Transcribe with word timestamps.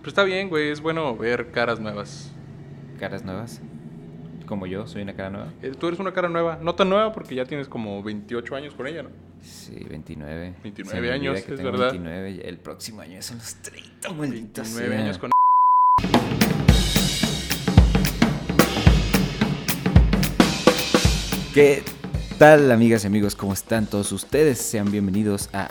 Pero 0.00 0.08
está 0.08 0.24
bien, 0.24 0.48
güey, 0.48 0.70
es 0.70 0.80
bueno 0.80 1.16
ver 1.16 1.50
caras 1.50 1.78
nuevas. 1.78 2.30
Caras 2.98 3.24
nuevas. 3.24 3.60
Como 4.46 4.66
yo, 4.66 4.86
soy 4.86 5.02
una 5.02 5.14
cara 5.14 5.30
nueva. 5.30 5.52
Eh, 5.62 5.72
Tú 5.78 5.86
eres 5.88 6.00
una 6.00 6.12
cara 6.12 6.28
nueva, 6.28 6.58
no 6.60 6.74
tan 6.74 6.88
nueva 6.88 7.12
porque 7.12 7.34
ya 7.34 7.44
tienes 7.44 7.68
como 7.68 8.02
28 8.02 8.56
años 8.56 8.74
con 8.74 8.86
ella, 8.86 9.02
¿no? 9.04 9.10
Sí, 9.42 9.86
29. 9.88 10.54
29 10.62 10.84
Se 10.84 10.94
me 10.94 10.98
olvida 11.00 11.14
años, 11.14 11.42
que 11.44 11.52
es 11.52 11.56
tengo 11.58 11.70
verdad. 11.70 11.92
29. 11.92 12.30
y 12.30 12.40
El 12.48 12.58
próximo 12.58 13.00
año 13.02 13.20
son 13.22 13.38
los 13.38 13.54
30, 13.56 14.12
maldita 14.12 14.62
29 14.62 14.88
sea. 14.96 15.04
años 15.04 15.18
con... 15.18 15.30
¿Qué 21.54 21.82
tal, 22.38 22.70
amigas 22.70 23.04
y 23.04 23.06
amigos? 23.08 23.34
¿Cómo 23.34 23.52
están 23.52 23.86
todos 23.86 24.12
ustedes? 24.12 24.58
Sean 24.58 24.90
bienvenidos 24.90 25.50
a 25.52 25.70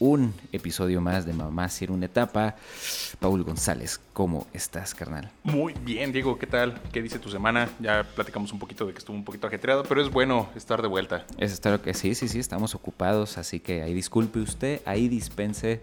un 0.00 0.32
episodio 0.50 1.00
más 1.02 1.26
de 1.26 1.32
Mamá 1.34 1.68
Sir 1.68 1.90
una 1.92 2.06
etapa. 2.06 2.56
Paul 3.20 3.44
González, 3.44 4.00
¿cómo 4.14 4.46
estás, 4.54 4.94
carnal? 4.94 5.30
Muy 5.42 5.74
bien, 5.84 6.10
Diego, 6.10 6.38
¿qué 6.38 6.46
tal? 6.46 6.80
¿Qué 6.90 7.02
dice 7.02 7.18
tu 7.18 7.28
semana? 7.30 7.68
Ya 7.80 8.02
platicamos 8.14 8.50
un 8.52 8.58
poquito 8.58 8.86
de 8.86 8.92
que 8.92 8.98
estuvo 8.98 9.14
un 9.14 9.24
poquito 9.24 9.46
ajetreado, 9.46 9.82
pero 9.84 10.00
es 10.02 10.10
bueno 10.10 10.48
estar 10.56 10.80
de 10.80 10.88
vuelta. 10.88 11.26
Eso 11.36 11.52
está 11.52 11.70
lo 11.70 11.82
que 11.82 11.92
sí, 11.92 12.14
sí, 12.14 12.28
sí, 12.28 12.38
estamos 12.38 12.74
ocupados, 12.74 13.36
así 13.36 13.60
que 13.60 13.82
ahí 13.82 13.92
disculpe 13.92 14.38
usted, 14.40 14.80
ahí 14.86 15.06
dispense, 15.08 15.82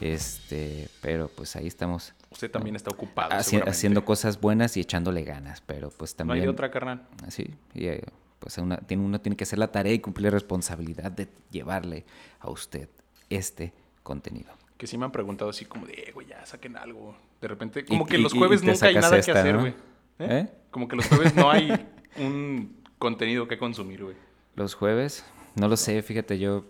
este, 0.00 0.88
pero 1.00 1.28
pues 1.28 1.54
ahí 1.56 1.68
estamos 1.68 2.12
Usted 2.32 2.50
también 2.50 2.74
está 2.74 2.90
ocupado, 2.90 3.30
haci- 3.30 3.62
haciendo 3.68 4.04
cosas 4.04 4.40
buenas 4.40 4.76
y 4.76 4.80
echándole 4.80 5.22
ganas, 5.22 5.60
pero 5.60 5.90
pues 5.90 6.12
No 6.14 6.16
también... 6.18 6.40
hay 6.40 6.46
de 6.46 6.48
otra, 6.50 6.72
carnal. 6.72 7.06
Así, 7.24 7.54
y, 7.72 7.86
eh, 7.86 8.02
pues 8.40 8.58
una- 8.58 8.78
tiene, 8.78 9.04
uno 9.04 9.20
tiene 9.20 9.36
que 9.36 9.44
hacer 9.44 9.60
la 9.60 9.70
tarea 9.70 9.92
y 9.92 10.00
cumplir 10.00 10.24
la 10.24 10.30
responsabilidad 10.30 11.12
de 11.12 11.28
llevarle 11.52 12.04
a 12.40 12.50
usted 12.50 12.88
este 13.36 13.72
contenido. 14.02 14.52
Que 14.76 14.86
sí 14.86 14.98
me 14.98 15.04
han 15.04 15.12
preguntado 15.12 15.50
así 15.50 15.64
como 15.64 15.86
de, 15.86 15.94
"Eh, 15.94 16.10
güey, 16.12 16.26
ya 16.26 16.44
saquen 16.46 16.76
algo. 16.76 17.16
De 17.40 17.48
repente, 17.48 17.84
como 17.84 18.04
Y- 18.04 18.08
que 18.08 18.18
y- 18.18 18.22
los 18.22 18.32
jueves 18.32 18.62
nunca 18.62 18.86
hay 18.86 18.94
nada 18.96 19.16
esta, 19.18 19.32
que 19.32 19.38
hacer, 19.38 19.54
¿no? 19.54 19.60
güey. 19.60 19.72
¿Eh? 20.18 20.26
¿Eh? 20.30 20.48
Como 20.70 20.88
que 20.88 20.96
los 20.96 21.06
jueves 21.08 21.34
no 21.34 21.50
hay 21.50 21.70
un 22.18 22.76
contenido 22.98 23.46
que 23.48 23.58
consumir, 23.58 24.02
güey. 24.04 24.16
Los 24.56 24.74
jueves, 24.74 25.24
no 25.56 25.68
lo 25.68 25.76
sé, 25.76 26.02
fíjate, 26.02 26.38
yo... 26.38 26.64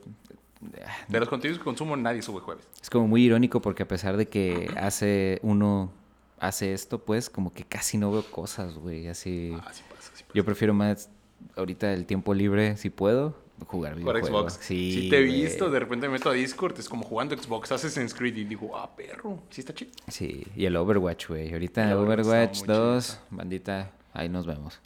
De 1.08 1.20
los 1.20 1.28
contenidos 1.28 1.58
que 1.58 1.64
consumo, 1.64 1.94
nadie 1.96 2.22
sube 2.22 2.40
jueves. 2.40 2.66
Es 2.80 2.88
como 2.88 3.06
muy 3.06 3.22
irónico 3.24 3.60
porque 3.60 3.82
a 3.82 3.88
pesar 3.88 4.16
de 4.16 4.26
que 4.28 4.70
hace 4.78 5.38
uno 5.42 5.92
hace 6.38 6.72
esto, 6.72 6.98
pues 7.04 7.28
como 7.28 7.52
que 7.52 7.64
casi 7.64 7.98
no 7.98 8.10
veo 8.10 8.24
cosas, 8.30 8.74
güey, 8.74 9.08
así... 9.08 9.52
Ah, 9.62 9.70
sí 9.72 9.82
pasa, 9.90 10.10
sí 10.14 10.22
pasa. 10.24 10.32
Yo 10.34 10.44
prefiero 10.44 10.72
más 10.74 11.10
ahorita 11.56 11.92
el 11.92 12.06
tiempo 12.06 12.32
libre, 12.34 12.76
si 12.78 12.88
puedo, 12.90 13.36
jugar 13.66 13.92
Por 13.94 14.14
videojuegos. 14.14 14.52
Xbox. 14.54 14.66
Sí, 14.66 14.92
Sí, 14.92 15.08
te 15.10 15.18
he 15.18 15.22
visto, 15.22 15.70
de 15.70 15.78
repente 15.80 16.06
me 16.08 16.14
meto 16.14 16.30
a 16.30 16.32
Discord, 16.32 16.78
es 16.78 16.88
como 16.88 17.04
jugando 17.04 17.36
Xbox, 17.36 17.72
Assassin's 17.72 18.12
Creed 18.14 18.36
y 18.36 18.44
digo, 18.44 18.76
ah, 18.76 18.94
perro, 18.96 19.42
sí 19.50 19.60
está 19.60 19.72
chido. 19.74 19.90
Sí, 20.08 20.44
y 20.56 20.64
el 20.66 20.76
Overwatch, 20.76 21.28
güey. 21.28 21.52
Ahorita 21.52 21.90
El 21.90 21.96
Overwatch 21.98 22.20
está 22.20 22.30
Overwatch 22.30 22.58
muy 22.60 22.66
2, 22.68 23.20
bandita, 23.30 23.90
ahí 24.12 24.28
nos 24.28 24.46
vemos. 24.46 24.80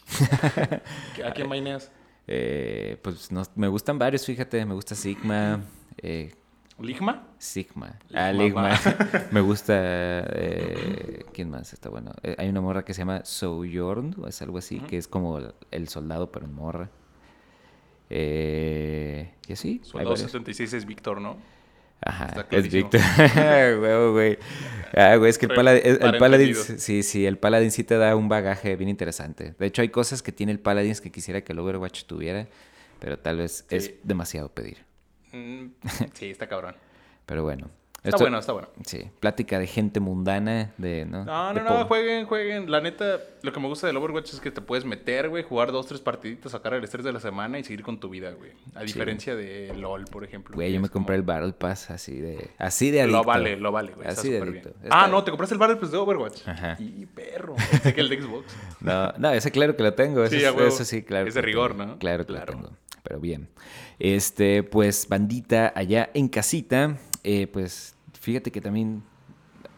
¿A 1.25 1.33
quién 1.33 1.49
maineas? 1.49 1.91
Eh, 2.27 2.99
pues 3.03 3.33
no- 3.33 3.43
me 3.55 3.69
gustan 3.69 3.99
varios, 3.99 4.25
fíjate. 4.27 4.65
Me 4.67 4.75
gusta 4.75 4.95
Sigma. 4.95 5.63
eh, 5.97 6.35
¿Ligma? 6.79 7.27
Sigma. 7.39 7.99
Ligma, 8.09 8.27
Ah, 8.29 8.33
Ligma. 8.33 8.81
me 9.33 9.41
gusta. 9.41 9.73
eh, 9.77 11.25
¿Quién 11.33 11.51
más 11.51 11.73
está 11.73 11.89
bueno? 11.89 12.13
Eh, 12.23 12.37
hay 12.39 12.49
una 12.49 12.61
morra 12.61 12.85
que 12.85 12.95
se 12.95 13.01
llama 13.01 13.25
Sojourn, 13.25 14.15
o 14.21 14.29
es 14.29 14.41
algo 14.43 14.59
así, 14.59 14.79
que 14.81 14.97
es 14.99 15.09
como 15.09 15.41
el 15.71 15.89
soldado, 15.89 16.31
pero 16.31 16.47
en 16.47 16.55
morra. 16.55 16.91
Eh, 18.11 19.31
y 19.47 19.53
así. 19.53 19.81
Soldado 19.85 20.11
varios. 20.11 20.31
76 20.31 20.73
es 20.73 20.87
Víctor, 20.87 21.21
¿no? 21.21 21.37
Ajá, 22.01 22.47
es. 22.51 22.71
Víctor. 22.71 23.01
Güey. 24.13 24.39
Ah, 24.95 25.17
güey, 25.17 25.31
es 25.31 25.39
que 25.39 25.47
el, 25.47 25.55
Paladin, 25.55 25.83
el 25.85 25.99
para 25.99 26.19
Paladin- 26.19 26.55
sí, 26.55 27.03
sí, 27.03 27.27
el 27.27 27.39
Paladin 27.39 27.71
sí 27.71 27.85
te 27.85 27.97
da 27.97 28.15
un 28.17 28.29
bagaje 28.29 28.77
bien 28.77 28.89
interesante. 28.89 29.55
De 29.59 29.67
hecho, 29.67 29.83
hay 29.83 29.89
cosas 29.89 30.23
que 30.23 30.33
tiene 30.33 30.53
el 30.53 30.61
Paladin 30.61 30.95
que 31.03 31.11
quisiera 31.11 31.43
que 31.43 31.53
el 31.53 31.59
Overwatch 31.59 32.05
tuviera, 32.05 32.47
pero 33.01 33.19
tal 33.19 33.39
vez 33.39 33.67
es 33.71 33.95
demasiado 34.05 34.49
pedir. 34.49 34.79
Mm, 35.33 35.67
sí, 36.15 36.31
está 36.31 36.49
cabrón. 36.49 36.75
Pero 37.27 37.43
bueno. 37.43 37.69
Está 37.99 38.11
Esto- 38.11 38.19
bueno, 38.21 38.39
está 38.39 38.53
bueno. 38.53 38.69
Sí, 38.87 39.11
plática 39.19 39.59
de 39.59 39.67
gente 39.67 39.99
mundana, 39.99 40.73
de, 40.79 41.05
¿no? 41.05 41.25
No, 41.25 41.53
De 41.53 41.61
no, 41.63 41.85
jueguen, 41.87 42.27
jueguen. 42.27 42.71
La 42.71 42.81
neta, 42.81 43.19
lo 43.43 43.53
que 43.53 43.59
me 43.59 43.67
gusta 43.67 43.89
del 43.89 43.97
Overwatch 43.97 44.35
es 44.35 44.41
que 44.41 44.53
te 44.53 44.61
puedes 44.61 44.85
meter, 44.85 45.29
güey, 45.29 45.43
jugar 45.43 45.73
dos, 45.73 45.87
tres 45.89 46.01
partiditas, 46.01 46.53
sacar 46.53 46.75
el 46.75 46.85
estrés 46.85 47.05
de 47.05 47.13
la 47.13 47.19
semana 47.19 47.59
y 47.59 47.65
seguir 47.65 47.83
con 47.83 47.99
tu 47.99 48.09
vida, 48.09 48.31
güey. 48.31 48.53
A 48.77 48.83
diferencia 48.85 49.35
de 49.35 49.75
LOL, 49.77 50.05
por 50.05 50.23
ejemplo. 50.23 50.55
Güey, 50.55 50.73
yo 50.73 50.81
me 50.81 50.89
como- 50.89 51.01
compré 51.07 51.17
el 51.17 51.23
Battle 51.23 51.53
Pass 51.55 51.91
así 51.91 52.21
de... 52.21 52.51
Así 52.57 52.93
de 52.93 53.01
adicto. 53.03 53.19
Lo 53.19 53.25
vale, 53.25 53.57
lo 53.57 53.73
vale, 53.73 53.93
güey. 53.93 54.07
Así 54.07 54.31
de 54.31 54.43
adicto. 54.43 54.71
Ah, 54.91 55.09
no, 55.09 55.25
te 55.25 55.33
compraste 55.33 55.57
el 55.57 55.59
Battle 55.59 55.77
Pass 55.77 55.91
de 55.91 55.99
Overwatch. 55.99 56.47
Ajá. 56.47 56.77
Y 56.79 57.05
perro. 57.07 57.57
Pensé 57.57 57.95
que 57.95 58.01
el 58.01 58.09
de 58.09 58.23
Xbox. 58.23 58.47
No, 58.81 59.13
no, 59.19 59.33
ese 59.33 59.51
claro 59.51 59.75
que 59.77 59.83
lo 59.83 59.95
tengo. 59.95 60.23
Eso, 60.23 60.37
Sí, 60.37 60.45
es- 60.45 60.73
eso 60.75 60.85
sí, 60.85 61.03
claro. 61.03 61.27
Es 61.27 61.35
de 61.35 61.43
rigor, 61.43 61.73
tengo. 61.73 61.85
¿no? 61.85 61.99
Claro 61.99 62.25
que 62.25 62.33
Claro. 62.33 62.53
lo 62.53 62.59
tengo. 62.61 62.77
Pero 63.03 63.19
bien. 63.21 63.49
Este, 63.99 64.63
pues, 64.63 65.09
bandita 65.09 65.73
allá 65.75 66.11
en 66.15 66.29
casita, 66.29 66.97
eh, 67.31 67.47
pues, 67.47 67.95
fíjate 68.19 68.51
que 68.51 68.61
también 68.61 69.03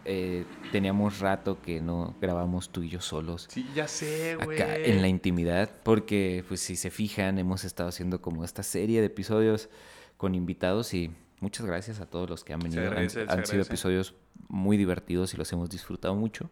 eh, 0.05 0.45
teníamos 0.73 1.19
rato 1.19 1.61
que 1.61 1.81
no 1.81 2.15
grabamos 2.21 2.71
tú 2.71 2.83
y 2.83 2.89
yo 2.89 3.01
solos. 3.01 3.47
Sí, 3.51 3.67
ya 3.75 3.89
sé, 3.89 4.37
güey. 4.37 4.61
Acá 4.61 4.77
en 4.77 5.03
la 5.03 5.09
intimidad, 5.09 5.69
porque 5.83 6.45
pues 6.49 6.61
si 6.61 6.77
se 6.77 6.91
fijan, 6.91 7.39
hemos 7.39 7.65
estado 7.65 7.89
haciendo 7.89 8.21
como 8.23 8.45
esta 8.45 8.63
serie 8.63 9.01
de 9.01 9.07
episodios 9.07 9.69
con 10.17 10.35
invitados 10.35 10.95
y 10.95 11.11
muchas 11.41 11.67
gracias 11.67 12.01
a 12.01 12.07
todos 12.07 12.31
los 12.31 12.45
que 12.45 12.53
han 12.53 12.61
venido. 12.61 12.83
Han- 12.83 12.89
agradece, 12.89 13.27
han 13.29 13.45
sido 13.47 13.63
episodios 13.63 14.15
muy 14.49 14.77
divertidos 14.77 15.35
y 15.35 15.37
los 15.37 15.53
hemos 15.53 15.71
disfrutado 15.71 16.15
mucho. 16.15 16.51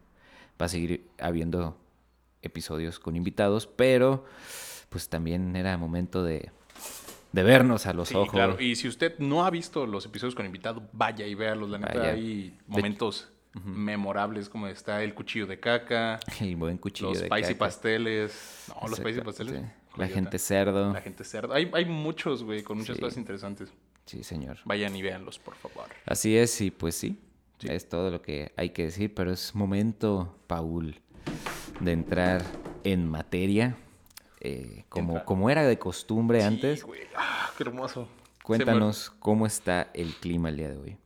Va 0.61 0.67
a 0.67 0.69
seguir 0.69 1.09
habiendo 1.19 1.77
episodios 2.43 2.99
con 2.99 3.15
invitados, 3.17 3.67
pero 3.67 4.25
pues 4.89 5.09
también 5.09 5.55
era 5.57 5.77
momento 5.77 6.23
de, 6.25 6.51
de 7.33 7.43
vernos 7.43 7.87
a 7.87 7.93
los 7.93 8.09
Sí, 8.09 8.15
ojos. 8.15 8.31
claro. 8.31 8.61
Y 8.61 8.77
si 8.77 8.89
usted 8.89 9.19
no 9.19 9.45
ha 9.45 9.51
visto 9.51 9.87
los 9.87 10.07
episodios 10.07 10.35
con 10.35 10.47
invitado, 10.47 10.89
vaya 10.93 11.27
y 11.27 11.35
véalos. 11.35 11.69
La 11.71 11.79
neta, 11.79 12.11
hay 12.11 12.57
momentos 12.67 13.29
memorables 13.65 14.49
como 14.49 14.67
está 14.69 15.03
el 15.03 15.15
cuchillo 15.15 15.47
de 15.47 15.59
caca, 15.59 16.21
El 16.41 16.57
buen 16.57 16.79
cuchillo 16.79 17.11
los 17.11 17.21
de 17.21 17.29
caca. 17.29 17.55
pasteles. 17.59 18.67
No, 18.69 18.89
los 18.89 18.99
spicy 18.99 19.09
Exacto, 19.19 19.25
pasteles. 19.31 19.55
sí. 19.61 19.67
La 19.97 20.07
gente 20.09 20.39
cerdo. 20.39 20.93
La 20.93 21.01
gente 21.01 21.25
cerdo. 21.25 21.55
Hay, 21.55 21.71
hay 21.75 21.85
muchos, 21.85 22.45
güey, 22.45 22.63
con 22.63 22.79
muchas 22.79 22.97
Sí. 22.97 23.03
cosas 23.03 23.19
interesantes. 23.19 23.73
Sí, 24.07 24.23
señor. 24.23 24.59
Vayan 24.65 24.95
y 24.95 25.03
véanlos, 25.03 25.39
por 25.39 25.55
favor. 25.57 25.87
Así 26.07 26.37
es, 26.37 26.61
y 26.61 26.71
pues 26.71 26.95
Sí. 26.95 27.19
es 27.63 27.89
todo 27.89 28.11
lo 28.11 28.23
que 28.23 28.53
hay 28.57 28.71
que 28.71 28.85
decir, 28.85 29.13
pero 29.13 29.33
es 29.33 29.55
momento, 29.57 30.39
Paul, 30.47 31.01
de 31.81 31.93
entrar 31.93 32.43
en 32.85 33.09
materia. 33.09 33.77
Eh, 34.41 34.85
como, 34.89 35.25
como 35.25 35.51
era 35.51 35.65
de 35.65 35.79
costumbre 35.79 36.41
Sí, 36.41 36.47
antes, 36.47 36.85
güey. 36.85 37.01
Ah, 37.17 37.51
qué 37.57 37.65
hermoso. 37.65 38.09
cuéntanos 38.43 39.11
cómo 39.19 39.47
está 39.47 39.91
el 39.95 40.15
clima 40.15 40.49
el 40.49 40.57
día 40.57 40.69
de 40.71 40.77
hoy. 40.77 40.97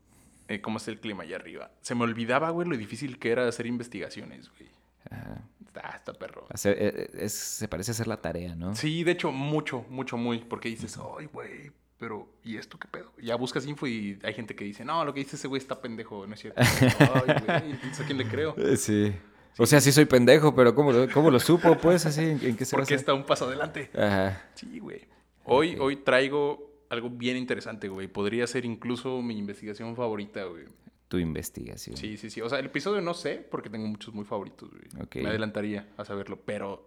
Eh, 0.48 0.60
¿Cómo 0.60 0.76
está 0.78 0.90
el 0.90 1.00
clima 1.00 1.22
allá 1.22 1.36
arriba? 1.36 1.70
Se 1.80 1.94
me 1.94 2.02
olvidaba, 2.04 2.50
güey, 2.50 2.68
lo 2.68 2.76
difícil 2.76 3.18
que 3.18 3.30
era 3.30 3.48
hacer 3.48 3.66
investigaciones, 3.66 4.50
güey. 4.50 4.68
Ajá. 5.10 5.40
Está, 5.66 5.88
está 5.96 6.12
perro. 6.12 6.46
Hacer- 6.50 6.76
eh, 6.78 7.10
es- 7.14 7.32
se 7.32 7.68
parece 7.68 7.92
hacer 7.92 8.06
la 8.06 8.18
tarea, 8.18 8.54
¿no? 8.54 8.74
Sí, 8.76 9.02
de 9.04 9.12
hecho, 9.12 9.32
mucho, 9.32 9.86
mucho, 9.88 10.16
muy. 10.18 10.38
Porque 10.40 10.68
dices, 10.68 10.98
ay, 11.18 11.26
güey, 11.32 11.72
pero 11.98 12.28
¿y 12.44 12.56
esto 12.56 12.78
qué 12.78 12.86
pedo? 12.88 13.10
Ya 13.22 13.36
buscas 13.36 13.64
info 13.66 13.86
y 13.86 14.18
hay 14.22 14.34
gente 14.34 14.54
que 14.54 14.64
dice, 14.64 14.84
no, 14.84 15.04
lo 15.04 15.14
que 15.14 15.20
dice 15.20 15.36
ese 15.36 15.48
güey 15.48 15.60
está 15.62 15.80
pendejo, 15.80 16.26
no 16.26 16.34
es 16.34 16.40
cierto. 16.40 16.60
ay, 16.98 17.34
güey, 17.46 17.70
entonces 17.72 18.00
¿a 18.00 18.04
quién 18.04 18.18
le 18.18 18.28
creo? 18.28 18.54
Sí. 18.76 19.14
O 19.58 19.66
sea, 19.66 19.80
sí 19.80 19.92
soy 19.92 20.06
pendejo, 20.06 20.54
pero 20.54 20.74
¿cómo, 20.74 20.92
lo- 20.92 21.08
cómo 21.10 21.30
lo 21.30 21.38
supo, 21.40 21.76
pues? 21.76 22.06
Así, 22.06 22.22
¿en, 22.22 22.40
en 22.42 22.56
qué 22.56 22.64
se 22.64 22.74
Porque 22.76 22.94
basa? 22.94 23.00
está 23.00 23.14
un 23.14 23.24
paso 23.24 23.46
adelante. 23.46 23.90
Ajá. 23.94 24.42
Sí, 24.54 24.78
güey. 24.78 25.02
Hoy, 25.44 25.76
hoy 25.78 25.96
traigo 25.96 26.70
algo 26.88 27.10
bien 27.10 27.36
interesante, 27.36 27.88
güey. 27.88 28.08
Podría 28.08 28.46
ser 28.46 28.64
incluso 28.64 29.20
mi 29.22 29.36
investigación 29.38 29.94
favorita, 29.96 30.44
güey. 30.44 30.64
Tu 31.08 31.18
investigación. 31.18 31.96
Sí, 31.96 32.16
sí, 32.16 32.30
sí. 32.30 32.40
O 32.40 32.48
sea, 32.48 32.58
el 32.58 32.66
episodio 32.66 33.00
no 33.02 33.12
sé, 33.12 33.46
porque 33.50 33.68
tengo 33.68 33.86
muchos 33.86 34.14
muy 34.14 34.24
favoritos, 34.24 34.70
güey. 34.70 35.04
Ok. 35.04 35.16
Me 35.16 35.28
adelantaría 35.28 35.86
a 35.98 36.04
saberlo, 36.06 36.38
pero, 36.44 36.86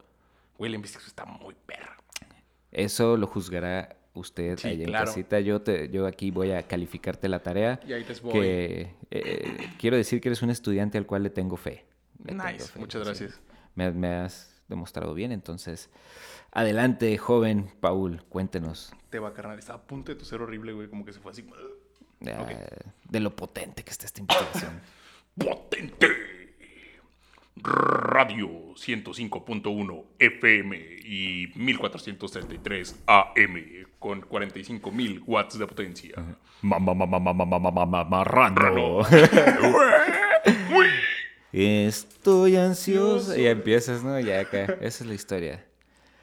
güey, 0.57 0.72
la 0.72 0.75
investigación 0.78 1.10
está 1.10 1.25
muy 1.25 1.54
perra. 1.66 1.98
Eso 2.72 3.16
lo 3.18 3.28
juzgará 3.28 3.95
usted 4.16 4.57
Sí, 4.57 4.68
allá 4.69 4.84
en 4.84 4.89
claro. 4.89 5.06
casita. 5.06 5.39
Yo, 5.39 5.62
te, 5.62 5.89
yo 5.89 6.07
aquí 6.07 6.31
voy 6.31 6.51
a 6.51 6.63
calificarte 6.63 7.30
la 7.30 7.44
tarea. 7.44 7.80
Y 7.88 7.94
ahí 7.94 8.04
les 8.04 8.22
voy. 8.22 8.34
que 8.34 8.92
eh, 9.12 9.57
quiero 9.80 9.98
decir 9.98 10.19
que 10.22 10.30
eres 10.30 10.42
un 10.42 10.50
estudiante 10.50 10.98
al 10.98 11.06
cual 11.06 11.24
le 11.24 11.30
tengo 11.30 11.56
fe. 11.57 11.86
Nice, 12.33 12.68
fe, 12.68 12.80
muchas 12.80 13.01
sí. 13.01 13.06
gracias. 13.06 13.42
Me, 13.75 13.92
me 13.92 14.16
has 14.16 14.56
demostrado 14.68 15.13
bien, 15.13 15.31
entonces 15.31 15.89
adelante, 16.51 17.18
joven 17.18 17.69
Paul, 17.80 18.24
cuéntenos 18.30 18.94
Te 19.10 19.19
va, 19.19 19.33
carnal. 19.33 19.60
Estaba 19.60 19.80
a 19.80 19.83
punto 19.83 20.12
de 20.12 20.18
toser 20.18 20.42
horrible, 20.42 20.74
güey. 20.74 20.88
Como 20.88 21.06
que 21.06 21.13
se 21.13 21.19
fue 21.19 21.31
así. 21.31 21.45
ah, 22.27 22.48
de 23.04 23.19
lo 23.19 23.36
potente 23.36 23.83
que 23.83 23.92
está 23.92 24.06
esta 24.06 24.22
investigación. 24.22 24.81
potente. 25.38 26.07
Radio 27.57 28.50
105.1 28.75 30.04
FM 30.19 30.77
y 31.06 31.48
1433 31.56 33.04
AM 33.07 33.56
con 33.98 34.22
45.000 34.22 35.24
watts 35.25 35.57
de 35.57 35.66
potencia. 35.66 36.16
Marrano. 36.62 36.95
Estoy 41.57 42.57
ansioso. 42.57 43.34
Y 43.38 43.44
ya 43.44 43.52
empiezas, 43.52 44.04
¿no? 44.04 44.19
Ya 44.19 44.42
acá. 44.42 44.63
Esa 44.81 45.04
es 45.04 45.06
la 45.06 45.13
historia. 45.13 45.66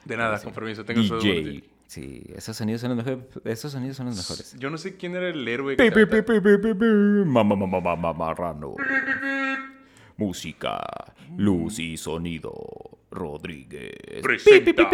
De 0.05 0.17
nada, 0.17 0.39
con 0.43 0.53
permiso, 0.53 0.85
tengo. 0.85 1.01
DJ. 1.19 1.65
Sí, 1.87 2.23
esos 2.35 2.55
sonidos 2.57 2.83
son 2.83 2.97
los 2.97 3.05
mejores. 3.05 3.27
Esos 3.45 3.73
sonidos 3.73 3.97
son 3.97 4.07
los 4.07 4.17
mejores. 4.17 4.55
Yo 4.59 4.69
no 4.69 4.77
sé 4.77 4.97
quién 4.97 5.17
era 5.17 5.29
el 5.29 5.47
héroe 5.49 5.77
que. 5.77 7.25
Mamá, 7.25 7.57
mamá, 7.57 7.81
mamá, 7.81 8.13
marrano. 8.13 8.75
Música, 10.19 10.81
luz 11.37 11.79
y 11.79 11.97
sonido. 11.97 12.53
Rodríguez. 13.11 14.23
Presenta. 14.23 14.89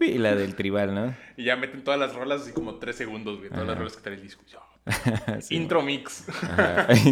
Y 0.00 0.18
la 0.18 0.34
del 0.34 0.54
tribal, 0.54 0.94
¿no? 0.94 1.14
Y 1.36 1.44
ya 1.44 1.56
meten 1.56 1.82
todas 1.82 1.98
las 1.98 2.14
rolas 2.14 2.42
así 2.42 2.52
como 2.52 2.76
tres 2.76 2.96
segundos, 2.96 3.38
güey. 3.38 3.48
Todas 3.48 3.64
las 3.66 3.72
Ajá. 3.72 3.78
rolas 3.80 3.92
que 3.94 3.98
están 3.98 4.12
en 4.14 4.18
el 4.18 4.24
disco. 4.24 4.42
Sí, 5.40 5.54
Intro 5.56 5.82
mix. 5.82 6.26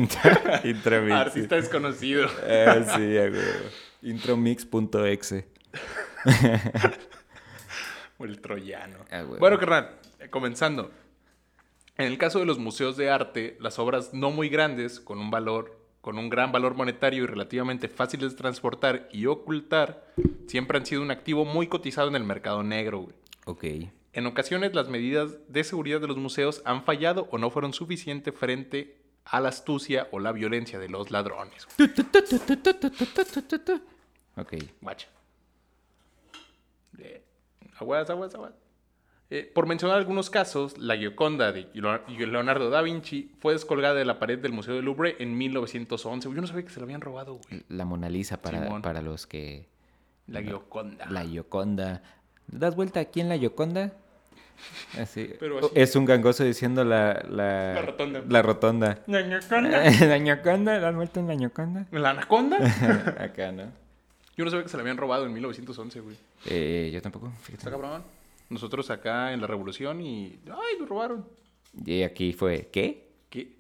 Intro, 0.65 1.03
mix. 1.03 1.13
Artista 1.13 1.57
desconocido. 1.57 2.29
Eh, 2.45 2.85
sí. 4.03 4.09
Intromix.exe. 4.09 5.49
O 8.19 8.25
el 8.25 8.41
troyano. 8.41 8.99
Güey. 9.09 9.39
Bueno, 9.39 9.59
carnal, 9.59 9.97
eh, 10.19 10.29
comenzando. 10.29 10.91
En 11.97 12.07
el 12.07 12.19
caso 12.19 12.39
de 12.39 12.47
los 12.47 12.59
museos 12.59 12.97
de 12.97 13.11
arte, 13.11 13.57
las 13.61 13.79
obras 13.79 14.15
no 14.15 14.31
muy 14.31 14.49
grandes, 14.49 15.01
con 15.01 15.19
un 15.19 15.31
valor, 15.31 15.79
con 16.01 16.19
un 16.19 16.31
gran 16.31 16.51
valor 16.51 16.75
monetario 16.75 17.25
y 17.25 17.27
relativamente 17.27 17.89
fáciles 17.89 18.33
de 18.33 18.39
transportar 18.39 19.09
y 19.13 19.27
ocultar, 19.27 20.07
siempre 20.47 20.79
han 20.79 20.87
sido 20.87 21.03
un 21.03 21.11
activo 21.11 21.45
muy 21.45 21.67
cotizado 21.67 22.09
en 22.09 22.17
el 22.17 22.25
mercado 22.25 22.63
negro, 22.63 23.01
güey. 23.01 23.15
Ok. 23.45 23.65
En 24.13 24.27
ocasiones 24.27 24.75
las 24.75 24.89
medidas 24.89 25.37
de 25.49 25.63
seguridad 25.65 26.01
de 26.01 26.09
los 26.09 26.17
museos 26.17 26.63
han 26.65 26.85
fallado 26.85 27.29
o 27.31 27.39
no 27.39 27.51
fueron 27.51 27.73
suficientes 27.73 28.35
frente 28.35 28.97
a 29.25 29.41
la 29.41 29.51
astucia 29.51 30.09
o 30.11 30.19
la 30.19 30.33
violencia 30.33 30.79
de 30.79 30.89
los 30.89 31.11
ladrones. 31.11 31.69
Ok. 34.37 34.55
Guacha. 34.81 35.09
Eh, 36.99 37.23
aguas, 37.79 38.11
aguas, 38.11 38.35
aguas. 38.35 38.53
Eh, 39.33 39.49
por 39.55 39.67
mencionar 39.67 39.97
algunos 39.97 40.29
casos, 40.29 40.77
la 40.77 40.97
Gioconda 40.97 41.53
de 41.53 41.69
Leonardo 41.73 42.69
da 42.69 42.83
Vinci 42.83 43.31
fue 43.39 43.53
descolgada 43.53 43.95
de 43.95 44.05
la 44.05 44.19
pared 44.19 44.41
del 44.41 44.53
Museo 44.53 44.75
del 44.75 44.85
Louvre 44.85 45.15
en 45.21 45.39
1911. 45.39 46.29
Yo 46.35 46.41
no 46.41 46.49
sabía 46.49 46.65
que 46.65 46.71
se 46.71 46.81
la 46.81 46.85
habían 46.85 47.01
robado, 47.01 47.35
güey. 47.35 47.63
La 47.69 47.85
Mona 47.85 48.11
Lisa 48.11 48.43
para, 48.43 48.81
para 48.83 49.03
los 49.03 49.29
que... 49.29 49.69
La 50.27 50.43
Gioconda. 50.43 51.07
La 51.07 51.25
Yoconda. 51.25 52.03
¿Das 52.49 52.75
vuelta 52.75 52.99
aquí 52.99 53.21
en 53.21 53.29
la 53.29 53.37
Yoconda? 53.37 53.93
Así. 54.99 55.33
Pero 55.39 55.59
así. 55.59 55.69
Es 55.75 55.97
un 55.97 56.05
gangoso 56.05 56.45
diciendo 56.45 56.85
la... 56.85 57.23
La, 57.29 57.75
La 57.75 57.83
rotonda. 57.83 58.23
La 58.29 58.43
rotonda. 58.43 58.99
La 59.07 59.23
Gioconda. 59.23 59.81
la. 60.59 60.81
¿Das 60.81 60.95
vuelta 60.95 61.21
en 61.21 61.27
la 61.29 61.35
Yoconda? 61.35 61.87
¿La 61.93 62.11
Anaconda? 62.11 62.57
Acá, 63.21 63.53
¿no? 63.53 63.65
Yo 64.37 64.45
no 64.45 64.51
sabía 64.51 64.63
que 64.65 64.71
se 64.71 64.77
la 64.77 64.83
habían 64.83 64.97
robado 64.97 65.27
en 65.27 65.33
1911, 65.35 66.01
güey. 66.01 66.17
Eh, 66.47 66.91
yo 66.93 67.03
tampoco, 67.03 67.27
Está 67.29 67.43
fíjate. 67.45 67.71
cabrón. 67.71 68.03
Nosotros 68.49 68.91
acá 68.91 69.33
en 69.33 69.41
la 69.41 69.47
Revolución 69.47 70.01
y... 70.01 70.39
¡Ay, 70.47 70.79
lo 70.81 70.87
robaron! 70.87 71.25
Y 71.87 72.03
aquí 72.03 72.33
fue, 72.33 72.69
¿qué? 72.73 73.07
¿Qué? 73.29 73.53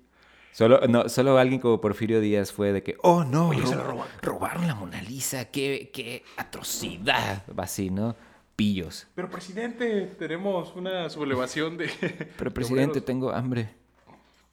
Solo, 0.53 0.81
no, 0.89 1.09
solo 1.09 1.39
alguien 1.39 1.61
como 1.61 1.81
Porfirio 1.81 2.21
Díaz 2.21 2.51
fue 2.53 2.73
de 2.73 2.83
que, 2.83 2.97
oh 3.03 3.23
no, 3.23 3.51
Oye, 3.51 3.65
se 3.65 3.77
la 3.77 3.85
robaron. 3.85 4.13
robaron 4.21 4.67
la 4.67 4.75
Mona 4.75 5.01
Lisa, 5.03 5.45
qué, 5.45 5.91
qué 5.95 6.25
atrocidad. 6.37 7.45
Así, 7.57 7.91
¿no? 7.91 8.17
Pillos. 8.61 9.07
Pero, 9.15 9.31
presidente, 9.31 10.07
tenemos 10.19 10.77
una 10.77 11.09
sublevación 11.09 11.79
de... 11.79 11.87
Pero 12.37 12.51
de 12.51 12.55
presidente, 12.55 13.01
tengo 13.01 13.31
hambre. 13.33 13.71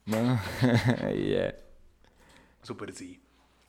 No, 0.06 0.16
ya. 1.14 1.54
Super 2.62 2.94
sí. 2.94 3.20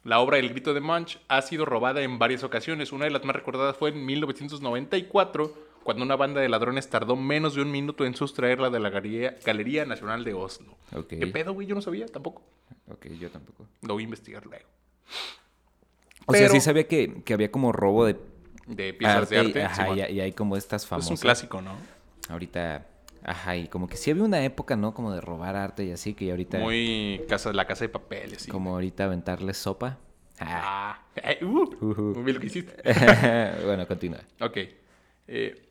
La 0.06 0.22
obra 0.22 0.38
El 0.38 0.48
grito 0.48 0.74
de 0.74 0.80
Munch 0.80 1.20
ha 1.28 1.42
sido 1.42 1.66
robada 1.66 2.04
en 2.04 2.20
varias 2.20 2.46
ocasiones. 2.46 2.94
Una 2.94 3.04
de 3.04 3.12
las 3.12 3.26
más 3.26 3.36
recordadas 3.36 3.76
fue 3.76 3.90
en 3.90 4.06
1994, 4.06 5.54
cuando 5.84 6.06
una 6.06 6.16
banda 6.16 6.40
de 6.40 6.48
ladrones 6.48 6.90
tardó 6.90 7.18
menos 7.18 7.56
de 7.56 7.62
un 7.62 7.72
minuto 7.72 8.06
en 8.06 8.16
sustraerla 8.16 8.70
de 8.70 8.80
la 8.80 8.90
Galería, 8.90 9.38
Galería 9.46 9.86
Nacional 9.86 10.24
de 10.24 10.36
Oslo. 10.36 10.78
¿Qué 11.10 11.28
pedo, 11.28 11.52
güey? 11.52 11.68
Yo 11.68 11.76
no 11.76 11.82
sabía 11.82 12.06
tampoco. 12.06 12.44
Ok, 12.88 13.08
yo 13.20 13.30
tampoco. 13.30 13.68
Lo 13.82 13.96
voy 13.96 14.04
a 14.04 14.06
investigar 14.06 14.46
luego. 14.46 14.70
O 16.28 16.34
sea, 16.34 16.48
sí 16.48 16.62
sabía 16.62 16.88
que, 16.88 17.24
que 17.26 17.34
había 17.34 17.52
como 17.52 17.74
robo 17.74 18.06
de 18.06 18.16
De 18.70 18.94
piezas 18.94 19.30
de 19.30 19.40
arte. 19.40 19.64
ajá, 19.64 19.90
y, 20.10 20.14
y 20.14 20.22
hay 20.22 20.32
como 20.32 20.56
estas 20.56 20.84
es 20.84 20.88
famosas. 20.88 21.12
un 21.12 21.18
clásico, 21.18 21.62
¿no? 21.62 21.76
Ahorita, 22.30 22.86
ajá, 23.24 23.56
y 23.58 23.68
como 23.68 23.88
que 23.90 23.98
sí 23.98 24.12
había 24.12 24.24
una 24.24 24.44
época, 24.44 24.76
¿no? 24.76 24.94
Como 24.94 25.12
de 25.12 25.20
robar 25.22 25.56
arte 25.56 25.84
y 25.86 25.92
así, 25.92 26.14
que 26.14 26.30
ahorita, 26.30 26.60
Muy 26.60 27.22
casa, 27.28 27.52
la 27.52 27.66
casa 27.66 27.86
de 27.86 27.90
papel, 27.90 28.34
así. 28.36 28.50
como 28.52 28.72
ahorita 28.76 29.06
aventarles 29.06 29.58
sopa. 29.58 29.98
Ah. 30.40 31.02
Ah, 31.16 31.32
eh, 31.32 31.44
uh, 31.44 31.64
Ujú. 31.82 32.02
muy 32.16 32.24
bien 32.24 32.36
lo 32.36 32.40
que 32.40 32.48
hiciste. 32.48 32.74
bueno, 33.66 33.86
continúa. 33.88 34.22
Ok. 34.40 34.58
Eh, 35.28 35.66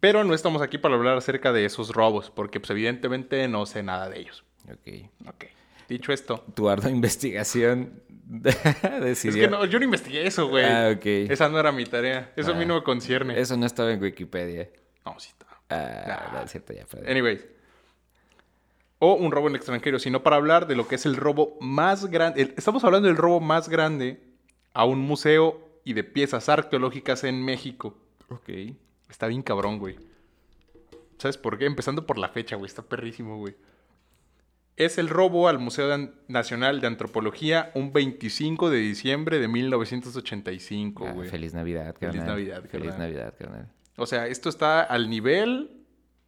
pero 0.00 0.24
no 0.24 0.34
estamos 0.34 0.62
aquí 0.62 0.78
para 0.78 0.94
hablar 0.94 1.16
acerca 1.18 1.52
de 1.52 1.64
esos 1.64 1.90
robos, 1.92 2.30
porque 2.30 2.60
pues 2.60 2.70
evidentemente 2.70 3.46
no 3.48 3.66
sé 3.66 3.82
nada 3.82 4.08
de 4.08 4.20
ellos. 4.20 4.44
Ok. 4.70 5.10
Ok. 5.28 5.44
Dicho 5.88 6.12
esto, 6.12 6.44
Tu 6.54 6.68
ardua 6.68 6.90
investigación 6.90 8.00
es 8.44 9.00
decidió... 9.02 9.44
que 9.44 9.50
no, 9.50 9.64
yo 9.66 9.78
no 9.78 9.84
investigué 9.84 10.26
eso, 10.26 10.48
güey. 10.48 10.64
Ah, 10.64 10.92
ok. 10.96 11.04
Esa 11.30 11.48
no 11.48 11.58
era 11.58 11.72
mi 11.72 11.84
tarea. 11.84 12.32
Eso 12.36 12.52
a 12.52 12.54
mí 12.54 12.62
Ah. 12.62 12.66
no 12.66 12.74
me 12.76 12.82
concierne. 12.82 13.38
Eso 13.38 13.56
no 13.56 13.66
estaba 13.66 13.92
en 13.92 14.00
Wikipedia. 14.02 14.68
No, 15.04 15.18
sí 15.20 15.30
está. 15.30 15.46
Ah, 15.70 16.30
no, 16.32 16.42
es 16.42 16.50
cierto, 16.50 16.72
ya 16.72 16.86
fue. 16.86 17.00
Anyways. 17.10 17.46
O 18.98 19.14
un 19.14 19.32
robo 19.32 19.48
en 19.48 19.52
el 19.54 19.56
extranjero, 19.56 19.98
sino 19.98 20.22
para 20.22 20.36
hablar 20.36 20.66
de 20.66 20.76
lo 20.76 20.88
que 20.88 20.94
es 20.94 21.04
el 21.04 21.16
robo 21.16 21.58
más 21.60 22.06
grande. 22.06 22.54
Estamos 22.56 22.84
hablando 22.84 23.08
del 23.08 23.16
robo 23.16 23.40
más 23.40 23.68
grande 23.68 24.22
a 24.72 24.84
un 24.84 25.00
museo 25.00 25.60
y 25.84 25.92
de 25.92 26.04
piezas 26.04 26.48
arqueológicas 26.48 27.24
en 27.24 27.44
México. 27.44 27.98
Ok. 28.30 28.48
Está 29.10 29.26
bien 29.26 29.42
cabrón, 29.42 29.78
güey. 29.78 29.96
¿Sabes 31.18 31.36
por 31.36 31.58
qué? 31.58 31.66
Empezando 31.66 32.06
por 32.06 32.18
la 32.18 32.28
fecha, 32.30 32.56
güey. 32.56 32.66
Está 32.68 32.82
perrísimo, 32.82 33.36
güey. 33.38 33.54
Es 34.76 34.98
el 34.98 35.08
robo 35.08 35.48
al 35.48 35.58
Museo 35.60 35.96
Nacional 36.26 36.80
de 36.80 36.88
Antropología 36.88 37.70
un 37.74 37.92
25 37.92 38.70
de 38.70 38.78
diciembre 38.78 39.38
de 39.38 39.46
1985, 39.48 41.06
Ah, 41.06 41.12
güey. 41.12 41.28
feliz 41.28 41.54
Navidad, 41.54 41.94
Feliz 41.98 42.16
carnal. 42.16 42.26
Navidad, 42.26 42.62
Feliz 42.68 42.88
carnal. 42.90 42.98
Navidad, 42.98 43.34
carnal. 43.38 43.68
O 43.96 44.06
sea, 44.06 44.26
esto 44.26 44.48
está 44.48 44.82
al 44.82 45.08
nivel 45.08 45.70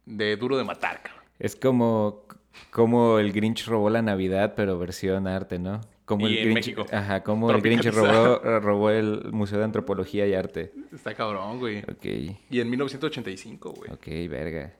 de 0.05 0.37
duro 0.37 0.57
de 0.57 0.63
matar, 0.63 1.01
cabrón. 1.03 1.23
Es 1.39 1.55
como, 1.57 2.23
como 2.71 3.19
el 3.19 3.33
Grinch 3.33 3.65
robó 3.67 3.89
la 3.89 4.01
Navidad, 4.01 4.53
pero 4.55 4.79
versión 4.79 5.27
arte, 5.27 5.59
¿no? 5.59 5.81
Como 6.05 6.25
Y 6.29 6.31
el 6.31 6.37
en 6.37 6.43
Grinch, 6.53 6.55
México. 6.55 6.85
Ajá, 6.89 7.23
como 7.23 7.51
el 7.51 7.61
Grinch 7.61 7.85
robó, 7.87 8.39
robó 8.61 8.89
el 8.91 9.29
Museo 9.33 9.57
de 9.57 9.65
Antropología 9.65 10.25
y 10.25 10.33
Arte. 10.33 10.71
Está 10.93 11.13
cabrón, 11.13 11.59
güey. 11.59 11.79
Ok, 11.79 12.05
Y 12.49 12.61
en 12.61 12.69
1985, 12.69 13.71
güey. 13.71 13.91
ok, 13.91 14.29
verga. 14.31 14.73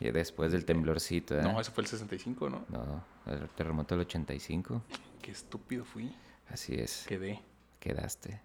Y 0.00 0.10
después 0.10 0.52
del 0.52 0.64
temblorcito, 0.64 1.38
¿eh? 1.38 1.42
No, 1.42 1.60
eso 1.60 1.72
fue 1.72 1.82
el 1.82 1.88
65, 1.88 2.48
¿no? 2.48 2.64
No, 2.68 3.04
el 3.26 3.48
terremoto 3.50 3.94
del 3.96 4.02
85. 4.06 4.82
Qué 5.20 5.32
estúpido 5.32 5.84
fui. 5.84 6.14
Así 6.48 6.74
es. 6.74 7.04
Quedé. 7.06 7.40
Quedaste. 7.80 8.40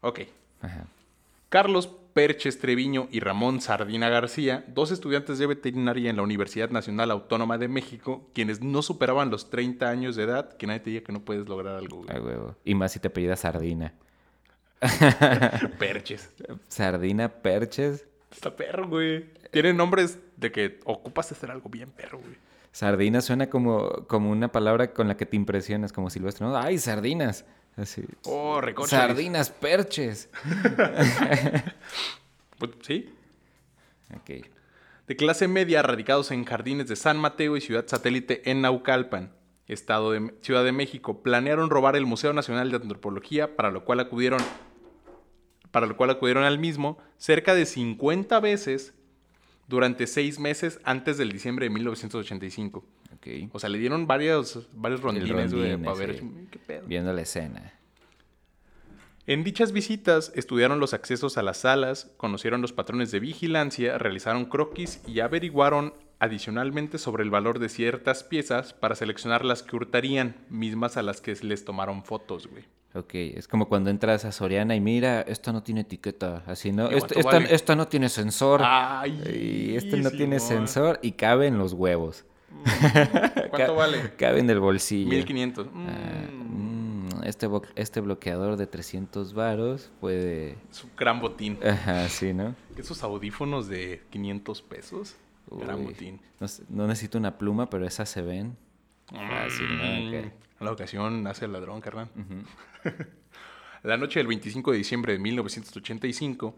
Ok. 0.00 0.20
Ajá. 0.62 0.86
Carlos 1.48 1.86
Perches 2.14 2.58
Treviño 2.58 3.08
y 3.10 3.20
Ramón 3.20 3.60
Sardina 3.60 4.08
García, 4.08 4.64
dos 4.68 4.90
estudiantes 4.90 5.38
de 5.38 5.46
veterinaria 5.46 6.08
en 6.08 6.16
la 6.16 6.22
Universidad 6.22 6.70
Nacional 6.70 7.10
Autónoma 7.10 7.58
de 7.58 7.68
México, 7.68 8.30
quienes 8.32 8.62
no 8.62 8.80
superaban 8.80 9.30
los 9.30 9.50
30 9.50 9.88
años 9.88 10.16
de 10.16 10.24
edad, 10.24 10.56
que 10.56 10.66
nadie 10.66 10.80
te 10.80 10.90
diga 10.90 11.04
que 11.04 11.12
no 11.12 11.20
puedes 11.20 11.46
lograr 11.46 11.76
algo, 11.76 11.98
güey. 11.98 12.16
A 12.16 12.20
huevo. 12.20 12.56
Y 12.64 12.74
más 12.74 12.92
si 12.92 13.00
te 13.00 13.08
apellidas 13.08 13.40
Sardina. 13.40 13.92
Perches. 15.78 16.30
Sardina 16.68 17.28
Perches. 17.28 18.06
Está 18.30 18.56
perro, 18.56 18.88
güey. 18.88 19.26
Tienen 19.52 19.76
nombres 19.76 20.18
de 20.38 20.50
que 20.50 20.80
ocupas 20.84 21.30
hacer 21.30 21.50
algo 21.50 21.68
bien 21.68 21.90
perro, 21.90 22.18
güey. 22.18 22.36
Sardina 22.72 23.20
suena 23.20 23.50
como, 23.50 24.06
como 24.08 24.30
una 24.30 24.50
palabra 24.50 24.94
con 24.94 25.08
la 25.08 25.16
que 25.18 25.26
te 25.26 25.36
impresionas, 25.36 25.92
como 25.92 26.08
silvestre. 26.08 26.46
¿no? 26.46 26.56
¡Ay, 26.56 26.78
sardinas! 26.78 27.44
Así. 27.76 28.02
Oh, 28.24 28.62
recorcholis. 28.62 29.06
Sardinas 29.06 29.50
Perches. 29.50 30.28
Pues, 32.58 32.70
sí. 32.82 33.12
Ok. 34.14 34.46
De 35.08 35.16
clase 35.16 35.48
media, 35.48 35.82
radicados 35.82 36.30
en 36.30 36.44
jardines 36.44 36.86
de 36.86 36.94
San 36.94 37.18
Mateo 37.18 37.56
y 37.56 37.60
ciudad 37.60 37.84
satélite 37.88 38.48
en 38.48 38.60
Naucalpan, 38.62 39.32
Estado 39.66 40.12
de 40.12 40.32
Ciudad 40.42 40.62
de 40.62 40.70
México, 40.70 41.24
planearon 41.24 41.70
robar 41.70 41.96
el 41.96 42.06
Museo 42.06 42.32
Nacional 42.32 42.70
de 42.70 42.76
Antropología, 42.76 43.56
para 43.56 43.72
lo 43.72 43.84
cual 43.84 43.98
acudieron, 43.98 44.40
para 45.72 45.86
lo 45.86 45.96
cual 45.96 46.10
acudieron 46.10 46.44
al 46.44 46.60
mismo 46.60 46.98
cerca 47.16 47.52
de 47.56 47.66
50 47.66 48.38
veces 48.38 48.94
durante 49.68 50.06
seis 50.06 50.38
meses 50.38 50.80
antes 50.84 51.18
del 51.18 51.32
diciembre 51.32 51.66
de 51.66 51.70
1985. 51.70 52.84
Ok. 53.14 53.26
O 53.52 53.58
sea, 53.58 53.68
le 53.68 53.78
dieron 53.78 54.06
varios, 54.06 54.66
varios 54.74 55.00
rondines, 55.00 55.54
güey, 55.54 55.76
para 55.76 55.96
ver 55.96 56.18
sí. 56.18 56.30
qué 56.50 56.58
pedo. 56.58 56.86
Viendo 56.86 57.12
la 57.12 57.22
escena. 57.22 57.72
En 59.26 59.44
dichas 59.44 59.70
visitas 59.70 60.32
estudiaron 60.34 60.80
los 60.80 60.94
accesos 60.94 61.38
a 61.38 61.42
las 61.42 61.58
salas, 61.58 62.10
conocieron 62.16 62.60
los 62.60 62.72
patrones 62.72 63.12
de 63.12 63.20
vigilancia, 63.20 63.96
realizaron 63.96 64.46
croquis 64.46 65.00
y 65.06 65.20
averiguaron 65.20 65.94
adicionalmente 66.22 66.98
sobre 66.98 67.24
el 67.24 67.30
valor 67.30 67.58
de 67.58 67.68
ciertas 67.68 68.22
piezas 68.22 68.72
para 68.72 68.94
seleccionar 68.94 69.44
las 69.44 69.62
que 69.64 69.74
hurtarían, 69.74 70.36
mismas 70.48 70.96
a 70.96 71.02
las 71.02 71.20
que 71.20 71.34
les 71.42 71.64
tomaron 71.64 72.04
fotos, 72.04 72.46
güey. 72.46 72.64
Ok, 72.94 73.14
es 73.14 73.48
como 73.48 73.68
cuando 73.68 73.90
entras 73.90 74.24
a 74.24 74.30
Soriana 74.32 74.76
y 74.76 74.80
mira, 74.80 75.22
esta 75.22 75.50
no 75.52 75.62
tiene 75.62 75.80
etiqueta, 75.80 76.44
así, 76.46 76.70
¿no? 76.72 76.92
¿Y 76.92 76.94
Esta, 76.94 77.08
cuánto 77.14 77.18
esta- 77.20 77.30
vale? 77.38 77.54
esta 77.54 77.74
no 77.76 77.88
tiene 77.88 78.08
sensor. 78.08 78.60
Ay, 78.62 79.20
y 79.72 79.76
este 79.76 79.96
no 79.96 80.10
tiene 80.10 80.38
sensor 80.40 80.98
y 81.02 81.12
cabe 81.12 81.48
en 81.48 81.58
los 81.58 81.72
huevos. 81.72 82.24
¿Cuánto 82.62 83.50
Ca- 83.56 83.70
vale? 83.72 84.12
Cabe 84.16 84.40
en 84.40 84.50
el 84.50 84.60
bolsillo. 84.60 85.08
1500. 85.10 85.66
Ah, 85.74 86.28
Mm, 86.30 87.06
mm, 87.08 87.24
este, 87.24 87.48
este 87.76 88.00
bloqueador 88.00 88.56
de 88.56 88.66
300 88.66 89.32
varos 89.34 89.90
puede... 90.00 90.56
es 90.70 90.84
un 90.84 90.90
gran 90.96 91.18
botín. 91.20 91.58
Ajá, 91.66 92.08
sí, 92.08 92.32
¿no? 92.32 92.54
Esos 92.76 93.02
audífonos 93.02 93.68
de 93.68 94.02
500 94.10 94.62
pesos. 94.62 95.16
Gran 95.50 95.80
Uy, 95.80 95.84
botín. 95.86 96.20
No, 96.40 96.46
no 96.70 96.86
necesito 96.86 97.18
una 97.18 97.36
pluma, 97.38 97.68
pero 97.70 97.86
esas 97.86 98.08
se 98.08 98.22
ven. 98.22 98.56
Fácil, 99.08 99.76
¿no? 99.76 99.84
Mm, 99.84 100.08
Ok. 100.26 100.32
A 100.60 100.64
la 100.64 100.72
ocasión 100.72 101.26
hace 101.26 101.44
el 101.46 101.52
ladrón, 101.52 101.80
carnal. 101.80 102.08
La 103.82 103.96
noche 103.96 104.20
del 104.20 104.28
25 104.28 104.70
de 104.72 104.78
diciembre 104.78 105.12
de 105.14 105.18
1985, 105.18 106.54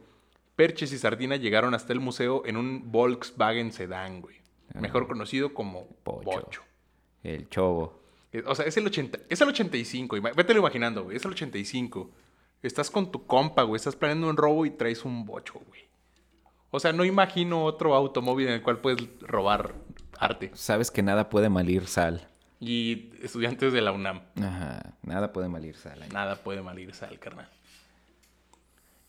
Perches 0.57 0.93
y 0.93 0.99
Sardina 0.99 1.37
llegaron 1.37 1.75
hasta 1.75 1.93
el 1.93 2.00
museo 2.00 2.43
en 2.45 2.57
un 2.59 2.93
Volkswagen 2.93 3.73
Sedán, 3.73 4.21
güey. 4.21 4.37
Mejor 4.75 5.07
conocido 5.07 5.55
como 5.55 5.87
Pocho. 6.03 6.23
Bocho. 6.25 6.62
El 7.23 7.49
chobo. 7.49 8.00
Eh, 8.33 8.43
O 8.47 8.55
sea, 8.55 8.67
es 8.67 8.76
el, 8.76 8.87
80, 8.87 9.21
es 9.29 9.41
el 9.41 9.49
85. 9.49 10.17
ima- 10.19 10.35
Vételo 10.35 10.61
imaginando, 10.61 11.05
güey. 11.05 11.17
Es 11.17 11.25
el 11.25 11.31
85. 11.33 12.11
Estás 12.62 12.91
con 12.91 13.11
tu 13.11 13.26
compa, 13.26 13.62
güey. 13.62 13.76
Estás 13.76 13.97
planeando 13.97 14.29
un 14.29 14.37
robo 14.37 14.67
y 14.67 14.71
traes 14.71 15.05
un 15.05 15.25
bocho, 15.25 15.55
güey. 15.67 15.84
O 16.76 16.81
sea, 16.81 16.93
no 16.93 17.04
imagino 17.04 17.62
otro 17.62 17.95
automóvil 17.95 18.49
en 18.49 18.54
el 18.54 18.62
cual 18.62 18.78
puedes 18.78 18.99
robar 19.21 19.76
arte. 20.19 20.50
Sabes 20.54 20.90
que 20.90 21.04
nada 21.04 21.31
puede 21.31 21.49
malir 21.49 21.87
sal. 21.87 22.26
Y 22.59 23.12
estudiantes 23.23 23.73
de 23.73 23.81
la 23.81 23.93
UNAM. 23.93 24.23
Ajá, 24.43 24.97
nada 25.02 25.33
puede 25.33 25.49
malir 25.49 25.76
sal. 25.76 26.02
ahí. 26.02 26.09
Nada 26.12 26.35
puede 26.43 26.62
mal 26.62 26.76
irse 26.81 27.04
al 27.04 27.21
carnal. 27.21 27.49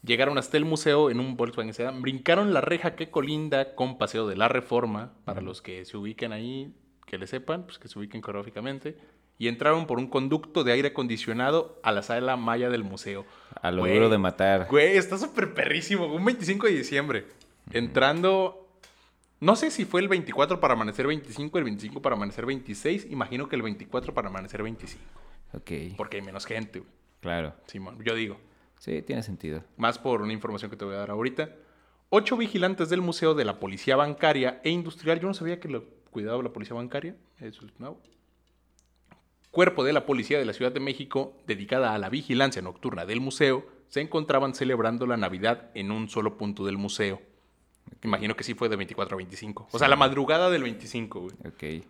Llegaron 0.03 0.37
hasta 0.37 0.57
el 0.57 0.65
museo 0.65 1.09
en 1.09 1.19
un 1.19 1.37
Volkswagen 1.37 1.73
Sedán, 1.73 2.03
brincaron 2.03 2.53
la 2.53 2.61
reja 2.61 2.95
que 2.95 3.09
colinda 3.09 3.73
con 3.73 3.97
Paseo 3.97 4.27
de 4.27 4.35
la 4.35 4.47
Reforma, 4.47 5.13
para 5.25 5.41
los 5.41 5.63
que 5.63 5.85
se 5.85 5.97
ubiquen 5.97 6.33
ahí, 6.33 6.71
que 7.07 7.17
le 7.17 7.25
sepan, 7.25 7.63
pues 7.63 7.79
que 7.79 7.87
se 7.87 7.97
ubiquen 7.97 8.21
coreográficamente, 8.21 8.95
y 9.39 9.47
entraron 9.47 9.87
por 9.87 9.97
un 9.97 10.05
conducto 10.05 10.63
de 10.63 10.71
aire 10.71 10.89
acondicionado 10.89 11.79
a 11.81 11.91
la 11.91 12.03
sala 12.03 12.37
maya 12.37 12.69
del 12.69 12.83
museo. 12.83 13.25
A 13.59 13.71
lo 13.71 13.81
Güey, 13.81 13.95
duro 13.95 14.09
de 14.09 14.19
matar. 14.19 14.67
Güey, 14.69 14.97
está 14.97 15.17
súper 15.17 15.55
perrísimo, 15.55 16.05
un 16.05 16.23
25 16.23 16.67
de 16.67 16.73
diciembre. 16.73 17.25
Entrando, 17.71 18.67
no 19.39 19.55
sé 19.55 19.71
si 19.71 19.85
fue 19.85 20.01
el 20.01 20.07
24 20.07 20.59
para 20.59 20.73
amanecer 20.73 21.07
25, 21.07 21.57
el 21.57 21.63
25 21.63 22.01
para 22.01 22.15
amanecer 22.15 22.45
26, 22.45 23.07
imagino 23.09 23.49
que 23.49 23.55
el 23.55 23.61
24 23.61 24.13
para 24.13 24.29
amanecer 24.29 24.63
25, 24.63 25.03
Ok, 25.53 25.71
porque 25.97 26.17
hay 26.17 26.23
menos 26.23 26.45
gente, 26.45 26.79
güey. 26.79 26.91
claro. 27.21 27.53
Simón, 27.67 27.97
yo 28.03 28.13
digo. 28.15 28.37
Sí, 28.79 29.01
tiene 29.01 29.23
sentido. 29.23 29.63
Más 29.77 29.97
por 29.97 30.21
una 30.21 30.33
información 30.33 30.69
que 30.69 30.77
te 30.77 30.85
voy 30.85 30.95
a 30.95 30.99
dar 30.99 31.09
ahorita. 31.09 31.49
Ocho 32.09 32.37
vigilantes 32.37 32.89
del 32.89 33.01
Museo 33.01 33.33
de 33.33 33.45
la 33.45 33.59
Policía 33.59 33.95
Bancaria 33.95 34.59
e 34.63 34.69
Industrial. 34.69 35.19
Yo 35.19 35.27
no 35.27 35.33
sabía 35.33 35.59
que 35.59 35.69
lo 35.69 35.85
cuidaba 36.11 36.43
la 36.43 36.53
Policía 36.53 36.75
Bancaria. 36.75 37.15
Eso 37.39 37.65
es 37.65 37.79
nuevo. 37.79 37.99
Cuerpo 39.49 39.83
de 39.85 39.93
la 39.93 40.05
Policía 40.05 40.37
de 40.37 40.45
la 40.45 40.53
Ciudad 40.53 40.71
de 40.71 40.81
México, 40.81 41.37
dedicada 41.47 41.93
a 41.95 41.97
la 41.97 42.09
vigilancia 42.09 42.61
nocturna 42.61 43.05
del 43.05 43.21
museo, 43.21 43.65
se 43.87 44.01
encontraban 44.01 44.53
celebrando 44.53 45.07
la 45.07 45.17
Navidad 45.17 45.71
en 45.73 45.91
un 45.91 46.09
solo 46.09 46.37
punto 46.37 46.65
del 46.65 46.77
museo. 46.77 47.21
Imagino 48.03 48.35
que 48.35 48.43
sí 48.43 48.53
fue 48.53 48.69
de 48.69 48.75
24 48.75 49.15
a 49.15 49.17
25. 49.17 49.67
O 49.71 49.79
sea, 49.79 49.87
la 49.87 49.95
madrugada 49.95 50.49
del 50.49 50.63
25, 50.63 51.21
güey. 51.21 51.35
Ok. 51.47 51.85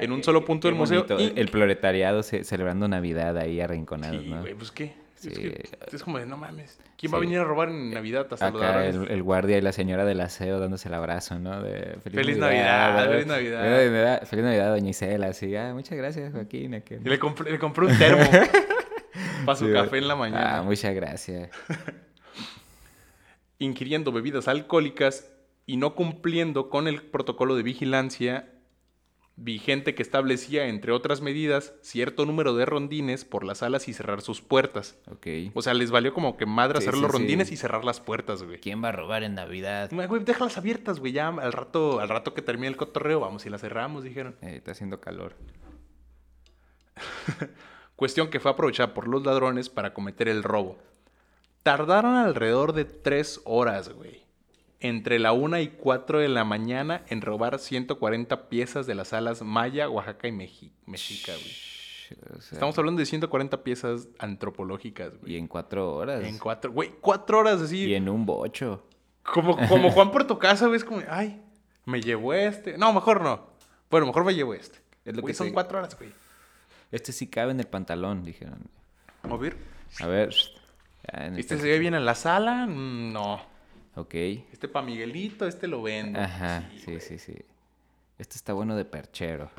En 0.00 0.12
un 0.12 0.22
solo 0.22 0.44
punto 0.44 0.68
del 0.68 0.74
museo 0.74 1.06
y- 1.18 1.32
El 1.36 1.48
proletariado 1.48 2.22
ce- 2.22 2.44
celebrando 2.44 2.86
Navidad 2.86 3.38
ahí 3.38 3.60
arrinconados, 3.60 4.22
Sí, 4.22 4.28
¿no? 4.28 4.40
güey, 4.42 4.54
pues 4.54 4.70
qué. 4.70 4.92
Es, 5.16 5.20
Sí. 5.22 5.30
que 5.30 5.70
es 5.90 6.02
como 6.02 6.18
de, 6.18 6.26
no 6.26 6.36
mames. 6.36 6.78
¿Quién 6.98 7.10
va 7.14 7.16
a 7.16 7.20
venir 7.20 7.38
a 7.38 7.44
robar 7.44 7.70
en 7.70 7.92
Navidad 7.94 8.26
hasta 8.30 8.50
los 8.50 8.60
Acá 8.60 8.84
el, 8.84 9.10
el 9.10 9.22
guardia 9.22 9.56
y 9.56 9.62
la 9.62 9.72
señora 9.72 10.04
del 10.04 10.20
aseo 10.20 10.58
dándose 10.60 10.88
el 10.88 10.94
abrazo, 10.94 11.38
¿no? 11.38 11.62
De 11.62 11.96
Feliz 12.02 12.36
Navidad, 12.36 13.06
¿no? 13.06 13.10
feliz 13.12 13.26
Navidad. 13.26 13.62
Feliz 13.62 13.90
Navidad, 13.90 14.22
feliz 14.26 14.44
Navidad, 14.44 14.70
doña 14.70 14.90
Isela. 14.90 15.26
Así, 15.28 15.56
ah, 15.56 15.72
muchas 15.72 15.96
gracias, 15.96 16.30
Joaquín. 16.34 16.72
le 17.02 17.18
compré, 17.18 17.50
le 17.52 17.58
compré 17.58 17.86
un 17.86 17.96
termo 17.96 18.22
para 19.46 19.56
su 19.56 19.66
Sí, 19.66 19.72
café 19.72 19.96
en 19.96 20.08
la 20.08 20.16
mañana. 20.16 20.58
Ah, 20.58 20.62
muchas 20.62 20.94
gracias. 20.94 21.48
Ingiriendo 23.64 24.12
bebidas 24.12 24.48
alcohólicas 24.48 25.30
y 25.66 25.76
no 25.78 25.94
cumpliendo 25.94 26.68
con 26.68 26.86
el 26.88 27.02
protocolo 27.02 27.56
de 27.56 27.62
vigilancia 27.62 28.50
vigente 29.36 29.94
que 29.94 30.02
establecía, 30.02 30.68
entre 30.68 30.92
otras 30.92 31.20
medidas, 31.20 31.74
cierto 31.80 32.24
número 32.24 32.54
de 32.54 32.66
rondines 32.66 33.24
por 33.24 33.42
las 33.44 33.58
salas 33.58 33.88
y 33.88 33.92
cerrar 33.92 34.20
sus 34.20 34.40
puertas. 34.42 34.96
Ok. 35.10 35.26
O 35.54 35.62
sea, 35.62 35.74
les 35.74 35.90
valió 35.90 36.14
como 36.14 36.36
que 36.36 36.46
madre 36.46 36.78
Sí, 36.80 36.84
hacer 36.84 36.94
sí, 36.94 37.00
los 37.00 37.10
sí. 37.10 37.18
rondines 37.18 37.50
y 37.50 37.56
cerrar 37.56 37.84
las 37.84 38.00
puertas, 38.00 38.42
güey. 38.42 38.60
¿Quién 38.60 38.82
va 38.84 38.90
a 38.90 38.92
robar 38.92 39.24
en 39.24 39.34
Navidad? 39.34 39.90
Güey, 39.92 40.08
déjalas 40.24 40.56
abiertas, 40.56 41.00
güey. 41.00 41.12
Ya 41.12 41.28
al 41.28 41.52
rato, 41.52 42.00
al 42.00 42.08
rato 42.08 42.32
que 42.34 42.42
termine 42.42 42.68
el 42.68 42.76
cotorreo, 42.76 43.20
vamos 43.20 43.44
y 43.46 43.50
las 43.50 43.60
cerramos, 43.62 44.04
dijeron. 44.04 44.36
Eh, 44.42 44.56
está 44.56 44.70
haciendo 44.72 45.00
calor. 45.00 45.34
Cuestión 47.96 48.28
que 48.28 48.40
fue 48.40 48.50
aprovechada 48.52 48.94
por 48.94 49.08
los 49.08 49.24
ladrones 49.24 49.68
para 49.68 49.94
cometer 49.94 50.28
el 50.28 50.42
robo. 50.42 50.78
Tardaron 51.64 52.14
alrededor 52.14 52.72
de 52.74 52.84
tres 52.84 53.40
horas, 53.44 53.88
güey. 53.88 54.22
Entre 54.80 55.18
la 55.18 55.32
1 55.32 55.58
y 55.60 55.68
4 55.68 56.20
de 56.20 56.28
la 56.28 56.44
mañana 56.44 57.02
en 57.08 57.22
robar 57.22 57.58
140 57.58 58.48
piezas 58.50 58.86
de 58.86 58.94
las 58.94 59.08
salas 59.08 59.42
Maya, 59.42 59.88
Oaxaca 59.88 60.28
y 60.28 60.32
Meji- 60.32 60.70
Mexica, 60.86 61.32
güey. 61.32 62.36
O 62.36 62.40
sea, 62.42 62.56
Estamos 62.56 62.76
hablando 62.78 63.00
de 63.00 63.06
140 63.06 63.64
piezas 63.64 64.08
antropológicas, 64.18 65.14
Y 65.14 65.18
güey. 65.20 65.36
en 65.38 65.48
cuatro 65.48 65.94
horas. 65.94 66.22
En 66.22 66.38
cuatro, 66.38 66.70
güey, 66.70 66.92
cuatro 67.00 67.38
horas 67.38 67.62
así. 67.62 67.86
Y 67.86 67.94
en 67.94 68.08
un 68.10 68.26
bocho. 68.26 68.86
Como, 69.22 69.56
como 69.68 69.90
Juan 69.90 70.10
por 70.12 70.26
tu 70.26 70.38
casa, 70.38 70.66
güey, 70.66 70.76
es 70.76 70.84
como, 70.84 71.00
ay, 71.08 71.40
me 71.86 72.02
llevó 72.02 72.34
este. 72.34 72.76
No, 72.76 72.92
mejor 72.92 73.22
no. 73.22 73.46
Bueno, 73.90 74.04
mejor 74.06 74.22
me 74.24 74.34
llevo 74.34 74.52
este. 74.52 74.78
Es 75.06 75.16
lo 75.16 75.22
Güey, 75.22 75.32
que 75.32 75.36
son 75.38 75.46
te- 75.46 75.54
cuatro 75.54 75.78
horas, 75.78 75.96
güey. 75.98 76.10
Este 76.92 77.10
sí 77.12 77.26
cabe 77.26 77.52
en 77.52 77.60
el 77.60 77.66
pantalón, 77.66 78.22
dijeron. 78.22 78.58
A 79.22 79.34
ver. 79.36 79.56
A 80.00 80.06
ver. 80.06 80.34
¿Este 81.36 81.58
se 81.58 81.66
ve 81.68 81.78
bien 81.78 81.94
en 81.94 82.04
la 82.04 82.14
sala? 82.14 82.66
Mm, 82.66 83.12
No. 83.12 83.40
Ok. 83.96 84.14
Este 84.52 84.66
pa' 84.68 84.82
Miguelito, 84.82 85.46
este 85.46 85.68
lo 85.68 85.82
vendo. 85.82 86.18
Ajá, 86.20 86.68
sí, 86.78 86.86
güey. 86.86 87.00
sí, 87.00 87.18
sí. 87.18 87.34
Este 88.18 88.36
está 88.36 88.52
bueno 88.52 88.74
de 88.76 88.84
perchero. 88.84 89.50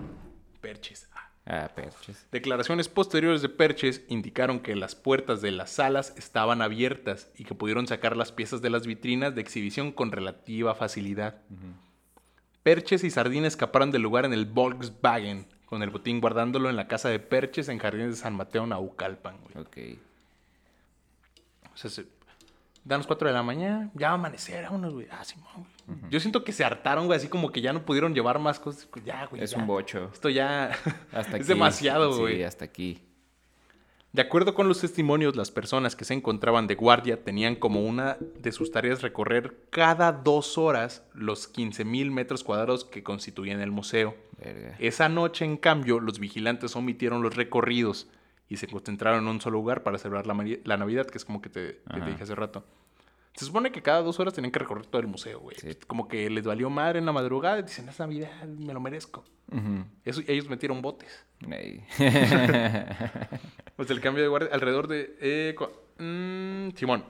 Perches. 0.61 1.07
Ah. 1.13 1.21
Ah, 1.47 1.69
perches. 1.75 2.25
Declaraciones 2.31 2.89
posteriores 2.89 3.43
de 3.43 3.49
Perches 3.49 4.01
indicaron 4.07 4.59
que 4.61 4.75
las 4.75 4.95
puertas 4.95 5.41
de 5.41 5.51
las 5.51 5.69
salas 5.69 6.13
estaban 6.17 6.63
abiertas 6.63 7.29
y 7.37 7.43
que 7.43 7.53
pudieron 7.53 7.85
sacar 7.85 8.17
las 8.17 8.31
piezas 8.31 8.63
de 8.63 8.71
las 8.71 8.87
vitrinas 8.87 9.35
de 9.35 9.41
exhibición 9.41 9.91
con 9.91 10.11
relativa 10.11 10.73
facilidad. 10.73 11.35
Perches 12.63 13.03
y 13.03 13.11
Sardina 13.11 13.47
escaparon 13.47 13.91
del 13.91 14.01
lugar 14.01 14.25
en 14.25 14.33
el 14.33 14.45
Volkswagen, 14.47 15.45
con 15.67 15.83
el 15.83 15.91
botín 15.91 16.19
guardándolo 16.19 16.67
en 16.69 16.75
la 16.77 16.87
casa 16.87 17.09
de 17.09 17.19
Perches 17.19 17.69
en 17.69 17.77
Jardines 17.77 18.09
de 18.09 18.15
San 18.15 18.35
Mateo, 18.35 18.65
Naucalpan. 18.65 19.37
güey. 19.53 19.63
Ok. 19.65 19.99
O 21.75 21.77
sea, 21.77 21.91
se... 21.91 22.05
dan 22.83 22.99
las 22.99 23.07
4 23.07 23.27
de 23.27 23.33
la 23.33 23.43
mañana, 23.43 23.91
ya 23.93 24.07
va 24.07 24.13
a 24.13 24.15
amanecer, 24.15 24.63
vámonos, 24.63 24.93
güey. 24.93 25.07
Ah, 25.11 25.23
Simón, 25.23 25.67
güey. 25.87 26.09
Yo 26.09 26.19
siento 26.19 26.43
que 26.43 26.51
se 26.51 26.63
hartaron, 26.63 27.05
güey, 27.05 27.17
así 27.17 27.27
como 27.27 27.51
que 27.51 27.61
ya 27.61 27.73
no 27.73 27.85
pudieron 27.85 28.15
llevar 28.15 28.39
más 28.39 28.59
cosas. 28.59 28.87
Ya, 29.03 29.25
güey. 29.25 29.43
Es 29.43 29.51
ya. 29.51 29.57
un 29.57 29.67
bocho. 29.67 30.09
Esto 30.11 30.29
ya 30.29 30.71
Hasta 31.11 31.37
es 31.37 31.47
demasiado, 31.47 32.17
güey. 32.17 32.37
Sí, 32.37 32.43
hasta 32.43 32.65
aquí. 32.65 33.01
De 34.15 34.21
acuerdo 34.21 34.55
con 34.55 34.69
los 34.69 34.79
testimonios, 34.79 35.35
las 35.35 35.51
personas 35.51 35.93
que 35.97 36.05
se 36.05 36.13
encontraban 36.13 36.67
de 36.67 36.75
guardia 36.75 37.21
tenían 37.25 37.55
como 37.55 37.81
una 37.81 38.15
de 38.39 38.53
sus 38.53 38.71
tareas 38.71 39.01
recorrer 39.01 39.57
cada 39.71 40.13
dos 40.13 40.57
horas 40.57 41.03
los 41.13 41.53
15.000 41.53 42.11
metros 42.11 42.45
cuadrados 42.45 42.85
que 42.85 43.03
constituían 43.03 43.59
el 43.59 43.71
museo. 43.71 44.15
Verga. 44.37 44.77
Esa 44.79 45.09
noche, 45.09 45.43
en 45.43 45.57
cambio, 45.57 45.99
los 45.99 46.19
vigilantes 46.19 46.77
omitieron 46.77 47.23
los 47.23 47.35
recorridos 47.35 48.07
y 48.49 48.57
se 48.57 48.67
concentraron 48.67 49.23
en 49.23 49.27
un 49.29 49.41
solo 49.41 49.57
lugar 49.57 49.83
para 49.83 49.97
celebrar 49.97 50.27
la, 50.27 50.35
la 50.63 50.77
Navidad, 50.77 51.07
que 51.07 51.17
es 51.17 51.25
como 51.25 51.41
que 51.41 51.49
te, 51.49 51.73
te 51.73 52.01
dije 52.05 52.23
hace 52.23 52.35
rato. 52.35 52.65
Se 53.33 53.43
supone 53.43 53.71
que 53.71 53.81
cada 53.81 54.01
dos 54.01 54.17
horas 54.21 54.33
tenían 54.33 54.51
que 54.53 54.59
recorrer 54.59 54.85
todo 54.85 55.01
el 55.01 55.07
museo, 55.07 55.41
güey. 55.41 55.57
Sí. 55.59 55.69
Como 55.87 56.07
que 56.07 56.29
les 56.29 56.45
valió 56.45 56.69
madre 56.69 56.99
en 56.99 57.05
la 57.05 57.11
madrugada 57.11 57.59
y 57.59 57.63
dicen, 57.63 57.89
es 57.89 57.99
Navidad, 57.99 58.43
me 58.45 58.73
lo 58.73 58.79
merezco. 58.79 59.25
Ujú. 59.51 59.83
Eso, 60.05 60.21
ellos 60.27 60.47
metieron 60.49 60.81
botes. 60.81 61.25
Pues 63.75 63.89
el 63.89 63.99
cambio 63.99 64.23
de 64.23 64.29
guardia 64.29 64.49
alrededor 64.53 64.87
de... 64.87 65.17
eh, 65.19 65.55
mm, 65.99 66.75
Simón. 66.77 67.03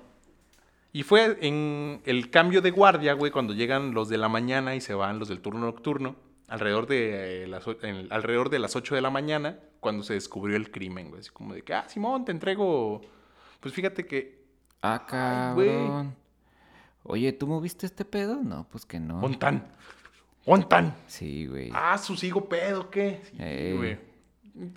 Y 0.91 1.03
fue 1.03 1.37
en 1.41 2.01
el 2.05 2.29
cambio 2.31 2.61
de 2.61 2.71
guardia, 2.71 3.13
güey, 3.13 3.31
cuando 3.31 3.53
llegan 3.53 3.93
los 3.93 4.09
de 4.09 4.17
la 4.17 4.29
mañana 4.29 4.75
y 4.75 4.81
se 4.81 4.93
van 4.95 5.19
los 5.19 5.27
del 5.27 5.41
turno 5.41 5.59
nocturno. 5.65 6.15
Alrededor 6.47 6.87
de, 6.87 7.43
eh, 7.43 7.47
las, 7.47 7.65
en- 7.83 8.07
alrededor 8.11 8.49
de 8.49 8.59
las 8.59 8.75
8 8.75 8.95
de 8.95 9.01
la 9.01 9.09
mañana, 9.09 9.59
cuando 9.85 10.01
se 10.01 10.15
descubrió 10.15 10.57
el 10.57 10.71
crimen, 10.71 11.09
güey. 11.09 11.19
Así 11.21 11.29
como 11.29 11.53
de 11.53 11.61
que, 11.61 11.71
ah, 11.75 11.85
Simón, 11.87 12.25
te 12.25 12.31
entrego... 12.31 13.01
Pues 13.59 13.71
fíjate 13.71 14.03
que... 14.07 14.43
ah, 14.81 15.05
Ay, 15.11 15.53
güey. 15.53 15.67
cabrón. 15.77 16.15
Oye, 17.03 17.31
¿tú 17.33 17.45
moviste 17.45 17.85
este 17.85 18.03
pedo? 18.03 18.41
No, 18.43 18.67
pues 18.71 18.83
que 18.83 18.99
no. 18.99 19.17
Montán. 19.17 19.67
¡Ontan! 20.47 20.95
Sí, 21.05 21.45
güey. 21.45 21.69
Ah, 21.71 21.99
su 21.99 22.15
sigo 22.15 22.49
pedo, 22.49 22.89
¿qué? 22.89 23.21
Sí, 23.29 23.37
Ey. 23.39 23.77
güey. 23.77 23.97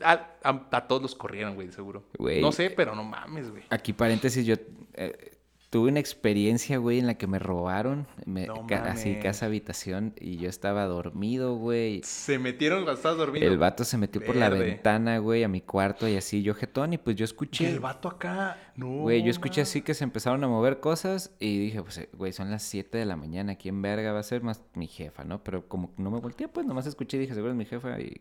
A, 0.05 0.27
a- 0.45 0.67
a 0.73 0.87
todos 0.87 1.01
los 1.01 1.15
corrieron, 1.15 1.55
güey, 1.55 1.73
seguro. 1.73 2.05
Güey. 2.19 2.43
No 2.43 2.53
sé, 2.53 2.69
pero 2.69 2.95
no 2.95 3.03
mames, 3.03 3.51
güey. 3.51 3.63
Aquí 3.71 3.95
paréntesis, 3.95 4.45
yo 4.45 4.57
eh, 4.93 5.38
tuve 5.71 5.91
una 5.91 6.01
experiencia, 6.01 6.79
güey, 6.79 6.99
en 6.99 7.07
la 7.07 7.15
que 7.19 7.27
me 7.27 7.39
robaron, 7.39 8.07
me- 8.25 8.47
No 8.47 8.67
ca- 8.67 8.85
así 8.91 9.17
casa 9.17 9.47
habitación 9.47 10.15
y 10.19 10.39
yo 10.39 10.49
estaba 10.49 10.87
dormido, 10.87 11.57
güey. 11.57 12.01
Se 12.05 12.39
metieron 12.39 12.89
estabas 12.89 13.19
dormido. 13.19 13.47
El 13.47 13.59
vato 13.59 13.85
se 13.85 13.99
metió 13.99 14.25
por 14.25 14.35
la 14.37 14.49
ventana, 14.49 15.19
güey, 15.19 15.45
a 15.45 15.49
mi 15.49 15.61
cuarto 15.61 16.09
y 16.09 16.17
así 16.17 16.43
yo 16.43 16.55
jetón 16.55 16.95
y 16.95 16.99
pues 16.99 17.17
yo 17.17 17.25
Y 17.25 17.27
escuché, 17.27 17.69
el 17.69 17.81
vato 17.81 18.09
acá. 18.09 18.57
No. 18.77 18.89
güey, 19.01 19.23
yo 19.23 19.31
escuché 19.31 19.61
así 19.61 19.83
que 19.83 19.93
se 19.93 20.05
empezaron 20.05 20.43
a 20.43 20.49
mover 20.49 20.81
cosas 20.81 21.33
y 21.39 21.59
dije, 21.59 21.83
pues, 21.83 22.09
güey, 22.15 22.33
son 22.33 22.51
las 22.51 22.63
7 22.63 22.97
de 22.97 23.05
la 23.05 23.17
mañana, 23.17 23.57
¿quién 23.57 23.83
verga 23.83 24.13
va 24.13 24.21
a 24.21 24.23
ser 24.23 24.43
más 24.43 24.63
mi 24.75 24.87
jefa, 24.87 25.25
no? 25.25 25.45
Pero 25.45 25.69
como 25.69 25.93
no 25.99 26.11
me 26.11 26.21
volteé, 26.21 26.49
pues 26.49 26.65
nomás 26.67 26.87
escuché 26.87 27.17
y 27.19 27.21
dije, 27.21 27.35
seguro 27.35 27.53
es 27.53 27.59
mi 27.59 27.67
jefa 27.67 28.01
y, 28.01 28.21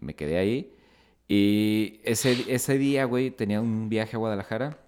y 0.00 0.04
me 0.04 0.14
quedé 0.14 0.38
ahí. 0.38 0.72
Y 1.26 2.00
ese, 2.04 2.44
ese 2.48 2.78
día, 2.78 3.04
güey, 3.06 3.30
tenía 3.30 3.60
un 3.60 3.88
viaje 3.88 4.16
a 4.16 4.18
Guadalajara 4.18 4.78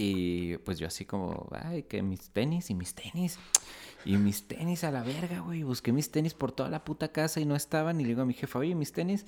y 0.00 0.56
pues 0.58 0.78
yo 0.78 0.86
así 0.86 1.04
como, 1.04 1.48
ay, 1.50 1.82
que 1.82 2.02
mis 2.02 2.30
tenis 2.30 2.70
y 2.70 2.74
mis 2.74 2.94
tenis. 2.94 3.36
Y 4.04 4.16
mis 4.16 4.46
tenis 4.46 4.84
a 4.84 4.92
la 4.92 5.02
verga, 5.02 5.40
güey. 5.40 5.64
Busqué 5.64 5.92
mis 5.92 6.12
tenis 6.12 6.34
por 6.34 6.52
toda 6.52 6.70
la 6.70 6.84
puta 6.84 7.10
casa 7.10 7.40
y 7.40 7.44
no 7.44 7.56
estaban. 7.56 8.00
Y 8.00 8.04
le 8.04 8.10
digo 8.10 8.22
a 8.22 8.24
mi 8.24 8.32
jefa, 8.32 8.60
oye, 8.60 8.76
mis 8.76 8.92
tenis. 8.92 9.26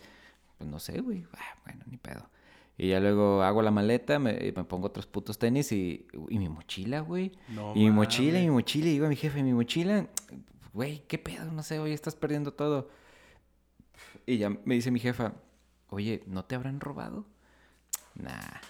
Pues 0.59 0.71
no 0.71 0.79
sé, 0.79 1.01
güey. 1.01 1.27
Ah, 1.37 1.59
bueno, 1.65 1.83
ni 1.91 1.97
pedo. 1.97 2.31
Y 2.79 2.91
ya 2.91 3.01
luego 3.01 3.43
hago 3.43 3.63
la 3.63 3.73
maleta, 3.73 4.21
me, 4.21 4.33
me 4.33 4.65
pongo 4.65 4.87
otros 4.87 5.09
putos 5.09 5.41
tenis 5.41 5.73
y, 5.73 6.07
y 6.29 6.39
mi 6.39 6.49
mochila, 6.49 7.01
güey. 7.01 7.33
No 7.49 7.73
y 7.75 7.81
mi 7.81 7.91
mochila, 7.91 8.41
y 8.41 8.45
mi 8.45 8.51
mochila. 8.51 8.87
Y 8.87 8.93
digo 8.93 9.07
a 9.07 9.09
mi 9.09 9.17
jefe, 9.17 9.43
mi 9.43 9.53
mochila, 9.53 10.07
güey, 10.73 11.03
¿qué 11.09 11.19
pedo? 11.19 11.51
No 11.51 11.65
sé, 11.65 11.81
oye, 11.81 11.95
estás 11.95 12.15
perdiendo 12.15 12.53
todo. 12.53 12.89
Y 14.25 14.39
ya 14.39 14.51
me 14.51 14.77
dice 14.77 14.93
mi 14.93 15.01
jefa, 15.01 15.35
oye, 15.89 16.23
¿no 16.29 16.45
te 16.45 16.55
habrán 16.55 16.79
robado? 16.79 17.27
Nah. 18.15 18.61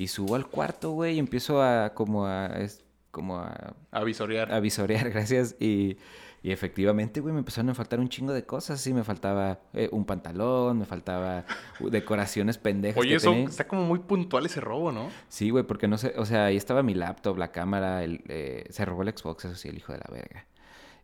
Y 0.00 0.08
subo 0.08 0.36
al 0.36 0.46
cuarto, 0.46 0.92
güey, 0.92 1.16
y 1.16 1.18
empiezo 1.18 1.62
a 1.62 1.92
como 1.94 2.26
a... 2.26 2.46
es- 2.58 2.84
como 3.10 3.38
a 3.38 3.74
A 3.90 4.04
visorear. 4.04 4.52
a 4.52 4.60
visorear, 4.60 5.08
gracias. 5.10 5.56
Y, 5.58 5.96
y 6.42 6.52
efectivamente, 6.52 7.20
güey, 7.20 7.32
me 7.32 7.40
empezaron 7.40 7.70
a 7.70 7.74
faltar 7.74 7.98
un 7.98 8.08
chingo 8.08 8.32
de 8.32 8.44
cosas. 8.44 8.80
Sí, 8.80 8.92
me 8.94 9.02
faltaba 9.02 9.58
eh, 9.72 9.88
un 9.90 10.04
pantalón, 10.04 10.78
me 10.78 10.84
faltaba 10.84 11.44
decoraciones 11.80 12.58
pendejas. 12.58 13.00
Oye, 13.00 13.10
que 13.10 13.16
eso 13.16 13.30
tenía. 13.32 13.48
está 13.48 13.66
como 13.66 13.84
muy 13.86 13.98
puntual 14.00 14.46
ese 14.46 14.60
robo, 14.60 14.92
¿no? 14.92 15.08
Sí, 15.28 15.50
güey, 15.50 15.64
porque 15.64 15.88
no 15.88 15.98
sé, 15.98 16.14
o 16.16 16.26
sea, 16.26 16.44
ahí 16.46 16.56
estaba 16.56 16.82
mi 16.82 16.94
laptop, 16.94 17.36
la 17.38 17.50
cámara, 17.50 18.04
el, 18.04 18.22
eh, 18.28 18.66
se 18.70 18.84
robó 18.84 19.02
el 19.02 19.08
Xbox, 19.16 19.46
eso 19.46 19.54
sí, 19.56 19.68
el 19.68 19.78
hijo 19.78 19.92
de 19.92 19.98
la 19.98 20.06
verga. 20.12 20.46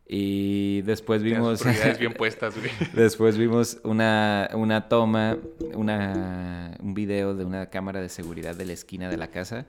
Y 0.07 0.81
después 0.83 1.23
vimos... 1.23 1.61
prioridades 1.61 1.97
bien 1.99 2.13
puestas, 2.17 2.55
güey. 2.57 2.71
Después 2.93 3.37
vimos 3.37 3.79
una, 3.83 4.49
una 4.53 4.87
toma, 4.87 5.37
una, 5.73 6.77
un 6.79 6.93
video 6.93 7.35
de 7.35 7.43
una 7.43 7.69
cámara 7.69 8.01
de 8.01 8.09
seguridad 8.09 8.55
de 8.55 8.65
la 8.65 8.73
esquina 8.73 9.09
de 9.09 9.17
la 9.17 9.29
casa 9.29 9.65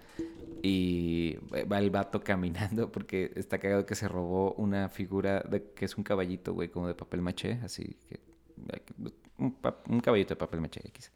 y 0.62 1.36
va 1.70 1.78
el 1.78 1.90
vato 1.90 2.20
caminando 2.20 2.90
porque 2.90 3.32
está 3.36 3.58
cagado 3.58 3.86
que 3.86 3.94
se 3.94 4.08
robó 4.08 4.52
una 4.54 4.88
figura 4.88 5.40
de, 5.40 5.70
que 5.74 5.84
es 5.84 5.96
un 5.96 6.04
caballito, 6.04 6.52
güey, 6.52 6.68
como 6.68 6.88
de 6.88 6.94
papel 6.94 7.22
maché, 7.22 7.60
así 7.64 7.96
que 8.08 8.20
un, 9.38 9.56
un 9.88 10.00
caballito 10.00 10.30
de 10.30 10.36
papel 10.36 10.60
maché 10.60 10.80
X. 10.88 11.12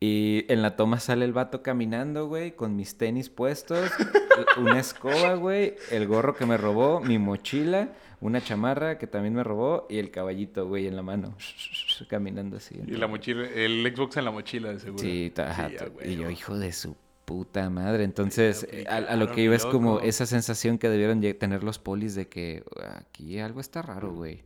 Y 0.00 0.44
en 0.48 0.62
la 0.62 0.76
toma 0.76 1.00
sale 1.00 1.24
el 1.24 1.32
vato 1.32 1.62
caminando, 1.62 2.28
güey, 2.28 2.54
con 2.54 2.76
mis 2.76 2.96
tenis 2.96 3.30
puestos, 3.30 3.90
una 4.56 4.78
escoba, 4.78 5.34
güey, 5.34 5.74
el 5.90 6.06
gorro 6.06 6.36
que 6.36 6.46
me 6.46 6.56
robó, 6.56 7.00
mi 7.00 7.18
mochila, 7.18 7.88
una 8.20 8.40
chamarra 8.40 8.98
que 8.98 9.06
también 9.06 9.34
me 9.34 9.44
robó 9.44 9.86
y 9.88 9.98
el 9.98 10.10
caballito, 10.10 10.66
güey, 10.66 10.86
en 10.86 10.96
la 10.96 11.02
mano, 11.02 11.36
caminando 12.08 12.56
así. 12.56 12.76
Y 12.86 12.92
la 12.92 13.06
mochila, 13.06 13.46
el 13.48 13.92
Xbox 13.94 14.16
en 14.16 14.24
la 14.24 14.30
mochila, 14.30 14.72
de 14.72 14.80
seguro. 14.80 15.02
Sí, 15.02 15.30
ta- 15.34 15.50
ajá, 15.50 15.68
Sí, 15.70 15.76
t- 15.76 16.10
y 16.10 16.16
yo, 16.16 16.30
hijo 16.30 16.56
de 16.58 16.72
su 16.72 16.96
puta 17.24 17.68
madre. 17.70 18.04
Entonces, 18.04 18.66
a, 18.88 18.96
a 18.96 19.16
lo 19.16 19.30
que 19.32 19.42
iba 19.42 19.54
es 19.54 19.64
como 19.66 20.00
esa 20.00 20.24
sensación 20.26 20.78
que 20.78 20.88
debieron 20.88 21.20
tener 21.38 21.62
los 21.62 21.78
polis 21.78 22.14
de 22.14 22.26
que 22.28 22.64
aquí 22.96 23.38
algo 23.38 23.60
está 23.60 23.82
raro, 23.82 24.12
güey. 24.12 24.42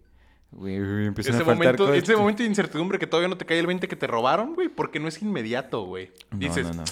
Güey, 0.51 0.79
güey, 0.81 1.07
empiezan 1.07 1.35
Ese 1.35 1.43
a 1.45 1.47
faltar 1.47 1.65
momento, 1.65 1.87
cosas. 1.87 2.03
ese 2.03 2.15
momento 2.17 2.43
de 2.43 2.49
incertidumbre 2.51 2.99
que 2.99 3.07
todavía 3.07 3.29
no 3.29 3.39
te 3.39 3.47
cae 3.47 3.59
el 3.59 3.67
20 3.67 3.89
que 3.89 3.97
te 3.97 4.07
robaron, 4.07 4.55
güey, 4.55 4.69
porque 4.69 5.01
no 5.01 5.09
es 5.09 5.23
inmediato, 5.23 5.85
güey. 5.87 6.11
No, 6.31 6.55
no, 6.55 6.73
no. 6.75 6.85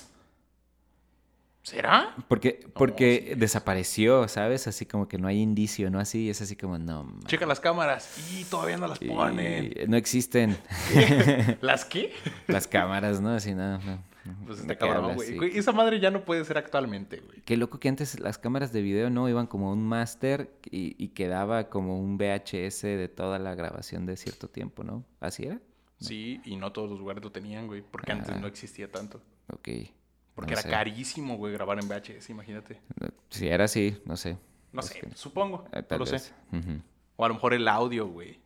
¿Será? 1.70 2.14
Porque, 2.28 2.66
porque 2.74 3.28
sí. 3.32 3.34
desapareció, 3.38 4.26
¿sabes? 4.28 4.66
Así 4.66 4.86
como 4.86 5.06
que 5.08 5.18
no 5.18 5.28
hay 5.28 5.40
indicio, 5.40 5.90
¿no? 5.90 6.00
Así, 6.00 6.28
es 6.28 6.42
así 6.42 6.56
como, 6.56 6.78
no. 6.78 7.04
ma- 7.04 7.20
Checa 7.26 7.46
las 7.46 7.60
cámaras 7.60 8.30
y 8.32 8.44
todavía 8.44 8.76
no 8.76 8.88
las 8.88 9.00
y- 9.00 9.06
ponen. 9.08 9.72
No 9.88 9.96
existen 9.96 10.56
¿Las 11.60 11.84
qué? 11.84 12.12
las 12.48 12.66
cámaras, 12.66 13.20
¿no? 13.20 13.30
Así, 13.30 13.54
no. 13.54 13.78
no, 13.78 13.84
no. 13.84 14.10
Pues 14.46 14.58
¿De 14.66 14.74
está 14.74 14.76
cabrón, 14.76 15.14
güey. 15.14 15.56
Esa 15.58 15.72
madre 15.72 15.98
ya 15.98 16.10
no 16.10 16.24
puede 16.24 16.44
ser 16.44 16.58
actualmente, 16.58 17.20
güey. 17.20 17.40
Qué 17.42 17.56
loco 17.56 17.80
que 17.80 17.88
antes 17.88 18.20
las 18.20 18.36
cámaras 18.36 18.70
de 18.72 18.82
video 18.82 19.08
no 19.08 19.28
iban 19.28 19.46
como 19.46 19.72
un 19.72 19.82
máster 19.82 20.50
y, 20.70 20.94
y 21.02 21.08
quedaba 21.08 21.70
como 21.70 21.98
un 21.98 22.18
VHS 22.18 22.82
de 22.82 23.08
toda 23.08 23.38
la 23.38 23.54
grabación 23.54 24.04
de 24.06 24.16
cierto 24.18 24.48
tiempo, 24.48 24.84
¿no? 24.84 25.04
¿Así 25.20 25.44
era? 25.44 25.58
Sí, 26.00 26.40
y 26.44 26.56
no 26.56 26.70
todos 26.72 26.90
los 26.90 26.98
lugares 26.98 27.24
lo 27.24 27.32
tenían, 27.32 27.66
güey, 27.66 27.82
porque 27.82 28.12
antes 28.12 28.30
Ah. 28.34 28.38
no 28.40 28.46
existía 28.46 28.90
tanto. 28.92 29.22
Ok. 29.52 29.68
Porque 30.40 30.54
no 30.54 30.60
era 30.60 30.62
sé. 30.62 30.70
carísimo, 30.70 31.36
güey, 31.36 31.52
grabar 31.52 31.78
en 31.78 31.88
VHS, 31.88 32.30
imagínate. 32.30 32.80
Si 33.28 33.48
era 33.48 33.64
así, 33.64 34.00
no 34.04 34.16
sé. 34.16 34.36
No 34.72 34.82
sé, 34.82 35.00
que- 35.00 35.10
supongo, 35.16 35.66
eh, 35.72 35.82
no 35.90 35.98
lo 35.98 36.06
sé. 36.06 36.32
O 37.16 37.24
a 37.24 37.28
lo 37.28 37.34
mejor 37.34 37.54
el 37.54 37.66
audio, 37.68 38.06
güey. 38.06 38.40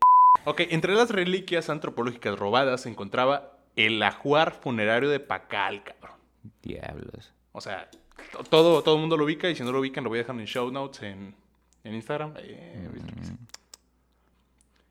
Ok, 0.45 0.61
entre 0.71 0.95
las 0.95 1.11
reliquias 1.11 1.71
antropológicas 1.71 2.39
robadas 2.39 2.83
se 2.83 2.89
encontraba 2.89 3.59
el 3.77 4.03
ajuar 4.03 4.53
funerario 4.53 5.09
de 5.11 5.21
Pacal, 5.21 5.85
cabrón. 5.85 6.19
Diablos. 6.63 7.33
O 7.53 7.61
sea, 7.61 7.89
to- 8.33 8.45
todo, 8.45 8.83
todo 8.83 8.95
el 8.97 9.01
mundo 9.01 9.17
lo 9.17 9.25
ubica 9.25 9.49
y 9.49 9.55
si 9.55 9.63
no 9.63 9.73
lo 9.73 9.81
ubican 9.81 10.03
lo 10.05 10.11
voy 10.11 10.19
a 10.19 10.23
dejar 10.23 10.39
en 10.39 10.47
show 10.47 10.71
notes 10.71 11.03
en, 11.03 11.35
en 11.85 11.95
Instagram. 11.95 12.35
Eh, 12.39 12.89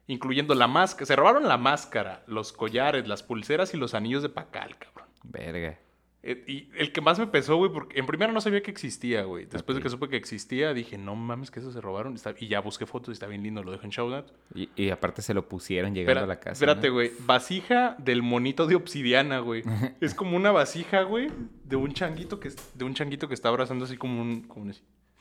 Incluyendo 0.08 0.54
la 0.54 0.68
máscara. 0.68 1.06
Se 1.06 1.16
robaron 1.16 1.48
la 1.48 1.58
máscara, 1.58 2.24
los 2.28 2.52
collares, 2.52 3.08
las 3.08 3.24
pulseras 3.24 3.74
y 3.74 3.78
los 3.78 3.94
anillos 3.94 4.22
de 4.22 4.30
Pacal, 4.30 4.78
cabrón. 4.78 5.08
Verga. 5.24 5.80
Eh, 6.26 6.42
y 6.48 6.70
el 6.78 6.94
que 6.94 7.02
más 7.02 7.20
me 7.20 7.28
pesó, 7.28 7.58
güey, 7.58 7.70
porque 7.70 8.00
en 8.00 8.06
primera 8.06 8.32
no 8.32 8.40
sabía 8.40 8.64
que 8.64 8.72
existía, 8.72 9.24
güey. 9.24 9.46
Después 9.46 9.76
de 9.76 9.84
que 9.84 9.90
supe 9.90 10.08
que 10.08 10.16
existía, 10.16 10.74
dije, 10.74 10.98
no 10.98 11.16
mames, 11.16 11.52
que 11.52 11.60
eso 11.60 11.70
se 11.72 11.82
robaron. 11.82 12.16
Y 12.40 12.48
ya 12.48 12.62
busqué 12.62 12.86
fotos 12.86 13.10
y 13.10 13.12
está 13.12 13.28
bien 13.28 13.44
lindo, 13.44 13.62
lo 13.62 13.72
dejo 13.74 13.84
en 13.84 13.92
show 13.92 14.10
notes. 14.10 14.34
Y, 14.56 14.70
y 14.78 14.90
aparte 14.90 15.22
se 15.22 15.34
lo 15.34 15.50
pusieron 15.50 15.94
llegando 15.94 16.22
Espera- 16.22 16.24
a 16.24 16.28
la 16.28 16.40
casa. 16.40 16.52
espérate, 16.54 16.88
¿no? 16.88 16.94
güey. 16.94 17.12
Vasija 17.26 17.98
del 18.00 18.24
monito 18.24 18.68
de 18.68 18.76
obsidiana, 18.76 19.40
güey. 19.40 19.64
es 20.00 20.16
como 20.16 20.38
una 20.38 20.52
vasija, 20.52 21.02
güey, 21.04 21.30
de 21.66 21.76
un 21.76 21.92
changuito 21.94 22.40
que 22.40 22.52
de 22.74 22.86
un 22.86 22.94
changuito 22.94 23.28
que 23.28 23.34
está 23.34 23.50
abrazando 23.50 23.84
así 23.84 23.98
como 23.98 24.22
un, 24.22 24.44
como 24.44 24.66
un- 24.68 24.76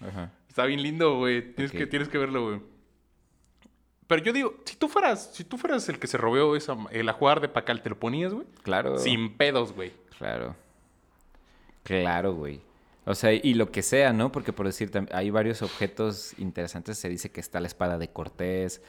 Ajá. 0.07 0.31
Está 0.49 0.67
bien 0.67 0.83
lindo, 0.85 1.17
güey. 1.19 1.53
Tienes, 1.55 1.73
que, 1.73 1.87
tienes 1.88 2.09
que 2.09 2.19
verlo, 2.19 2.45
güey. 2.47 2.61
Pero 4.07 4.23
yo 4.23 4.33
digo, 4.33 4.55
si 4.65 4.77
tú 4.77 4.88
fueras, 4.88 5.33
si 5.35 5.43
tú 5.45 5.57
fueras 5.59 5.88
el 5.88 5.99
que 5.99 6.07
se 6.07 6.19
robó 6.19 6.55
esa, 6.55 6.77
el 6.91 7.09
ajuar 7.09 7.41
de 7.41 7.49
Pacal, 7.49 7.83
¿te 7.83 7.88
lo 7.91 7.99
ponías, 7.99 8.33
güey? 8.35 8.47
Claro. 8.62 8.99
Sin 8.99 9.37
pedos, 9.37 9.73
güey. 9.73 9.93
Claro. 10.19 10.55
Claro, 11.83 12.35
güey. 12.35 12.61
O 13.05 13.14
sea, 13.14 13.33
y 13.33 13.55
lo 13.55 13.73
que 13.73 13.83
sea, 13.83 14.12
¿no? 14.12 14.31
Porque 14.31 14.53
por 14.53 14.66
decir, 14.66 14.90
hay 15.12 15.31
varios 15.31 15.62
objetos 15.62 16.38
interesantes. 16.38 16.99
Se 16.99 17.09
dice 17.09 17.31
que 17.31 17.40
está 17.40 17.59
la 17.61 17.66
espada 17.66 17.99
de 17.99 18.09
Cortés. 18.09 18.81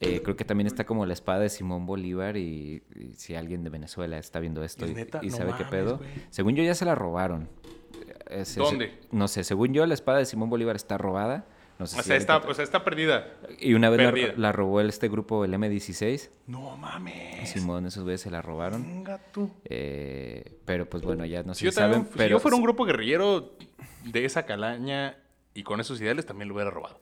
eh, 0.00 0.20
creo 0.22 0.36
que 0.36 0.44
también 0.44 0.66
está 0.66 0.84
como 0.84 1.06
la 1.06 1.14
espada 1.14 1.40
de 1.40 1.48
Simón 1.48 1.86
Bolívar. 1.86 2.36
Y, 2.36 2.82
y 2.94 3.14
si 3.14 3.34
alguien 3.34 3.64
de 3.64 3.70
Venezuela 3.70 4.18
está 4.18 4.40
viendo 4.40 4.62
esto 4.62 4.84
¿Es 4.84 4.90
y, 4.90 4.94
neta? 4.94 5.20
y 5.22 5.28
No 5.28 5.36
sabe 5.38 5.52
qué 5.56 5.64
mames, 5.64 5.70
pedo. 5.70 6.00
Según 6.28 6.54
yo 6.54 6.62
ya 6.62 6.74
se 6.74 6.84
la 6.84 6.94
robaron. 6.94 7.48
Es- 8.28 8.50
es- 8.50 8.56
¿Dónde? 8.56 8.92
no 9.10 9.26
sé, 9.28 9.42
según 9.42 9.72
yo 9.72 9.86
la 9.86 9.94
espada 9.94 10.18
de 10.18 10.26
Simón 10.26 10.50
Bolívar 10.50 10.76
está 10.76 10.98
robada. 10.98 11.46
No 11.78 11.86
sé 11.86 11.98
O 11.98 12.02
si 12.02 12.08
sea, 12.08 12.16
está, 12.16 12.38
o 12.38 12.54
sea, 12.54 12.64
está 12.64 12.84
perdida. 12.84 13.34
Y 13.58 13.74
una 13.74 13.90
vez 13.90 14.00
la, 14.00 14.32
la 14.36 14.52
robó 14.52 14.80
este 14.80 15.08
grupo, 15.08 15.44
el 15.44 15.52
M16. 15.52 16.30
No 16.46 16.76
mames. 16.76 17.50
Simón, 17.50 17.84
esos 17.86 18.02
güeyes 18.04 18.22
se 18.22 18.30
la 18.30 18.40
robaron. 18.40 18.82
Venga 18.82 19.20
tú. 19.32 19.50
Eh, 19.64 20.58
pero 20.64 20.88
pues 20.88 21.02
bueno, 21.02 21.26
ya 21.26 21.42
no 21.42 21.52
sé 21.54 21.60
Si 21.60 21.64
yo, 21.66 21.70
si 21.72 21.76
saben. 21.76 21.92
también- 21.92 22.12
si 22.12 22.18
pero 22.18 22.30
yo 22.30 22.40
fuera 22.40 22.56
un 22.56 22.62
grupo 22.62 22.84
guerrillero 22.86 23.52
de 24.04 24.24
esa 24.24 24.46
calaña 24.46 25.18
y 25.52 25.62
con 25.64 25.80
esos 25.80 26.00
ideales, 26.00 26.24
también 26.24 26.48
lo 26.48 26.54
hubiera 26.54 26.70
robado. 26.70 26.98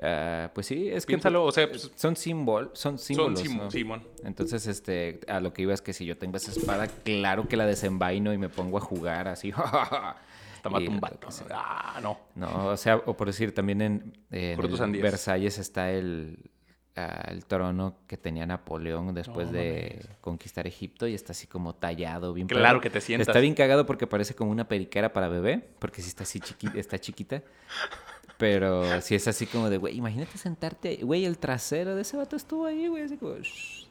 Ah, 0.00 0.50
pues 0.54 0.66
sí, 0.66 0.88
es 0.88 1.04
que 1.04 1.10
Piénsalo, 1.12 1.44
o 1.44 1.52
sea, 1.52 1.68
pues, 1.68 1.90
son 1.94 2.16
símbol, 2.16 2.70
son 2.72 2.98
símbolos. 2.98 3.40
son. 3.40 3.70
Simón. 3.70 4.02
Entonces, 4.24 4.66
este, 4.66 5.20
a 5.28 5.38
lo 5.40 5.52
que 5.52 5.62
iba 5.62 5.74
es 5.74 5.82
que 5.82 5.92
si 5.92 6.06
yo 6.06 6.16
tengo 6.16 6.36
esa 6.38 6.50
espada, 6.50 6.86
claro 6.88 7.46
que 7.46 7.56
la 7.58 7.66
desenvaino 7.66 8.32
y 8.32 8.38
me 8.38 8.48
pongo 8.48 8.78
a 8.78 8.80
jugar 8.80 9.28
así. 9.28 9.52
Te 10.62 10.70
mata 10.70 10.84
Y 10.84 10.88
un 10.88 11.00
vato. 11.00 11.28
Ah, 11.50 11.98
no. 12.02 12.18
No, 12.34 12.68
o 12.68 12.76
sea, 12.76 12.96
o 12.96 13.16
por 13.16 13.26
decir, 13.26 13.54
también 13.54 13.82
en. 13.82 14.12
Versalles 15.00 15.58
está 15.58 15.90
el, 15.90 16.50
ah, 16.96 17.26
el 17.28 17.44
trono 17.44 17.98
que 18.06 18.16
tenía 18.16 18.46
Napoleón 18.46 19.12
después 19.14 19.48
No 19.48 19.54
de 19.54 20.06
conquistar 20.20 20.66
Egipto 20.66 21.06
y 21.06 21.14
está 21.14 21.32
así 21.32 21.46
como 21.46 21.74
tallado, 21.74 22.32
bien 22.32 22.46
Claro 22.46 22.80
que 22.80 22.90
te 22.90 23.00
sientas. 23.00 23.28
Está 23.28 23.40
bien 23.40 23.54
cagado 23.54 23.86
porque 23.86 24.06
parece 24.06 24.34
como 24.34 24.50
una 24.50 24.68
periquera 24.68 25.12
para 25.12 25.28
bebé, 25.28 25.70
porque 25.78 26.00
sí 26.00 26.08
está 26.08 26.22
así 26.22 26.40
chiquita, 26.40 26.72
está 26.78 26.98
chiquita. 26.98 27.42
Pero 28.38 29.00
si 29.02 29.14
es 29.14 29.28
así 29.28 29.46
como 29.46 29.68
de, 29.70 29.78
güey, 29.78 29.96
imagínate 29.96 30.38
sentarte. 30.38 30.96
Güey, 31.02 31.24
el 31.24 31.38
trasero 31.38 31.94
de 31.94 32.02
ese 32.02 32.16
vato 32.16 32.36
estuvo 32.36 32.66
ahí, 32.66 32.88
güey. 32.88 33.04
Así 33.04 33.16
como... 33.16 33.36
shh. 33.36 33.81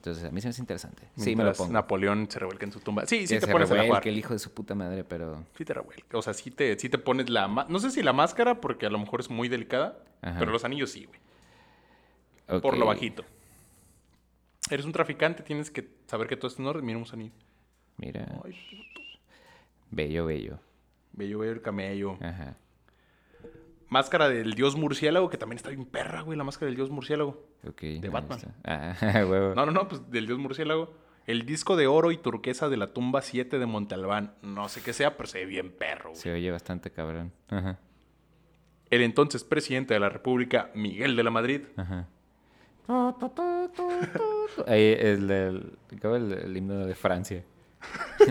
Entonces, 0.00 0.24
a 0.24 0.30
mí 0.30 0.40
se 0.40 0.48
me 0.48 0.50
hace 0.50 0.62
interesante. 0.62 1.02
Sí, 1.18 1.36
me 1.36 1.44
lo 1.44 1.52
pongo. 1.52 1.74
Napoleón 1.74 2.26
se 2.30 2.38
revuelca 2.38 2.64
en 2.64 2.72
su 2.72 2.80
tumba. 2.80 3.04
Sí, 3.04 3.26
sí 3.26 3.34
Que 3.34 3.40
te 3.40 3.46
se 3.46 3.52
pones 3.52 3.70
a 3.70 3.74
revuelque 3.74 3.88
jugar. 3.90 4.08
el 4.08 4.18
hijo 4.18 4.32
de 4.32 4.38
su 4.38 4.50
puta 4.54 4.74
madre, 4.74 5.04
pero... 5.04 5.44
Sí 5.58 5.64
te 5.66 5.74
revuelca. 5.74 6.16
O 6.16 6.22
sea, 6.22 6.32
sí 6.32 6.50
te, 6.50 6.78
sí 6.78 6.88
te 6.88 6.96
pones 6.96 7.28
la... 7.28 7.46
No 7.68 7.78
sé 7.78 7.90
si 7.90 8.02
la 8.02 8.14
máscara, 8.14 8.62
porque 8.62 8.86
a 8.86 8.90
lo 8.90 8.98
mejor 8.98 9.20
es 9.20 9.28
muy 9.28 9.50
delicada. 9.50 10.02
Ajá. 10.22 10.38
Pero 10.38 10.52
los 10.52 10.64
anillos 10.64 10.90
sí, 10.90 11.04
güey. 11.04 12.62
Por 12.62 12.78
lo 12.78 12.86
bajito. 12.86 13.24
Eres 14.70 14.86
un 14.86 14.92
traficante, 14.92 15.42
tienes 15.42 15.70
que 15.70 15.86
saber 16.06 16.28
que 16.28 16.36
todo 16.38 16.50
en 16.58 16.66
orden. 16.66 16.84
Mira 16.86 16.96
unos 16.96 17.12
anillos. 17.12 17.36
Mira, 17.98 18.26
Ay, 18.42 18.56
bello, 19.90 20.24
bello. 20.24 20.58
Bello, 21.12 21.40
bello 21.40 21.52
el 21.52 21.60
camello. 21.60 22.16
Ajá. 22.22 22.56
Máscara 23.90 24.28
del 24.28 24.54
dios 24.54 24.76
murciélago, 24.76 25.28
que 25.28 25.36
también 25.36 25.58
está 25.58 25.68
bien 25.70 25.84
perra, 25.84 26.22
güey. 26.22 26.38
La 26.38 26.44
máscara 26.44 26.66
del 26.66 26.76
dios 26.76 26.90
murciélago. 26.90 27.44
Ok. 27.68 27.82
De 27.82 28.08
Batman. 28.08 28.38
Ah, 28.64 28.94
huevo. 29.28 29.54
No, 29.54 29.66
no, 29.66 29.72
no, 29.72 29.88
pues 29.88 30.10
del 30.10 30.26
dios 30.26 30.38
murciélago. 30.38 30.94
El 31.26 31.44
disco 31.44 31.76
de 31.76 31.86
oro 31.86 32.12
y 32.12 32.16
turquesa 32.16 32.68
de 32.68 32.76
la 32.76 32.92
tumba 32.92 33.20
7 33.20 33.58
de 33.58 33.66
Montalbán. 33.66 34.34
No 34.42 34.68
sé 34.68 34.80
qué 34.82 34.92
sea, 34.92 35.16
pero 35.16 35.28
se 35.28 35.40
ve 35.40 35.46
bien 35.46 35.70
perro, 35.70 36.10
güey. 36.10 36.20
Se 36.22 36.32
oye 36.32 36.50
bastante 36.50 36.90
cabrón. 36.90 37.32
Ajá. 37.48 37.78
El 38.90 39.02
entonces 39.02 39.44
presidente 39.44 39.94
de 39.94 40.00
la 40.00 40.08
República, 40.08 40.70
Miguel 40.74 41.14
de 41.16 41.22
la 41.22 41.30
Madrid, 41.30 41.62
Ajá. 41.76 42.08
Ahí 44.66 44.96
el. 44.98 45.78
¿cómo 46.02 46.16
el, 46.16 46.32
el 46.32 46.56
himno 46.56 46.86
de 46.86 46.94
Francia. 46.94 47.44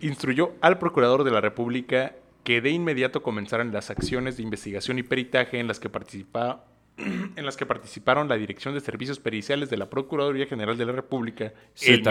instruyó 0.00 0.52
al 0.60 0.78
procurador 0.78 1.24
de 1.24 1.30
la 1.30 1.40
República 1.40 2.14
que 2.48 2.62
de 2.62 2.70
inmediato 2.70 3.22
comenzaran 3.22 3.74
las 3.74 3.90
acciones 3.90 4.38
de 4.38 4.42
investigación 4.42 4.98
y 4.98 5.02
peritaje 5.02 5.60
en 5.60 5.66
las 5.68 5.78
que 5.78 5.90
participa- 5.92 6.64
en 6.96 7.44
las 7.44 7.58
que 7.58 7.66
participaron 7.66 8.26
la 8.26 8.36
Dirección 8.36 8.72
de 8.72 8.80
Servicios 8.80 9.18
Periciales 9.20 9.68
de 9.68 9.76
la 9.76 9.90
Procuraduría 9.90 10.46
General 10.46 10.78
de 10.78 10.86
la 10.86 10.92
República, 10.92 11.52
el, 11.82 12.02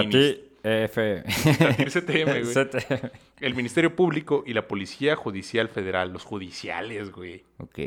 CTM, 1.90 2.24
güey, 2.24 3.12
el 3.42 3.56
Ministerio 3.56 3.96
Público 3.96 4.44
y 4.46 4.54
la 4.54 4.68
Policía 4.68 5.16
Judicial 5.16 5.70
Federal, 5.70 6.14
los 6.14 6.24
judiciales, 6.24 7.12
güey. 7.12 7.44
Ok. 7.58 7.80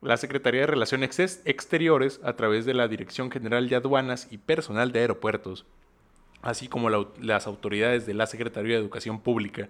La 0.00 0.16
Secretaría 0.16 0.62
de 0.62 0.66
Relaciones 0.66 1.16
Ex- 1.20 1.42
Exteriores, 1.44 2.20
a 2.24 2.34
través 2.34 2.66
de 2.66 2.74
la 2.74 2.88
Dirección 2.88 3.30
General 3.30 3.68
de 3.68 3.76
Aduanas 3.76 4.26
y 4.32 4.38
Personal 4.38 4.90
de 4.90 4.98
Aeropuertos, 5.02 5.66
así 6.42 6.66
como 6.66 6.90
la 6.90 7.06
las 7.20 7.46
autoridades 7.46 8.06
de 8.06 8.14
la 8.14 8.26
Secretaría 8.26 8.74
de 8.74 8.80
Educación 8.80 9.20
Pública 9.20 9.68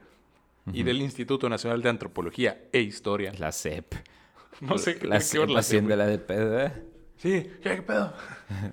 y 0.73 0.83
del 0.83 1.01
Instituto 1.01 1.49
Nacional 1.49 1.83
de 1.83 1.89
Antropología 1.89 2.59
e 2.73 2.81
Historia. 2.81 3.33
La 3.39 3.53
CEP. 3.53 3.95
No 4.61 4.79
sé 4.79 4.99
qué 4.99 5.07
La 5.07 5.21
CEP 5.21 5.49
la 5.49 5.63
CEP, 5.63 5.79
haciéndola 5.79 6.07
de 6.07 6.19
pedo, 6.19 6.61
¿eh? 6.61 6.73
Sí, 7.17 7.47
¿qué, 7.63 7.83
pedo? 7.83 8.13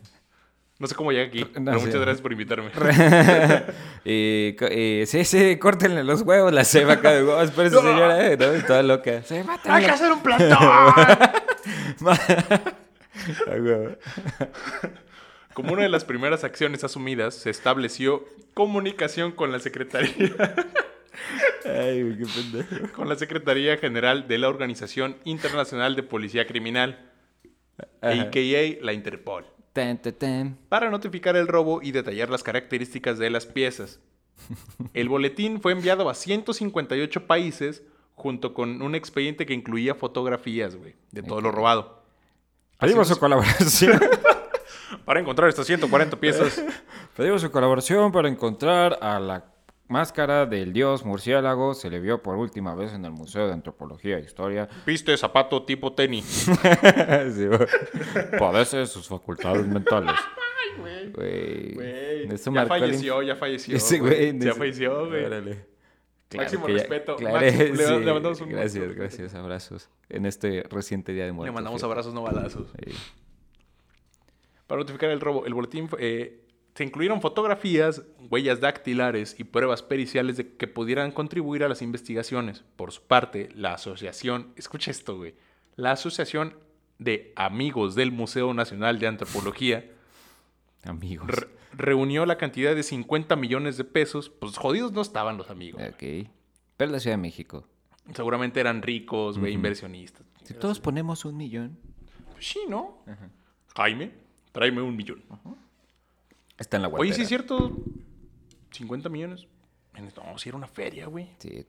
No 0.77 0.87
sé 0.87 0.95
cómo 0.95 1.13
llegué 1.13 1.27
aquí, 1.27 1.39
No 1.57 1.71
pero 1.71 1.79
sé. 1.79 1.85
muchas 1.85 2.01
gracias 2.01 2.21
por 2.21 2.33
invitarme. 2.33 2.69
y, 4.03 4.57
y 4.73 5.05
sí, 5.05 5.23
sí, 5.23 5.57
córtenle 5.57 6.03
los 6.03 6.21
huevos, 6.23 6.51
la 6.51 6.65
CEP 6.65 6.89
acá 6.89 7.11
de 7.11 7.23
huevos, 7.23 7.45
espérese, 7.45 7.77
señora, 7.81 8.27
eh, 8.29 8.35
¿no? 8.37 8.67
Toda 8.67 8.83
loca. 8.83 9.23
Sí, 9.23 9.35
¡Hay 9.63 9.85
que 9.85 9.91
hacer 9.91 10.11
un 10.11 10.21
plantón! 10.21 10.59
Como 15.53 15.71
una 15.71 15.83
de 15.83 15.89
las 15.89 16.03
primeras 16.03 16.43
acciones 16.43 16.83
asumidas, 16.83 17.35
se 17.35 17.49
estableció 17.49 18.25
comunicación 18.53 19.31
con 19.31 19.53
la 19.53 19.59
Secretaría 19.59 20.35
Ay, 21.65 22.03
güey, 22.03 22.17
qué 22.17 22.25
pendejo. 22.25 22.93
con 22.93 23.09
la 23.09 23.15
Secretaría 23.15 23.77
General 23.77 24.27
de 24.27 24.37
la 24.37 24.49
Organización 24.49 25.17
Internacional 25.23 25.95
de 25.95 26.03
Policía 26.03 26.45
Criminal, 26.47 27.11
Ajá. 28.01 28.21
a.k.a. 28.23 28.83
la 28.83 28.93
Interpol, 28.93 29.45
Ten, 29.73 29.97
ten, 30.01 30.13
ten. 30.13 30.57
para 30.69 30.89
notificar 30.89 31.35
el 31.35 31.47
robo 31.47 31.81
y 31.81 31.91
detallar 31.91 32.29
las 32.29 32.43
características 32.43 33.17
de 33.17 33.29
las 33.29 33.45
piezas. 33.45 33.99
El 34.93 35.09
boletín 35.09 35.61
fue 35.61 35.71
enviado 35.71 36.09
a 36.09 36.13
158 36.13 37.25
países 37.27 37.83
junto 38.15 38.53
con 38.53 38.81
un 38.81 38.95
expediente 38.95 39.45
que 39.45 39.53
incluía 39.53 39.95
fotografías, 39.95 40.75
güey, 40.75 40.95
de 41.11 41.23
todo 41.23 41.41
lo 41.41 41.51
robado. 41.51 42.03
Pedimos 42.79 43.07
su 43.07 43.17
colaboración. 43.17 43.99
Para 45.05 45.19
encontrar 45.19 45.49
estas 45.49 45.67
140 45.67 46.17
piezas, 46.19 46.61
Pedimos 47.15 47.41
su 47.41 47.49
colaboración 47.51 48.11
para 48.11 48.27
encontrar 48.27 48.97
a 49.01 49.19
la 49.19 49.45
máscara 49.87 50.45
del 50.45 50.73
dios 50.73 51.05
murciélago. 51.05 51.73
Se 51.73 51.89
le 51.89 51.99
vio 51.99 52.21
por 52.21 52.35
última 52.37 52.75
vez 52.75 52.93
en 52.93 53.05
el 53.05 53.11
Museo 53.11 53.47
de 53.47 53.53
Antropología 53.53 54.17
e 54.17 54.21
Historia. 54.21 54.67
viste 54.85 55.15
zapato 55.17 55.63
tipo 55.63 55.93
tenis. 55.93 56.47
Sí. 57.35 57.47
Padece 58.39 58.77
de 58.77 58.87
sus 58.87 59.07
facultades 59.07 59.67
mentales. 59.67 60.15
Güey. 61.13 62.27
Ya 62.27 62.61
el 62.61 62.67
falleció, 62.67 63.21
ya 63.21 63.35
falleció. 63.35 63.77
Ya 63.77 64.53
falleció, 64.53 65.07
güey. 65.07 65.25
Órale. 65.25 65.65
Máximo 66.35 66.67
ya- 66.67 66.73
respeto, 66.73 67.15
claro, 67.15 67.35
máximo- 67.39 67.75
le- 67.75 67.85
sí, 67.85 67.99
le 68.03 68.13
mandamos 68.13 68.41
un 68.41 68.49
Gracias, 68.49 68.93
gracias. 68.93 69.35
Abrazos. 69.35 69.89
En 70.09 70.25
este 70.25 70.63
reciente 70.69 71.13
día 71.13 71.25
de 71.25 71.31
muertos. 71.31 71.53
Le 71.53 71.55
mandamos 71.55 71.83
abrazos, 71.83 72.13
no 72.13 72.23
balazos. 72.23 72.67
Sí. 72.83 72.91
Para 74.67 74.79
notificar 74.79 75.11
el 75.11 75.21
robo, 75.21 75.45
el 75.45 75.53
boletín 75.53 75.87
eh, 75.99 76.44
se 76.75 76.83
incluyeron 76.83 77.21
fotografías, 77.21 78.03
huellas 78.29 78.59
dactilares 78.59 79.35
y 79.39 79.45
pruebas 79.45 79.81
periciales 79.81 80.37
de 80.37 80.55
que 80.55 80.67
pudieran 80.67 81.11
contribuir 81.11 81.63
a 81.63 81.69
las 81.69 81.81
investigaciones. 81.81 82.63
Por 82.75 82.91
su 82.91 83.01
parte, 83.01 83.49
la 83.55 83.73
asociación, 83.73 84.51
escucha 84.57 84.91
esto, 84.91 85.17
güey, 85.17 85.35
la 85.77 85.91
asociación 85.93 86.55
de 86.99 87.33
amigos 87.35 87.95
del 87.95 88.11
Museo 88.11 88.53
Nacional 88.53 88.99
de 88.99 89.07
Antropología 89.07 89.89
Amigos. 90.83 91.27
re- 91.27 91.47
reunió 91.73 92.25
la 92.25 92.37
cantidad 92.37 92.75
de 92.75 92.83
50 92.83 93.35
millones 93.35 93.75
de 93.77 93.83
pesos. 93.85 94.29
Pues 94.29 94.57
jodidos 94.57 94.91
no 94.91 95.01
estaban 95.01 95.37
los 95.37 95.49
amigos. 95.49 95.81
Ok. 95.81 96.27
Pero 96.77 96.91
la 96.91 96.99
Ciudad 96.99 97.15
de 97.17 97.21
México. 97.21 97.67
Seguramente 98.13 98.59
eran 98.59 98.81
ricos, 98.81 99.39
güey, 99.39 99.53
inversionistas. 99.53 100.25
Si 100.43 100.53
todos 100.53 100.79
ponemos 100.79 101.25
un 101.25 101.35
millón, 101.37 101.77
Pues 102.33 102.47
sí, 102.47 102.59
¿no? 102.69 102.99
Jaime, 103.75 104.11
tráeme 104.51 104.81
un 104.81 104.95
millón. 104.95 105.23
Está 106.57 106.77
en 106.77 106.83
la 106.83 106.87
Oye, 106.89 106.95
guantera. 106.97 107.15
sí 107.15 107.21
es 107.23 107.27
cierto. 107.27 107.71
50 108.71 109.09
millones. 109.09 109.47
No, 110.17 110.37
sí 110.37 110.49
era 110.49 110.57
una 110.57 110.67
feria, 110.67 111.05
güey. 111.07 111.29
Sí. 111.39 111.65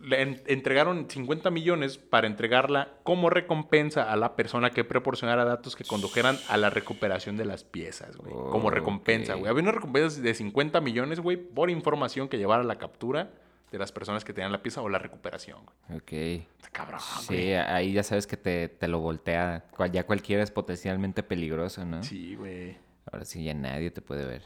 Le 0.00 0.22
en- 0.22 0.42
entregaron 0.46 1.10
50 1.10 1.50
millones 1.50 1.98
para 1.98 2.26
entregarla 2.26 2.88
como 3.02 3.28
recompensa 3.28 4.10
a 4.10 4.16
la 4.16 4.34
persona 4.34 4.70
que 4.70 4.82
proporcionara 4.82 5.44
datos 5.44 5.76
que 5.76 5.84
condujeran 5.84 6.38
a 6.48 6.56
la 6.56 6.70
recuperación 6.70 7.36
de 7.36 7.44
las 7.44 7.64
piezas, 7.64 8.16
güey. 8.16 8.32
Como 8.32 8.70
recompensa, 8.70 9.34
güey. 9.34 9.50
Había 9.50 9.62
una 9.62 9.72
recompensa 9.72 10.20
de 10.20 10.34
50 10.34 10.80
millones, 10.80 11.20
güey, 11.20 11.36
por 11.36 11.68
información 11.70 12.28
que 12.28 12.38
llevara 12.38 12.62
a 12.62 12.66
la 12.66 12.78
captura 12.78 13.30
de 13.70 13.78
las 13.78 13.92
personas 13.92 14.24
que 14.24 14.32
tenían 14.32 14.52
la 14.52 14.62
pieza 14.62 14.80
o 14.80 14.88
la 14.88 14.98
recuperación, 14.98 15.58
güey. 15.88 15.98
Ok. 15.98 16.12
Está 16.56 16.70
cabrón, 16.72 17.00
Sí, 17.20 17.26
güey. 17.34 17.54
ahí 17.54 17.92
ya 17.92 18.02
sabes 18.02 18.26
que 18.26 18.36
te, 18.38 18.68
te 18.68 18.88
lo 18.88 19.00
voltea. 19.00 19.66
Ya 19.92 20.04
cualquiera 20.06 20.42
es 20.42 20.50
potencialmente 20.50 21.22
peligroso, 21.22 21.84
¿no? 21.84 22.02
Sí, 22.02 22.34
güey. 22.36 22.78
Ahora 23.12 23.24
sí 23.24 23.42
ya 23.44 23.54
nadie 23.54 23.90
te 23.90 24.00
puede 24.02 24.24
ver. 24.24 24.42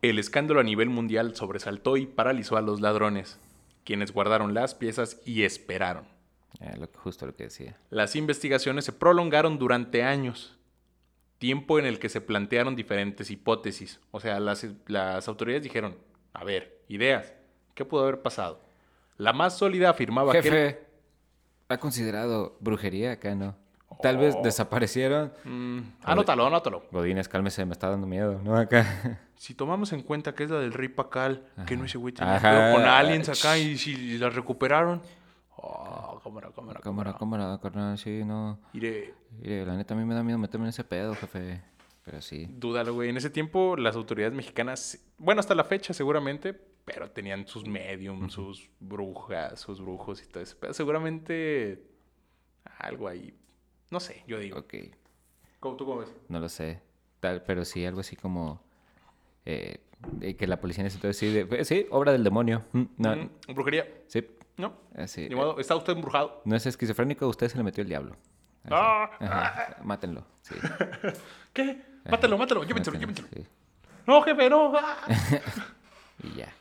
El 0.00 0.18
escándalo 0.18 0.60
a 0.60 0.64
nivel 0.64 0.88
mundial 0.88 1.36
sobresaltó 1.36 1.96
y 1.96 2.06
paralizó 2.06 2.56
a 2.56 2.60
los 2.62 2.80
ladrones, 2.80 3.38
quienes 3.84 4.12
guardaron 4.12 4.52
las 4.54 4.74
piezas 4.74 5.20
y 5.24 5.44
esperaron. 5.44 6.06
Lo, 6.78 6.90
que- 6.90 6.98
justo 6.98 7.26
lo 7.26 7.34
que 7.34 7.44
decía. 7.44 7.76
Las 7.90 8.16
investigaciones 8.16 8.84
se 8.84 8.92
prolongaron 8.92 9.58
durante 9.58 10.02
años, 10.02 10.56
tiempo 11.38 11.78
en 11.78 11.86
el 11.86 11.98
que 11.98 12.08
se 12.08 12.20
plantearon 12.20 12.76
diferentes 12.76 13.30
hipótesis. 13.30 14.00
O 14.10 14.20
sea, 14.20 14.40
las, 14.40 14.66
las 14.86 15.28
autoridades 15.28 15.62
dijeron, 15.62 15.96
a 16.34 16.44
ver, 16.44 16.80
ideas, 16.88 17.32
¿qué 17.74 17.84
pudo 17.84 18.02
haber 18.02 18.22
pasado? 18.22 18.60
La 19.18 19.32
más 19.32 19.56
sólida 19.56 19.90
afirmaba 19.90 20.32
que... 20.32 20.42
Jefe, 20.42 20.80
¿ha 21.68 21.78
considerado 21.78 22.56
brujería 22.60 23.12
acá, 23.12 23.34
no? 23.36 23.56
Tal 24.00 24.16
vez 24.18 24.34
Oh. 24.38 24.42
desaparecieron. 24.42 25.32
Mm, 25.44 25.80
anótalo, 26.04 26.46
anótalo. 26.46 26.84
Godines, 26.92 27.28
cálmese, 27.28 27.64
me 27.66 27.72
está 27.72 27.90
dando 27.90 28.06
miedo, 28.06 28.40
¿no? 28.42 28.56
Acá. 28.56 28.84
Si 29.42 29.54
tomamos 29.54 29.92
en 29.92 30.02
cuenta 30.02 30.36
que 30.36 30.44
es 30.44 30.50
la 30.50 30.60
del 30.60 30.72
rey 30.72 30.86
Pacal, 30.86 31.44
que 31.66 31.76
no 31.76 31.84
ese 31.84 31.98
güey 31.98 32.14
Ajá. 32.20 32.48
pedo 32.48 32.74
con 32.76 32.84
aliens 32.84 33.28
acá 33.28 33.58
y 33.58 33.76
si 33.76 34.16
la 34.16 34.30
recuperaron... 34.30 35.02
Oh, 35.56 36.20
cámara, 36.22 36.50
cámara, 36.54 36.80
Cámara, 36.80 37.16
cámara, 37.18 37.58
carnal, 37.60 37.98
sí, 37.98 38.22
no. 38.24 38.60
Iré, 38.72 39.12
Mire, 39.40 39.66
la 39.66 39.74
neta 39.76 39.94
a 39.94 39.96
mí 39.96 40.04
me 40.04 40.14
da 40.14 40.22
miedo 40.22 40.38
meterme 40.38 40.66
en 40.66 40.70
ese 40.70 40.84
pedo, 40.84 41.16
jefe. 41.16 41.60
Pero 42.04 42.20
sí. 42.22 42.46
Dúdalo, 42.50 42.94
güey. 42.94 43.08
En 43.10 43.16
ese 43.16 43.30
tiempo 43.30 43.76
las 43.76 43.96
autoridades 43.96 44.32
mexicanas, 44.32 45.04
bueno, 45.18 45.40
hasta 45.40 45.56
la 45.56 45.64
fecha 45.64 45.92
seguramente, 45.92 46.52
pero 46.84 47.10
tenían 47.10 47.48
sus 47.48 47.64
mediums, 47.66 48.32
sus 48.32 48.70
brujas, 48.78 49.58
sus 49.58 49.80
brujos 49.80 50.22
y 50.22 50.26
todo 50.28 50.40
eso. 50.44 50.56
Pero 50.60 50.72
seguramente 50.72 51.84
algo 52.78 53.08
ahí. 53.08 53.34
No 53.92 54.00
sé, 54.00 54.24
yo 54.26 54.38
digo. 54.38 54.58
Ok. 54.58 54.74
¿Cómo, 55.60 55.76
¿Tú 55.76 55.86
cómo 55.86 55.98
ves? 56.00 56.12
No 56.28 56.40
lo 56.40 56.48
sé. 56.48 56.80
Tal, 57.20 57.42
pero 57.42 57.64
sí, 57.64 57.84
algo 57.86 58.00
así 58.00 58.16
como. 58.16 58.60
eh, 59.44 59.78
que 60.36 60.46
la 60.48 60.58
policía 60.60 60.82
entonces 60.84 61.16
sí, 61.16 61.30
de- 61.32 61.64
sí, 61.64 61.86
obra 61.90 62.10
del 62.10 62.24
demonio. 62.24 62.64
Mm, 62.72 62.82
no, 62.96 63.16
Mm, 63.16 63.30
brujería. 63.54 63.86
Sí, 64.08 64.26
No. 64.56 64.72
Así. 64.96 65.28
Ni 65.28 65.34
modo, 65.36 65.58
está 65.60 65.76
usted 65.76 65.92
embrujado. 65.92 66.42
No 66.44 66.56
es 66.56 66.66
esquizofrénico, 66.66 67.26
usted 67.28 67.48
se 67.48 67.56
le 67.56 67.62
metió 67.62 67.82
el 67.82 67.88
diablo. 67.88 68.16
Ah, 68.70 69.76
Mátenlo. 69.84 70.24
Sí. 70.42 70.54
¿Qué? 71.52 71.82
Mátalo, 72.10 72.36
mátalo, 72.38 72.64
llévenselo, 72.64 72.98
llévenselo. 72.98 73.28
sí. 73.32 73.46
No, 74.06 74.22
jefe, 74.22 74.48
no. 74.50 74.72
ah. 74.76 74.96
Y 76.24 76.36
ya. 76.38 76.52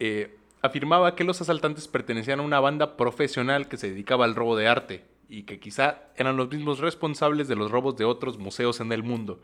Eh, 0.00 0.36
afirmaba 0.62 1.14
que 1.14 1.24
los 1.24 1.40
asaltantes 1.40 1.86
pertenecían 1.88 2.40
a 2.40 2.42
una 2.42 2.60
banda 2.60 2.96
profesional 2.96 3.68
que 3.68 3.76
se 3.76 3.90
dedicaba 3.90 4.24
al 4.24 4.34
robo 4.34 4.56
de 4.56 4.66
arte 4.68 5.04
y 5.38 5.42
que 5.42 5.58
quizá 5.58 6.02
eran 6.16 6.36
los 6.36 6.48
mismos 6.48 6.78
responsables 6.78 7.48
de 7.48 7.56
los 7.56 7.70
robos 7.70 7.96
de 7.96 8.04
otros 8.04 8.38
museos 8.38 8.80
en 8.80 8.92
el 8.92 9.02
mundo, 9.02 9.42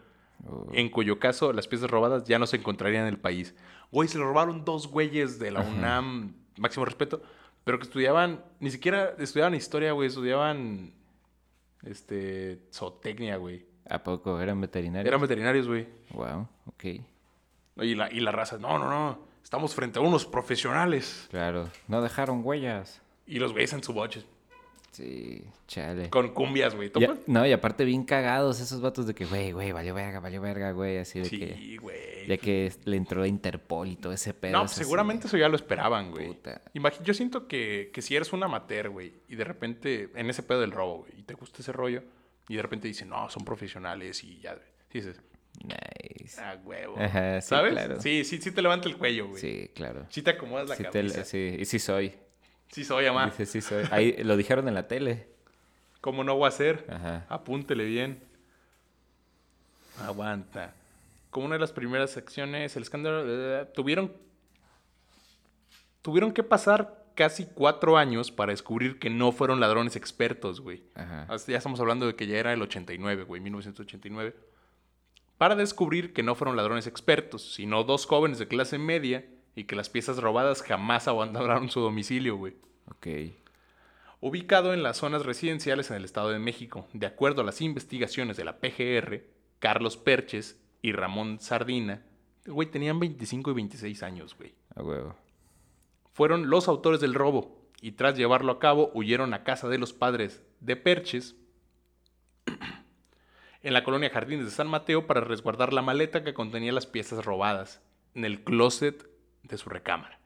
Oh, 0.48 0.68
en 0.72 0.88
cuyo 0.88 1.18
caso 1.18 1.52
las 1.52 1.68
piezas 1.68 1.90
robadas 1.90 2.24
ya 2.24 2.38
no 2.38 2.46
se 2.46 2.56
encontrarían 2.56 3.02
en 3.02 3.08
el 3.08 3.18
país. 3.18 3.54
Güey, 3.90 4.08
se 4.08 4.18
lo 4.18 4.24
robaron 4.24 4.64
dos 4.64 4.86
güeyes 4.88 5.38
de 5.38 5.50
la 5.50 5.60
UNAM, 5.60 6.34
máximo 6.56 6.86
respeto, 6.86 7.20
pero 7.64 7.78
que 7.78 7.84
estudiaban, 7.84 8.42
ni 8.58 8.70
siquiera 8.70 9.14
estudiaban 9.18 9.54
historia, 9.54 9.92
güey, 9.92 10.08
estudiaban, 10.08 10.94
este, 11.82 12.62
zootecnia, 12.72 13.36
güey. 13.36 13.66
¿A 13.88 14.02
poco 14.02 14.40
eran 14.40 14.60
veterinarios? 14.60 15.08
Eran 15.08 15.20
veterinarios, 15.20 15.66
güey. 15.66 15.86
Wow, 16.14 16.48
ok. 16.66 16.84
Y 17.82 17.94
la, 17.94 18.10
y 18.10 18.20
la 18.20 18.32
raza, 18.32 18.56
no, 18.56 18.78
no, 18.78 18.88
no, 18.88 19.18
estamos 19.42 19.74
frente 19.74 19.98
a 19.98 20.02
unos 20.02 20.24
profesionales. 20.24 21.26
Claro. 21.30 21.68
No 21.86 22.00
dejaron 22.00 22.40
huellas. 22.44 23.02
Y 23.26 23.40
los 23.40 23.52
güeyes 23.52 23.72
en 23.72 23.82
su 23.82 23.92
boches, 23.92 24.24
Sí, 24.92 25.44
chale. 25.68 26.10
con 26.10 26.30
cumbias, 26.34 26.74
güey. 26.74 26.90
No, 27.26 27.46
y 27.46 27.52
aparte 27.52 27.84
bien 27.84 28.02
cagados 28.04 28.60
esos 28.60 28.80
vatos 28.80 29.06
de 29.06 29.14
que, 29.14 29.24
güey, 29.24 29.52
güey, 29.52 29.70
valió 29.72 29.94
verga, 29.94 30.18
valió 30.18 30.40
verga, 30.40 30.72
güey, 30.72 30.98
así 30.98 31.20
de 31.20 31.30
que... 31.30 31.54
Sí, 31.54 31.76
güey. 31.76 32.26
Ya 32.26 32.36
que 32.36 32.72
le 32.84 32.96
entró 32.96 33.22
a 33.22 33.28
Interpol 33.28 33.88
y 33.88 33.96
todo 33.96 34.12
ese 34.12 34.34
pedo. 34.34 34.52
No, 34.52 34.64
es 34.64 34.72
así 34.72 34.80
seguramente 34.80 35.26
eso 35.28 35.36
ya 35.36 35.48
lo 35.48 35.56
esperaban, 35.56 36.10
güey. 36.10 36.36
Yo 37.04 37.14
siento 37.14 37.46
que, 37.46 37.90
que 37.92 38.02
si 38.02 38.16
eres 38.16 38.32
un 38.32 38.42
amateur, 38.42 38.90
güey, 38.90 39.14
y 39.28 39.36
de 39.36 39.44
repente, 39.44 40.10
en 40.14 40.28
ese 40.28 40.42
pedo 40.42 40.60
del 40.60 40.72
robo, 40.72 40.98
güey, 40.98 41.12
y 41.18 41.22
te 41.22 41.34
gusta 41.34 41.62
ese 41.62 41.72
rollo, 41.72 42.02
y 42.48 42.56
de 42.56 42.62
repente 42.62 42.88
dicen, 42.88 43.08
no, 43.08 43.28
son 43.30 43.44
profesionales, 43.44 44.22
y 44.24 44.40
ya, 44.40 44.54
güey. 44.54 44.66
dices, 44.92 45.20
Nice. 45.64 46.40
ah, 46.40 46.56
huevo. 46.64 46.96
Ajá, 46.98 47.40
sí, 47.40 47.48
¿Sabes? 47.48 47.72
claro. 47.72 48.00
Sí, 48.00 48.24
sí, 48.24 48.38
sí 48.40 48.50
te 48.50 48.62
levanta 48.62 48.88
el 48.88 48.96
cuello, 48.96 49.28
güey. 49.28 49.40
Sí. 49.40 49.60
Sí, 49.62 49.68
claro. 49.74 50.06
te 50.12 50.30
acomodas 50.30 50.68
la 50.68 50.76
Sí, 50.76 50.82
te- 50.84 50.90
cabeza. 50.90 51.24
sí, 51.24 51.56
y 51.58 51.64
sí 51.64 51.78
soy. 51.78 52.12
Sí 52.70 52.84
soy, 52.84 53.06
amá. 53.06 53.26
Dice, 53.26 53.46
sí 53.46 53.60
soy. 53.60 53.84
Ahí 53.90 54.16
lo 54.22 54.36
dijeron 54.36 54.68
en 54.68 54.74
la 54.74 54.86
tele. 54.86 55.26
¿Cómo 56.00 56.24
no 56.24 56.36
voy 56.36 56.46
a 56.46 56.48
hacer? 56.48 56.86
Ajá. 56.88 57.26
Apúntele 57.28 57.84
bien. 57.84 58.22
Aguanta. 60.00 60.74
Como 61.30 61.46
una 61.46 61.56
de 61.56 61.60
las 61.60 61.72
primeras 61.72 62.10
secciones, 62.10 62.76
el 62.76 62.82
escándalo, 62.82 63.24
eh, 63.26 63.66
tuvieron, 63.74 64.12
tuvieron 66.02 66.32
que 66.32 66.42
pasar 66.42 67.04
casi 67.14 67.46
cuatro 67.46 67.98
años 67.98 68.30
para 68.30 68.52
descubrir 68.52 68.98
que 68.98 69.10
no 69.10 69.32
fueron 69.32 69.60
ladrones 69.60 69.96
expertos, 69.96 70.60
güey. 70.60 70.82
Ajá. 70.94 71.26
Ya 71.46 71.58
estamos 71.58 71.80
hablando 71.80 72.06
de 72.06 72.14
que 72.14 72.26
ya 72.26 72.38
era 72.38 72.52
el 72.52 72.62
89, 72.62 73.24
güey, 73.24 73.40
1989. 73.40 74.34
Para 75.36 75.56
descubrir 75.56 76.12
que 76.12 76.22
no 76.22 76.34
fueron 76.34 76.56
ladrones 76.56 76.86
expertos, 76.86 77.52
sino 77.54 77.84
dos 77.84 78.06
jóvenes 78.06 78.38
de 78.38 78.48
clase 78.48 78.78
media 78.78 79.24
y 79.54 79.64
que 79.64 79.76
las 79.76 79.88
piezas 79.90 80.18
robadas 80.18 80.62
jamás 80.62 81.08
abandonaron 81.08 81.68
su 81.70 81.80
domicilio, 81.80 82.36
güey 82.36 82.54
Ok. 82.90 83.06
ubicado 84.20 84.72
en 84.74 84.82
las 84.82 84.98
zonas 84.98 85.24
residenciales 85.24 85.90
en 85.90 85.96
el 85.96 86.04
Estado 86.04 86.30
de 86.30 86.38
México. 86.38 86.86
De 86.92 87.06
acuerdo 87.06 87.42
a 87.42 87.44
las 87.44 87.60
investigaciones 87.60 88.36
de 88.36 88.44
la 88.44 88.58
PGR, 88.60 89.22
Carlos 89.58 89.96
Perches 89.96 90.60
y 90.82 90.92
Ramón 90.92 91.40
Sardina, 91.40 92.02
güey, 92.46 92.70
tenían 92.70 92.98
25 93.00 93.50
y 93.50 93.54
26 93.54 94.02
años, 94.02 94.36
güey. 94.36 94.54
A 94.74 94.82
huevo. 94.82 95.16
Fueron 96.12 96.50
los 96.50 96.68
autores 96.68 97.00
del 97.00 97.14
robo 97.14 97.60
y 97.80 97.92
tras 97.92 98.16
llevarlo 98.16 98.52
a 98.52 98.58
cabo 98.58 98.90
huyeron 98.94 99.32
a 99.34 99.42
casa 99.44 99.68
de 99.68 99.78
los 99.78 99.92
padres 99.92 100.42
de 100.60 100.76
Perches 100.76 101.36
en 103.62 103.72
la 103.72 103.84
colonia 103.84 104.10
Jardines 104.10 104.44
de 104.44 104.50
San 104.50 104.68
Mateo 104.68 105.06
para 105.06 105.20
resguardar 105.20 105.72
la 105.72 105.82
maleta 105.82 106.24
que 106.24 106.34
contenía 106.34 106.72
las 106.72 106.86
piezas 106.86 107.24
robadas 107.24 107.82
en 108.14 108.24
el 108.24 108.42
closet 108.42 109.08
de 109.42 109.56
su 109.58 109.68
recámara. 109.70 110.18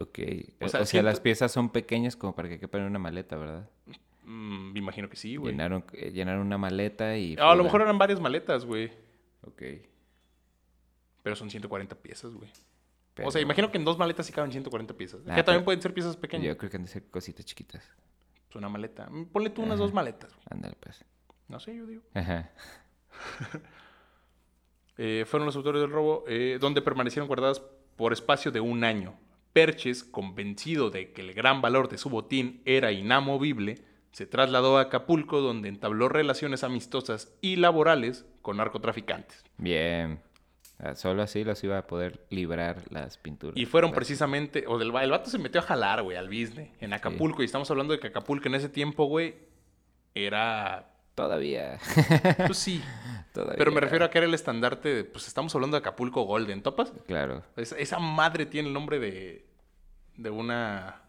Ok. 0.00 0.18
O 0.60 0.66
O 0.66 0.68
sea, 0.68 0.84
siento- 0.84 1.06
las 1.08 1.20
piezas 1.20 1.50
son 1.52 1.70
pequeñas 1.70 2.16
como 2.16 2.34
para 2.34 2.48
que 2.48 2.58
quepan 2.60 2.82
en 2.82 2.86
una 2.88 2.98
maleta, 2.98 3.36
¿verdad? 3.36 3.68
Mm, 4.24 4.72
me 4.72 4.78
imagino 4.78 5.08
que 5.08 5.16
sí, 5.16 5.36
güey. 5.36 5.52
Llenaron, 5.52 5.84
eh, 5.94 6.10
llenaron 6.12 6.46
una 6.46 6.58
maleta 6.58 7.16
y... 7.16 7.36
Ah, 7.38 7.52
a 7.52 7.54
lo 7.54 7.64
mejor 7.64 7.80
eran 7.82 7.96
varias 7.98 8.20
maletas, 8.20 8.64
güey. 8.66 8.92
Ok. 9.42 9.62
Pero 11.22 11.34
son 11.36 11.50
140 11.50 11.96
piezas, 11.96 12.32
güey. 12.34 12.50
Pero 13.14 13.28
O 13.28 13.30
sea, 13.32 13.40
imagino 13.40 13.70
que 13.70 13.78
en 13.78 13.84
dos 13.84 13.98
maletas 13.98 14.26
sí 14.26 14.32
caben 14.32 14.52
140 14.52 14.94
piezas. 14.94 15.20
Ah, 15.26 15.34
que 15.34 15.42
también 15.42 15.64
pueden 15.64 15.80
ser 15.82 15.92
piezas 15.94 16.16
pequeñas. 16.16 16.46
Yo 16.46 16.56
creo 16.56 16.70
que 16.70 16.76
han 16.76 16.84
de 16.84 16.88
ser 16.90 17.04
cositas 17.10 17.44
chiquitas. 17.44 17.82
Pues 18.46 18.56
una 18.56 18.68
maleta. 18.68 19.08
Mm, 19.10 19.26
Ponle 19.26 19.50
tú 19.50 19.62
unas 19.62 19.78
dos 19.78 19.92
maletas. 19.92 20.32
güey. 20.34 20.46
Ándale, 20.50 20.76
pues. 20.78 21.04
No 21.48 21.58
sé, 21.58 21.74
yo 21.74 21.86
digo. 21.86 22.02
Ajá. 22.14 22.50
Eh, 25.00 25.24
fueron 25.28 25.46
los 25.46 25.54
autores 25.54 25.80
del 25.80 25.90
robo, 25.92 26.24
eh, 26.26 26.58
donde 26.60 26.82
permanecieron 26.82 27.28
guardadas 27.28 27.62
por 27.98 28.14
espacio 28.14 28.50
de 28.50 28.60
un 28.60 28.84
año. 28.84 29.18
Perches, 29.52 30.04
convencido 30.04 30.88
de 30.88 31.12
que 31.12 31.20
el 31.20 31.34
gran 31.34 31.60
valor 31.60 31.90
de 31.90 31.98
su 31.98 32.08
botín 32.08 32.62
era 32.64 32.92
inamovible, 32.92 33.82
se 34.12 34.24
trasladó 34.24 34.78
a 34.78 34.82
Acapulco, 34.82 35.40
donde 35.40 35.68
entabló 35.68 36.08
relaciones 36.08 36.64
amistosas 36.64 37.36
y 37.42 37.56
laborales 37.56 38.24
con 38.40 38.56
narcotraficantes. 38.56 39.44
Bien. 39.58 40.20
Ah, 40.78 40.94
Solo 40.94 41.22
así 41.22 41.42
los 41.42 41.62
iba 41.64 41.76
a 41.76 41.86
poder 41.88 42.24
librar 42.30 42.84
las 42.90 43.18
pinturas. 43.18 43.56
Y 43.56 43.66
fueron 43.66 43.90
precisamente, 43.90 44.64
o 44.68 44.78
del, 44.78 44.94
el 44.94 45.10
vato 45.10 45.28
se 45.28 45.38
metió 45.38 45.60
a 45.60 45.64
jalar, 45.64 46.02
güey, 46.04 46.16
al 46.16 46.28
business, 46.28 46.70
en 46.80 46.92
Acapulco. 46.92 47.42
Y 47.42 47.46
estamos 47.46 47.68
hablando 47.70 47.92
de 47.92 47.98
que 47.98 48.06
Acapulco 48.06 48.46
en 48.46 48.54
ese 48.54 48.68
tiempo, 48.68 49.06
güey, 49.06 49.34
era 50.14 50.94
Todavía. 51.18 51.78
Pues 52.46 52.58
sí. 52.58 52.82
Todavía. 53.34 53.56
Pero 53.58 53.72
me 53.72 53.80
refiero 53.80 54.04
a 54.04 54.10
que 54.10 54.18
era 54.18 54.26
el 54.26 54.34
estandarte 54.34 54.88
de, 54.94 55.04
pues 55.04 55.26
estamos 55.26 55.54
hablando 55.54 55.76
de 55.76 55.80
Acapulco 55.80 56.22
Golden, 56.22 56.62
¿topas? 56.62 56.92
Claro. 57.06 57.42
Esa, 57.56 57.76
esa 57.76 57.98
madre 57.98 58.46
tiene 58.46 58.68
el 58.68 58.74
nombre 58.74 58.98
de, 58.98 59.46
de 60.16 60.30
una, 60.30 61.02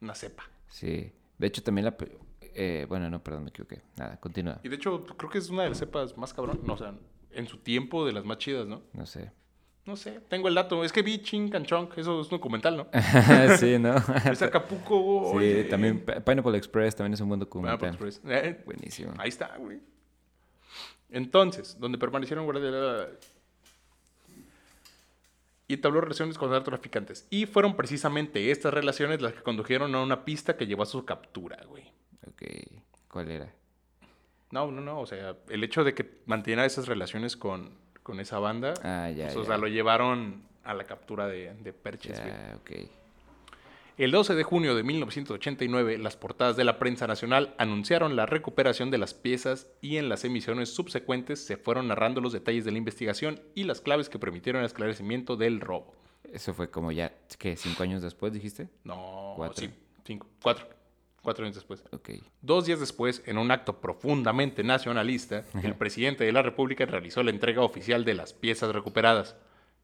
una 0.00 0.14
cepa. 0.14 0.44
Sí. 0.68 1.12
De 1.38 1.46
hecho, 1.46 1.62
también 1.62 1.86
la... 1.86 1.96
eh, 2.40 2.86
bueno, 2.88 3.08
no, 3.08 3.22
perdón, 3.22 3.44
me 3.44 3.50
equivoqué. 3.50 3.82
Nada, 3.96 4.20
continúa. 4.20 4.60
Y 4.62 4.68
de 4.68 4.76
hecho, 4.76 5.04
creo 5.04 5.30
que 5.30 5.38
es 5.38 5.48
una 5.50 5.62
de 5.62 5.70
las 5.70 5.78
cepas 5.78 6.16
más 6.16 6.34
cabrón. 6.34 6.60
No, 6.64 6.74
o 6.74 6.78
sea, 6.78 6.94
en 7.30 7.46
su 7.46 7.58
tiempo 7.58 8.04
de 8.06 8.12
las 8.12 8.24
más 8.24 8.38
chidas, 8.38 8.66
¿no? 8.66 8.82
No 8.92 9.06
sé. 9.06 9.32
No 9.88 9.96
sé, 9.96 10.20
tengo 10.28 10.48
el 10.48 10.54
dato. 10.54 10.84
Es 10.84 10.92
que 10.92 11.00
vi 11.00 11.18
Ching 11.22 11.54
and 11.56 11.64
Chong, 11.64 11.88
eso 11.96 12.20
es 12.20 12.26
un 12.26 12.30
documental, 12.32 12.76
¿no? 12.76 12.86
sí, 13.58 13.78
¿no? 13.78 13.94
Es 14.30 14.42
Acapulco. 14.42 15.30
sí, 15.32 15.36
oye. 15.38 15.64
también 15.64 16.00
Pi- 16.04 16.12
Pineapple 16.24 16.58
Express 16.58 16.94
también 16.94 17.14
es 17.14 17.20
un 17.22 17.28
buen 17.28 17.40
documental. 17.40 17.96
pues, 17.96 18.18
pues, 18.18 18.20
eh, 18.44 18.60
Buenísimo. 18.66 19.14
Ahí 19.16 19.30
está, 19.30 19.56
güey. 19.56 19.80
Entonces, 21.08 21.78
donde 21.80 21.96
permanecieron 21.96 22.44
guardias 22.44 23.08
y 25.66 25.74
entabló 25.74 26.02
relaciones 26.02 26.36
con 26.36 26.50
narcotraficantes. 26.50 27.26
Y 27.30 27.46
fueron 27.46 27.74
precisamente 27.74 28.50
estas 28.50 28.74
relaciones 28.74 29.22
las 29.22 29.32
que 29.32 29.42
condujeron 29.42 29.94
a 29.94 30.02
una 30.02 30.24
pista 30.26 30.56
que 30.58 30.66
llevó 30.66 30.82
a 30.82 30.86
su 30.86 31.04
captura, 31.06 31.58
güey. 31.66 31.84
Ok. 32.26 32.42
¿Cuál 33.10 33.30
era? 33.30 33.54
No, 34.50 34.70
no, 34.70 34.80
no. 34.82 35.00
O 35.00 35.06
sea, 35.06 35.34
el 35.48 35.64
hecho 35.64 35.82
de 35.82 35.94
que 35.94 36.20
mantuviera 36.26 36.66
esas 36.66 36.88
relaciones 36.88 37.36
con, 37.38 37.70
con 38.08 38.20
esa 38.20 38.38
banda, 38.38 38.72
Ah, 38.82 39.10
ya, 39.10 39.26
pues, 39.26 39.36
o 39.36 39.44
sea, 39.44 39.58
lo 39.58 39.68
llevaron 39.68 40.40
a 40.64 40.72
la 40.72 40.84
captura 40.84 41.26
de, 41.26 41.52
de 41.62 41.72
Perches, 41.74 42.18
güey. 42.18 42.30
Ya, 42.32 42.56
ok. 42.56 42.70
El 43.98 44.12
12 44.12 44.34
de 44.34 44.44
junio 44.44 44.74
de 44.74 44.82
1989, 44.82 45.98
las 45.98 46.16
portadas 46.16 46.56
de 46.56 46.64
la 46.64 46.78
prensa 46.78 47.06
nacional 47.06 47.54
anunciaron 47.58 48.16
la 48.16 48.24
recuperación 48.24 48.90
de 48.90 48.96
las 48.96 49.12
piezas 49.12 49.66
y 49.82 49.98
en 49.98 50.08
las 50.08 50.24
emisiones 50.24 50.72
subsecuentes 50.72 51.44
se 51.44 51.58
fueron 51.58 51.88
narrando 51.88 52.22
los 52.22 52.32
detalles 52.32 52.64
de 52.64 52.70
la 52.72 52.78
investigación 52.78 53.40
y 53.54 53.64
las 53.64 53.82
claves 53.82 54.08
que 54.08 54.18
permitieron 54.18 54.60
el 54.60 54.66
esclarecimiento 54.66 55.36
del 55.36 55.60
robo. 55.60 55.92
Eso 56.32 56.54
fue 56.54 56.70
como 56.70 56.92
ya, 56.92 57.12
¿qué? 57.38 57.56
¿Cinco 57.56 57.82
años 57.82 58.00
después 58.00 58.32
dijiste? 58.32 58.68
No, 58.84 59.34
Cuatro. 59.36 59.56
sí, 59.66 59.70
cinco, 60.06 60.26
cuatro, 60.42 60.66
cuatro 61.22 61.44
años 61.44 61.56
después. 61.56 61.82
Dos 62.40 62.66
días 62.66 62.80
después, 62.80 63.22
en 63.26 63.38
un 63.38 63.50
acto 63.50 63.80
profundamente 63.80 64.62
nacionalista, 64.64 65.44
el 65.62 65.74
presidente 65.74 66.24
de 66.24 66.32
la 66.32 66.42
República 66.42 66.86
realizó 66.86 67.22
la 67.22 67.30
entrega 67.30 67.62
oficial 67.62 68.04
de 68.04 68.14
las 68.14 68.32
piezas 68.32 68.72
recuperadas 68.74 69.36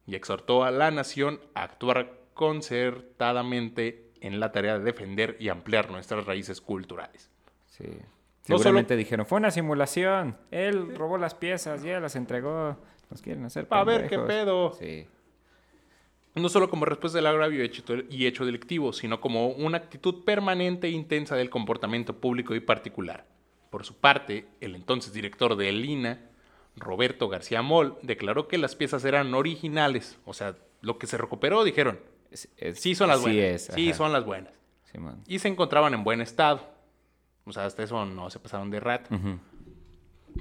y 0.07 0.15
exhortó 0.15 0.63
a 0.63 0.71
la 0.71 0.91
nación 0.91 1.39
a 1.53 1.63
actuar 1.63 2.19
concertadamente 2.33 4.11
en 4.21 4.39
la 4.39 4.51
tarea 4.51 4.77
de 4.79 4.85
defender 4.85 5.37
y 5.39 5.49
ampliar 5.49 5.91
nuestras 5.91 6.25
raíces 6.25 6.61
culturales. 6.61 7.29
Sí. 7.67 7.85
No 8.47 8.57
Seguramente 8.57 8.95
dijeron, 8.95 9.25
fue 9.25 9.39
una 9.39 9.51
simulación. 9.51 10.37
Él 10.51 10.95
robó 10.95 11.17
las 11.17 11.33
piezas, 11.33 11.81
ya 11.81 11.99
las 11.99 12.15
entregó. 12.15 12.77
Nos 13.09 13.21
quieren 13.21 13.43
hacer 13.45 13.67
A 13.69 13.83
ver 13.83 14.07
qué 14.07 14.17
pendejos". 14.17 14.27
pedo. 14.27 14.73
Sí. 14.73 15.07
No 16.35 16.49
solo 16.49 16.69
como 16.69 16.85
respuesta 16.85 17.17
del 17.17 17.27
agravio 17.27 17.63
y 18.09 18.25
hecho 18.25 18.45
delictivo, 18.45 18.91
sino 18.93 19.21
como 19.21 19.47
una 19.49 19.77
actitud 19.77 20.23
permanente 20.25 20.87
e 20.87 20.91
intensa 20.91 21.35
del 21.35 21.49
comportamiento 21.49 22.17
público 22.19 22.53
y 22.55 22.59
particular. 22.59 23.25
Por 23.69 23.85
su 23.85 23.95
parte, 23.95 24.45
el 24.61 24.75
entonces 24.75 25.13
director 25.13 25.55
de 25.55 25.71
Lina, 25.71 26.29
Roberto 26.75 27.29
García 27.29 27.61
Moll, 27.61 27.95
declaró 28.01 28.47
que 28.49 28.57
las 28.57 28.75
piezas 28.75 29.05
eran 29.05 29.33
originales. 29.33 30.17
O 30.25 30.33
sea, 30.33 30.55
lo 30.81 30.97
que 30.97 31.07
se 31.07 31.17
recuperó, 31.17 31.63
dijeron, 31.63 31.99
Es- 32.31 32.49
es- 32.57 32.79
Sí 32.81 32.95
son 32.95 33.07
las 33.07 33.21
buenas. 33.21 33.37
es, 33.69 33.69
sí 33.75 33.93
son 33.93 34.11
las 34.11 34.25
buenas. 34.25 34.51
Y 35.25 35.39
se 35.39 35.47
encontraban 35.47 35.93
en 35.93 36.03
buen 36.03 36.19
estado. 36.19 36.67
O 37.45 37.53
sea, 37.53 37.65
hasta 37.65 37.83
eso 37.83 38.05
no 38.05 38.29
se 38.29 38.39
pasaron 38.39 38.69
de. 38.71 38.79
Ujú. 39.09 39.39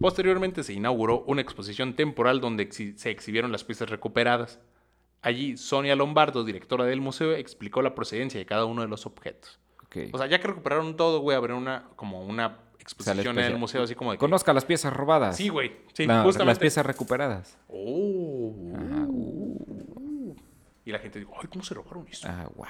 Posteriormente 0.00 0.64
se 0.64 0.72
inauguró 0.72 1.20
una 1.28 1.40
exposición 1.40 1.94
temporal 1.94 2.40
donde 2.40 2.68
exhi- 2.68 2.96
se 2.96 3.10
exhibieron 3.10 3.52
las 3.52 3.62
piezas 3.62 3.90
recuperadas. 3.90 4.58
Allí, 5.24 5.56
Sonia 5.56 5.96
Lombardo, 5.96 6.44
directora 6.44 6.84
del 6.84 7.00
museo, 7.00 7.32
explicó 7.32 7.82
la 7.82 7.94
procedencia 7.94 8.38
de 8.38 8.46
cada 8.46 8.64
uno 8.66 8.82
de 8.82 8.88
los 8.88 9.06
objetos. 9.06 9.58
O 10.12 10.18
sea, 10.18 10.26
ya 10.26 10.40
que 10.40 10.48
recuperaron 10.48 10.96
todo, 10.96 11.20
güey, 11.20 11.36
habrá 11.36 11.54
una, 11.54 11.88
como 11.96 12.24
una 12.24 12.58
exposición 12.80 13.38
en 13.38 13.44
el 13.44 13.56
museo, 13.58 13.84
así 13.84 13.94
como 13.94 14.10
de 14.10 14.16
que- 14.18 14.20
Conozca 14.20 14.52
las 14.52 14.64
piezas 14.64 14.92
robadas. 14.92 15.36
Sí, 15.36 15.48
güey. 15.48 15.72
Sí, 15.92 16.06
No, 16.06 16.24
justamente. 16.24 16.44
las 16.50 16.58
piezas 16.58 16.84
recuperadas. 16.84 17.58
Oh. 17.68 18.52
Uh, 18.56 20.34
Y 20.84 20.90
la 20.92 20.98
gente 20.98 21.18
dijo, 21.20 21.32
ay, 21.40 21.48
¿cómo 21.48 21.64
se 21.64 21.74
robaron 21.74 22.06
eso? 22.08 22.26
ah, 22.28 22.48
wow. 22.56 22.66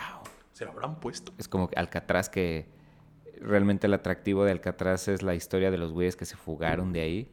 ¿Se 0.52 0.64
lo 0.64 0.70
habrán 0.70 1.00
puesto? 1.00 1.32
Es 1.38 1.48
como 1.48 1.68
que 1.68 1.76
Alcatraz 1.78 2.28
que 2.28 2.68
realmente 3.40 3.86
el 3.88 3.94
atractivo 3.94 4.44
de 4.44 4.52
Alcatraz 4.52 5.08
es 5.08 5.22
la 5.22 5.34
historia 5.34 5.70
de 5.72 5.78
los 5.78 5.92
güeyes 5.92 6.14
que 6.14 6.24
se 6.26 6.36
fugaron 6.36 6.92
de 6.92 7.00
ahí. 7.00 7.32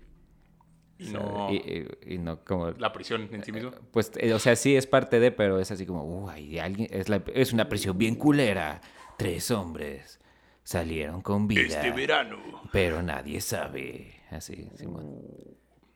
Y 1.02 1.08
O 1.08 1.10
sea, 1.10 1.20
no 1.20 1.48
y, 1.52 1.56
y- 1.56 2.14
y 2.14 2.18
no 2.20 2.44
como 2.46 2.70
la 2.72 2.94
prisión 2.94 3.28
en 3.32 3.44
sí 3.44 3.52
mismo. 3.52 3.72
pues 3.92 4.12
eh, 4.18 4.34
o 4.34 4.40
sea, 4.40 4.56
sí 4.56 4.76
es 4.76 4.86
parte 4.86 5.20
de, 5.20 5.32
pero 5.32 5.60
es 5.60 5.72
así 5.72 5.86
como, 5.88 6.04
uy, 6.06 6.60
alguien 6.60 6.88
es 6.92 7.10
la 7.10 7.24
es 7.34 7.54
una 7.54 7.68
prisión 7.70 7.98
bien 7.98 8.14
culera. 8.16 8.82
Tres 9.18 9.50
hombres 9.52 10.20
salieron 10.64 11.22
con 11.22 11.48
vida. 11.48 11.62
Este 11.62 11.92
verano. 11.92 12.38
Pero 12.72 13.02
nadie 13.02 13.42
sabe. 13.42 14.14
Así, 14.30 14.70
Simón. 14.76 15.20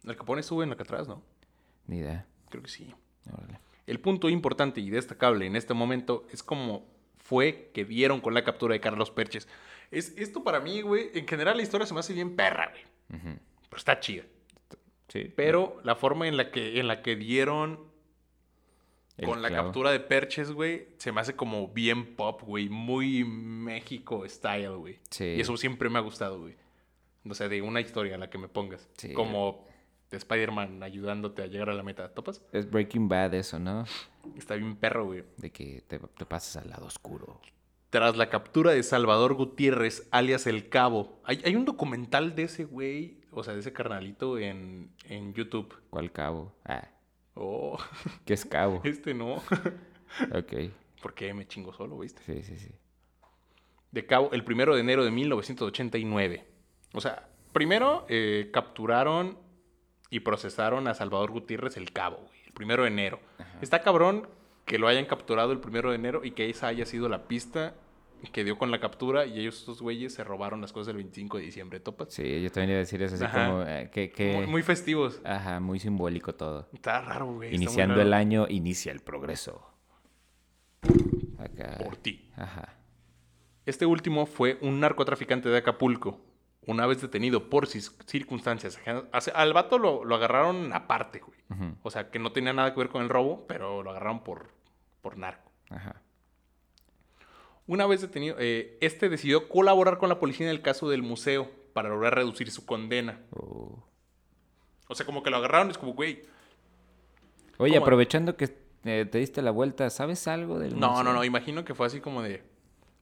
El 0.04 0.16
Capone 0.18 0.42
estuvo 0.42 0.64
en 0.64 0.70
la 0.72 0.76
que 0.76 0.84
atrás, 0.84 1.08
¿no? 1.08 1.22
Ni 1.88 1.98
idea. 2.00 2.26
Creo 2.50 2.64
que 2.64 2.70
sí. 2.70 2.94
Órale. 3.32 3.60
El 3.88 4.00
punto 4.00 4.30
importante 4.30 4.82
y 4.82 4.90
destacable 4.90 5.46
en 5.46 5.56
este 5.56 5.74
momento 5.76 6.26
es 6.32 6.42
cómo 6.42 6.88
fue 7.20 7.70
que 7.74 7.86
dieron 7.86 8.22
con 8.22 8.34
la 8.34 8.44
captura 8.44 8.74
de 8.74 8.80
Carlos 8.80 9.12
Perches. 9.12 9.48
Es, 9.92 10.14
esto 10.18 10.44
para 10.44 10.60
mí, 10.60 10.82
güey, 10.82 11.10
en 11.14 11.28
general 11.28 11.58
la 11.58 11.64
historia 11.64 11.86
se 11.88 11.94
me 11.94 12.00
hace 12.00 12.14
bien 12.14 12.36
perra, 12.36 12.72
güey. 12.72 13.22
Pero 13.70 13.78
está 13.78 14.00
chida. 14.00 14.24
Sí. 15.08 15.32
Pero 15.36 15.80
la 15.84 15.96
forma 15.96 16.28
en 16.28 16.38
la 16.38 16.52
que, 16.52 16.80
en 16.80 16.88
la 16.88 17.02
que 17.02 17.16
dieron 17.16 17.80
El 19.18 19.26
con 19.26 19.42
la 19.42 19.50
captura 19.50 19.92
de 19.92 20.00
Perches, 20.00 20.52
güey, 20.52 20.88
se 20.98 21.12
me 21.12 21.22
hace 21.22 21.36
como 21.36 21.68
bien 21.70 22.16
pop, 22.16 22.42
güey. 22.44 22.70
Muy 22.70 23.24
México 23.24 24.28
style, 24.28 24.76
güey. 24.76 25.00
Sí. 25.10 25.36
Y 25.38 25.42
eso 25.42 25.56
siempre 25.58 25.90
me 25.90 26.00
ha 26.00 26.02
gustado, 26.02 26.40
güey. 26.40 26.56
O 27.28 27.34
sea, 27.34 27.48
de 27.48 27.62
una 27.62 27.82
historia 27.82 28.16
a 28.16 28.18
la 28.18 28.30
que 28.30 28.38
me 28.38 28.48
pongas. 28.48 28.88
Sí. 28.98 29.14
Como 29.14 29.66
de 30.12 30.18
Spider-Man 30.18 30.84
ayudándote 30.84 31.42
a 31.42 31.48
llegar 31.48 31.70
a 31.70 31.74
la 31.74 31.84
meta. 31.84 32.10
¿Topas? 32.14 32.42
Es 32.52 32.70
Breaking 32.70 33.08
Bad 33.08 33.34
eso, 33.34 33.60
¿no? 33.60 33.86
Está 34.38 34.56
bien 34.56 34.76
perro, 34.76 35.06
güey. 35.06 35.24
De 35.38 35.52
que 35.52 35.84
te, 35.88 36.00
te 36.00 36.26
pasas 36.26 36.64
al 36.64 36.70
lado 36.70 36.86
oscuro. 36.86 37.42
Tras 37.90 38.18
la 38.18 38.30
captura 38.30 38.72
de 38.72 38.84
Salvador 38.84 39.36
Gutiérrez, 39.36 40.08
alias 40.12 40.48
El 40.48 40.70
Cabo. 40.70 41.20
Hay, 41.24 41.42
hay 41.46 41.56
un 41.56 41.66
documental 41.66 42.36
de 42.36 42.44
ese 42.44 42.66
güey, 42.66 43.22
o 43.40 43.44
sea, 43.44 43.54
de 43.54 43.60
ese 43.60 43.74
carnalito 43.74 44.38
en, 44.38 44.92
en 45.08 45.34
YouTube. 45.34 45.76
¿Cuál 45.90 46.12
cabo? 46.12 46.54
Ah, 46.66 46.88
Oh, 47.36 47.78
¿qué 48.26 48.34
es 48.34 48.46
cabo? 48.46 48.82
este 48.84 49.14
no. 49.14 49.44
Ok. 50.34 50.72
Porque 51.02 51.34
me 51.34 51.46
chingo 51.46 51.74
solo, 51.74 52.00
¿viste? 52.00 52.22
Sí, 52.24 52.42
sí, 52.42 52.58
sí. 52.58 52.72
De 53.92 54.06
Cabo, 54.06 54.30
el 54.32 54.46
primero 54.46 54.74
de 54.76 54.82
enero 54.82 55.04
de 55.04 55.12
1989. 55.12 56.46
O 56.94 57.02
sea, 57.02 57.28
primero 57.52 58.06
eh, 58.08 58.50
capturaron 58.54 59.38
y 60.10 60.22
procesaron 60.22 60.88
a 60.88 60.94
Salvador 60.94 61.32
Gutiérrez 61.32 61.76
El 61.76 61.92
Cabo, 61.92 62.18
güey, 62.18 62.40
el 62.46 62.54
primero 62.54 62.84
de 62.84 62.90
enero. 62.90 63.20
Está 63.62 63.82
cabrón 63.82 64.30
que 64.66 64.80
lo 64.80 64.88
hayan 64.88 65.06
capturado 65.06 65.52
el 65.52 65.60
primero 65.60 65.90
de 65.90 65.96
enero 65.96 66.24
y 66.24 66.32
que 66.32 66.50
esa 66.50 66.68
haya 66.68 66.86
sido 66.86 67.10
la 67.10 67.28
pista 67.28 67.76
que 68.32 68.44
dio 68.44 68.58
con 68.58 68.72
la 68.72 68.80
captura 68.80 69.26
y 69.26 69.40
ellos, 69.40 69.60
estos 69.60 69.82
güeyes, 69.82 70.14
se 70.14 70.24
robaron 70.24 70.62
las 70.62 70.72
cosas 70.74 70.90
el 70.92 70.98
25 70.98 71.38
de 71.38 71.44
diciembre, 71.44 71.80
¿topas? 71.80 72.14
Sí, 72.14 72.42
yo 72.42 72.52
también 72.52 72.72
iba 72.72 72.78
a 72.78 72.80
decir 72.80 73.02
eso, 73.04 73.16
así 73.16 73.24
Ajá. 73.24 73.46
como 73.48 73.64
eh, 73.64 73.90
que... 73.92 74.10
que- 74.12 74.34
Muy, 74.38 74.48
muy 74.48 74.64
festivos. 74.64 75.22
Ajá, 75.24 75.60
muy 75.60 75.80
simbólico 75.80 76.34
todo. 76.36 76.68
Está 76.74 77.02
raro, 77.02 77.28
güey. 77.34 77.54
Iniciando 77.54 77.96
raro. 77.96 78.08
el 78.08 78.14
año, 78.14 78.48
inicia 78.50 78.92
el 78.92 79.00
progreso. 79.02 79.70
Acá. 81.38 81.78
Por 81.84 81.98
ti. 81.98 82.30
Ajá. 82.36 82.74
Este 83.66 83.86
último 83.86 84.26
fue 84.26 84.58
un 84.62 84.80
narcotraficante 84.80 85.50
de 85.50 85.58
Acapulco. 85.58 86.20
Una 86.68 86.88
vez 86.88 87.00
detenido 87.02 87.48
por 87.50 87.68
circunstancias 87.68 88.80
Al 89.36 89.54
vato 89.54 89.78
lo, 89.78 90.04
lo 90.04 90.16
agarraron 90.16 90.74
aparte, 90.74 91.20
güey. 91.20 91.36
O 91.84 91.92
sea, 91.92 92.10
que 92.10 92.18
no 92.18 92.32
tenía 92.32 92.54
nada 92.54 92.74
que 92.74 92.80
ver 92.80 92.90
con 92.90 93.04
el 93.04 93.10
robo, 93.10 93.46
pero 93.48 93.84
lo 93.84 93.92
agarraron 93.92 94.24
por, 94.24 94.50
por 95.02 95.16
narco. 95.18 95.52
Ajá. 95.70 96.02
Una 97.68 97.86
vez 97.88 98.02
detenido, 98.02 98.36
eh, 98.40 98.78
este 98.82 99.10
decidió 99.10 99.50
colaborar 99.50 99.98
con 99.98 100.10
la 100.10 100.20
policía 100.20 100.46
en 100.46 100.52
el 100.52 100.62
caso 100.62 100.90
del 100.90 101.02
museo 101.02 101.50
para 101.74 101.90
lograr 101.90 102.14
reducir 102.16 102.52
su 102.52 102.66
condena. 102.66 103.20
Oh. 103.32 103.84
O 104.88 104.94
sea, 104.96 105.06
como 105.06 105.24
que 105.24 105.32
lo 105.32 105.38
agarraron, 105.38 105.72
es 105.72 105.78
como, 105.78 105.94
güey. 105.94 106.22
Oye, 107.58 107.74
¿Cómo? 107.74 107.86
aprovechando 107.86 108.38
que 108.38 108.56
eh, 108.84 109.08
te 109.10 109.18
diste 109.18 109.42
la 109.42 109.50
vuelta, 109.52 109.90
¿sabes 109.90 110.28
algo 110.28 110.60
del 110.60 110.80
No, 110.80 110.90
museo? 110.90 111.04
no, 111.06 111.14
no, 111.14 111.24
imagino 111.24 111.66
que 111.66 111.74
fue 111.74 111.88
así 111.88 112.02
como 112.02 112.22
de, 112.22 112.44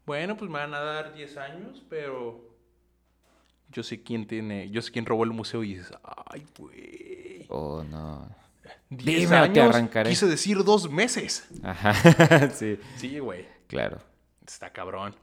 bueno, 0.06 0.38
pues 0.38 0.50
me 0.50 0.60
van 0.60 0.74
a 0.74 0.80
dar 0.80 1.14
10 1.14 1.38
años, 1.38 1.84
pero 1.90 2.56
yo 3.70 3.84
sé 3.84 4.02
quién 4.02 4.28
tiene, 4.28 4.70
yo 4.70 4.82
sé 4.82 4.92
quién 4.94 5.06
robó 5.06 5.26
el 5.26 5.32
museo 5.32 5.64
y 5.64 5.74
dices, 5.76 5.92
ay, 6.28 6.46
güey. 6.58 7.46
Oh, 7.50 7.84
no. 7.84 8.30
10 8.90 9.06
Dime 9.06 9.26
o 9.26 9.30
te 9.52 9.60
años, 9.60 9.76
arrancaré. 9.76 10.10
quise 10.10 10.28
decir 10.28 10.64
dos 10.64 10.90
meses. 10.90 11.50
Ajá, 11.64 12.50
sí, 12.54 12.80
Sí, 12.96 13.20
güey, 13.20 13.46
claro. 13.68 14.00
Está 14.46 14.72
cabrón. 14.72 15.16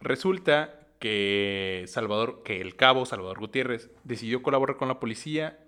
Resulta 0.00 0.78
que 0.98 1.84
Salvador, 1.88 2.42
que 2.44 2.60
el 2.60 2.76
cabo 2.76 3.06
Salvador 3.06 3.38
Gutiérrez 3.38 3.90
decidió 4.04 4.42
colaborar 4.42 4.76
con 4.76 4.88
la 4.88 5.00
policía, 5.00 5.58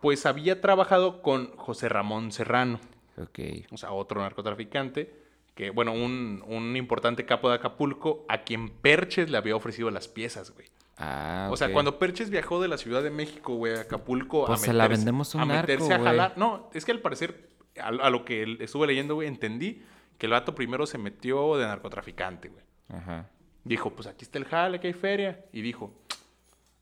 pues 0.00 0.26
había 0.26 0.60
trabajado 0.60 1.22
con 1.22 1.56
José 1.56 1.88
Ramón 1.88 2.32
Serrano. 2.32 2.80
Ok. 3.16 3.38
o 3.70 3.76
sea, 3.76 3.92
otro 3.92 4.20
narcotraficante, 4.20 5.14
que, 5.54 5.70
bueno, 5.70 5.92
un, 5.92 6.42
un 6.48 6.76
importante 6.76 7.24
capo 7.24 7.48
de 7.48 7.54
Acapulco, 7.54 8.24
a 8.28 8.38
quien 8.42 8.68
Perches 8.70 9.30
le 9.30 9.36
había 9.38 9.54
ofrecido 9.54 9.88
las 9.90 10.08
piezas, 10.08 10.50
güey. 10.50 10.66
Ah, 10.96 11.48
O 11.52 11.56
sea, 11.56 11.72
cuando 11.72 11.98
Perches 11.98 12.28
viajó 12.30 12.60
de 12.60 12.66
la 12.68 12.76
Ciudad 12.76 13.02
de 13.04 13.10
México, 13.10 13.54
güey, 13.54 13.74
a 13.74 13.82
Acapulco, 13.82 14.46
Pues 14.46 14.60
a 14.60 14.62
se 14.64 14.72
meterse, 14.72 14.76
la 14.78 14.88
vendemos 14.88 15.34
a 15.34 15.38
un 15.38 15.42
a, 15.50 15.54
meterse 15.60 15.88
narco, 15.88 15.94
a 15.94 15.98
güey. 15.98 16.08
jalar. 16.10 16.38
No, 16.38 16.70
es 16.74 16.84
que 16.84 16.90
al 16.92 17.00
parecer, 17.00 17.50
a, 17.80 17.88
a 17.88 18.10
lo 18.10 18.24
que 18.24 18.56
estuve 18.60 18.86
leyendo, 18.88 19.14
güey, 19.14 19.28
entendí 19.28 19.82
que 20.18 20.26
el 20.26 20.32
vato 20.32 20.54
primero 20.54 20.86
se 20.86 20.98
metió 20.98 21.56
de 21.56 21.66
narcotraficante, 21.66 22.48
güey. 22.48 22.64
Ajá. 22.88 23.28
Dijo, 23.64 23.90
pues 23.94 24.06
aquí 24.06 24.24
está 24.24 24.38
el 24.38 24.44
jale, 24.44 24.76
aquí 24.78 24.86
hay 24.88 24.92
feria. 24.92 25.44
Y 25.52 25.62
dijo, 25.62 25.92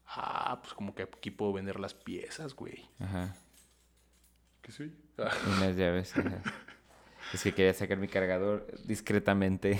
ah, 0.06 0.58
pues 0.62 0.74
como 0.74 0.94
que 0.94 1.04
aquí 1.04 1.30
puedo 1.30 1.52
vender 1.52 1.78
las 1.78 1.94
piezas, 1.94 2.54
güey. 2.54 2.88
Ajá. 2.98 3.36
¿Qué 4.60 4.72
soy? 4.72 4.92
Ah. 5.18 5.30
Unas 5.56 5.76
llaves. 5.76 6.16
ajá. 6.16 6.42
Es 7.32 7.42
que 7.44 7.54
quería 7.54 7.72
sacar 7.72 7.98
mi 7.98 8.08
cargador 8.08 8.66
discretamente. 8.84 9.78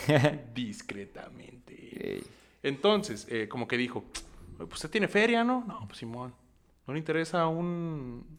Discretamente. 0.54 2.22
Entonces, 2.62 3.26
eh, 3.28 3.48
como 3.48 3.66
que 3.66 3.76
dijo, 3.76 4.04
pues 4.56 4.74
usted 4.74 4.90
tiene 4.90 5.08
feria, 5.08 5.44
¿no? 5.44 5.64
No, 5.66 5.86
pues 5.86 5.98
Simón. 5.98 6.32
¿No 6.86 6.94
le 6.94 6.98
interesa 6.98 7.46
un, 7.48 8.38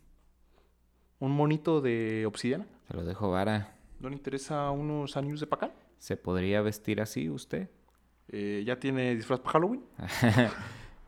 un 1.20 1.32
monito 1.32 1.82
de 1.82 2.26
obsidiana? 2.26 2.66
Se 2.88 2.94
lo 2.96 3.04
dejo 3.04 3.30
vara. 3.30 3.73
¿No 4.04 4.10
le 4.10 4.16
interesa 4.16 4.70
unos 4.72 5.16
años 5.16 5.40
de 5.40 5.48
pacal? 5.48 5.74
¿Se 5.98 6.18
podría 6.18 6.62
vestir 6.62 7.00
así 7.00 7.30
usted? 7.30 7.70
Eh, 8.28 8.62
¿Ya 8.66 8.78
tiene 8.78 9.16
disfraz 9.16 9.40
para 9.40 9.54
Halloween? 9.54 9.84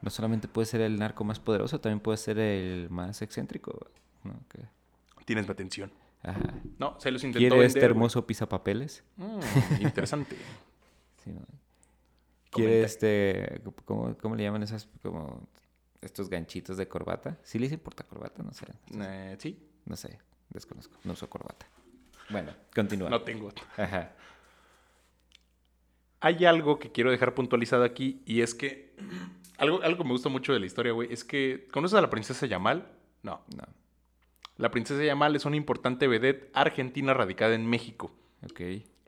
No 0.01 0.11
solamente 0.11 0.47
puede 0.47 0.67
ser 0.67 0.81
el 0.81 0.97
narco 0.99 1.23
más 1.23 1.39
poderoso, 1.39 1.79
también 1.81 1.99
puede 1.99 2.17
ser 2.17 2.37
el 2.37 2.89
más 2.91 3.23
excéntrico. 3.23 3.89
¿no? 4.23 4.39
Que- 4.47 4.59
Tienes 5.25 5.47
mi 5.47 5.51
atención. 5.51 5.91
Ajá. 6.21 6.53
No, 6.77 6.99
se 6.99 7.09
los 7.09 7.23
intentó 7.23 7.39
¿Quiere 7.39 7.55
vender, 7.55 7.67
este 7.67 7.79
güey. 7.79 7.89
hermoso 7.89 8.27
pisapapeles? 8.27 9.03
Mm, 9.17 9.39
interesante. 9.81 10.35
Sí, 11.23 11.31
¿no? 11.31 11.41
¿Quiere 12.51 12.83
este... 12.83 13.61
¿cómo, 13.85 14.15
¿Cómo 14.17 14.35
le 14.35 14.43
llaman 14.43 14.61
esas... 14.61 14.87
como... 15.01 15.47
estos 16.01 16.29
ganchitos 16.29 16.77
de 16.77 16.87
corbata? 16.87 17.39
¿Sí 17.41 17.57
le 17.57 17.65
dicen 17.65 17.79
portacorbata? 17.79 18.43
No 18.43 18.53
sé. 18.53 18.67
Eh, 18.93 19.35
sí, 19.39 19.59
No 19.85 19.95
sé. 19.95 20.19
Desconozco. 20.49 20.95
No 21.03 21.13
uso 21.13 21.27
corbata. 21.27 21.65
Bueno, 22.29 22.53
continúa. 22.73 23.09
no 23.09 23.21
tengo. 23.21 23.51
Ajá. 23.77 24.11
Hay 26.19 26.45
algo 26.45 26.79
que 26.79 26.91
quiero 26.91 27.11
dejar 27.11 27.33
puntualizado 27.35 27.83
aquí 27.83 28.21
y 28.25 28.41
es 28.41 28.55
que 28.55 28.93
algo, 29.57 29.81
algo 29.83 29.97
que 29.99 30.03
me 30.03 30.11
gusta 30.11 30.29
mucho 30.29 30.53
de 30.53 30.59
la 30.59 30.65
historia, 30.65 30.91
güey, 30.93 31.11
es 31.11 31.23
que 31.23 31.67
¿conoces 31.71 31.97
a 31.97 32.01
la 32.01 32.09
princesa 32.09 32.45
Yamal? 32.45 32.87
No. 33.21 33.41
No. 33.55 33.63
La 34.57 34.71
princesa 34.71 35.03
Yamal 35.03 35.35
es 35.35 35.45
una 35.45 35.57
importante 35.57 36.07
vedette 36.07 36.49
argentina 36.53 37.13
radicada 37.13 37.55
en 37.55 37.67
México. 37.67 38.11
Ok. 38.49 38.61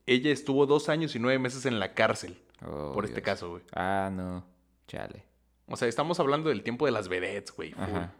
Ella 0.06 0.32
estuvo 0.32 0.66
dos 0.66 0.90
años 0.90 1.16
y 1.16 1.20
nueve 1.20 1.40
meses 1.40 1.66
en 1.66 1.80
la 1.80 1.94
cárcel 1.94 2.42
Oh, 2.66 2.92
por 2.94 3.06
este 3.06 3.22
caso, 3.22 3.52
güey. 3.52 3.64
Ah, 3.74 4.10
no. 4.12 4.44
Chale. 4.88 5.24
O 5.68 5.76
sea, 5.76 5.88
estamos 5.88 6.20
hablando 6.20 6.50
del 6.50 6.64
tiempo 6.64 6.86
de 6.86 6.92
las 6.92 7.08
vedettes, 7.08 7.56
güey. 7.56 7.74
Ajá. 7.78 8.14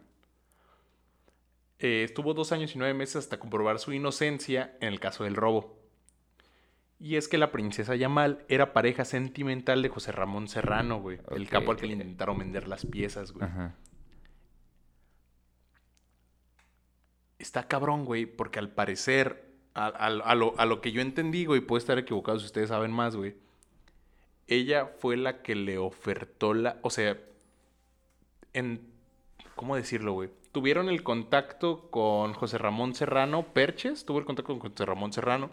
Eh, 1.80 2.02
estuvo 2.04 2.34
dos 2.34 2.50
años 2.52 2.74
y 2.74 2.78
nueve 2.78 2.94
meses 2.94 3.16
hasta 3.16 3.38
comprobar 3.38 3.78
su 3.78 3.92
inocencia 3.92 4.76
en 4.80 4.88
el 4.88 5.00
caso 5.00 5.24
del 5.24 5.36
robo. 5.36 5.78
Y 7.00 7.14
es 7.14 7.28
que 7.28 7.38
la 7.38 7.52
princesa 7.52 7.94
Yamal 7.94 8.44
era 8.48 8.72
pareja 8.72 9.04
sentimental 9.04 9.82
de 9.82 9.88
José 9.88 10.10
Ramón 10.10 10.48
Serrano, 10.48 11.00
güey. 11.00 11.18
El 11.30 11.48
capo 11.48 11.70
al 11.70 11.76
que 11.76 11.86
le 11.86 11.92
intentaron 11.92 12.38
vender 12.38 12.66
las 12.66 12.84
piezas, 12.84 13.30
güey. 13.32 13.44
Ajá. 13.46 13.76
Está 17.38 17.68
cabrón, 17.68 18.04
güey, 18.04 18.26
porque 18.26 18.58
al 18.58 18.70
parecer, 18.70 19.44
a, 19.74 19.86
a- 19.86 20.06
a 20.06 20.34
lo, 20.34 20.58
a 20.58 20.66
lo 20.66 20.80
que 20.80 20.90
yo 20.90 21.00
entendí, 21.00 21.44
güey, 21.44 21.60
puede 21.60 21.78
estar 21.78 21.98
equivocado 21.98 22.38
si 22.40 22.46
ustedes 22.46 22.68
saben 22.70 22.90
más, 22.90 23.14
güey. 23.14 23.36
Ella 24.48 24.86
fue 24.98 25.16
la 25.16 25.42
que 25.42 25.54
le 25.54 25.78
ofertó 25.78 26.54
la. 26.54 26.78
O 26.82 26.90
sea, 26.90 27.16
en. 28.54 28.80
¿Cómo 29.54 29.76
decirlo, 29.76 30.14
güey? 30.14 30.30
Tuvieron 30.52 30.88
el 30.88 31.02
contacto 31.02 31.90
con 31.90 32.32
José 32.32 32.58
Ramón 32.58 32.94
Serrano 32.94 33.42
Perches. 33.52 34.04
Tuvo 34.04 34.18
el 34.18 34.24
contacto 34.24 34.58
con 34.58 34.70
José 34.70 34.86
Ramón 34.86 35.12
Serrano. 35.12 35.50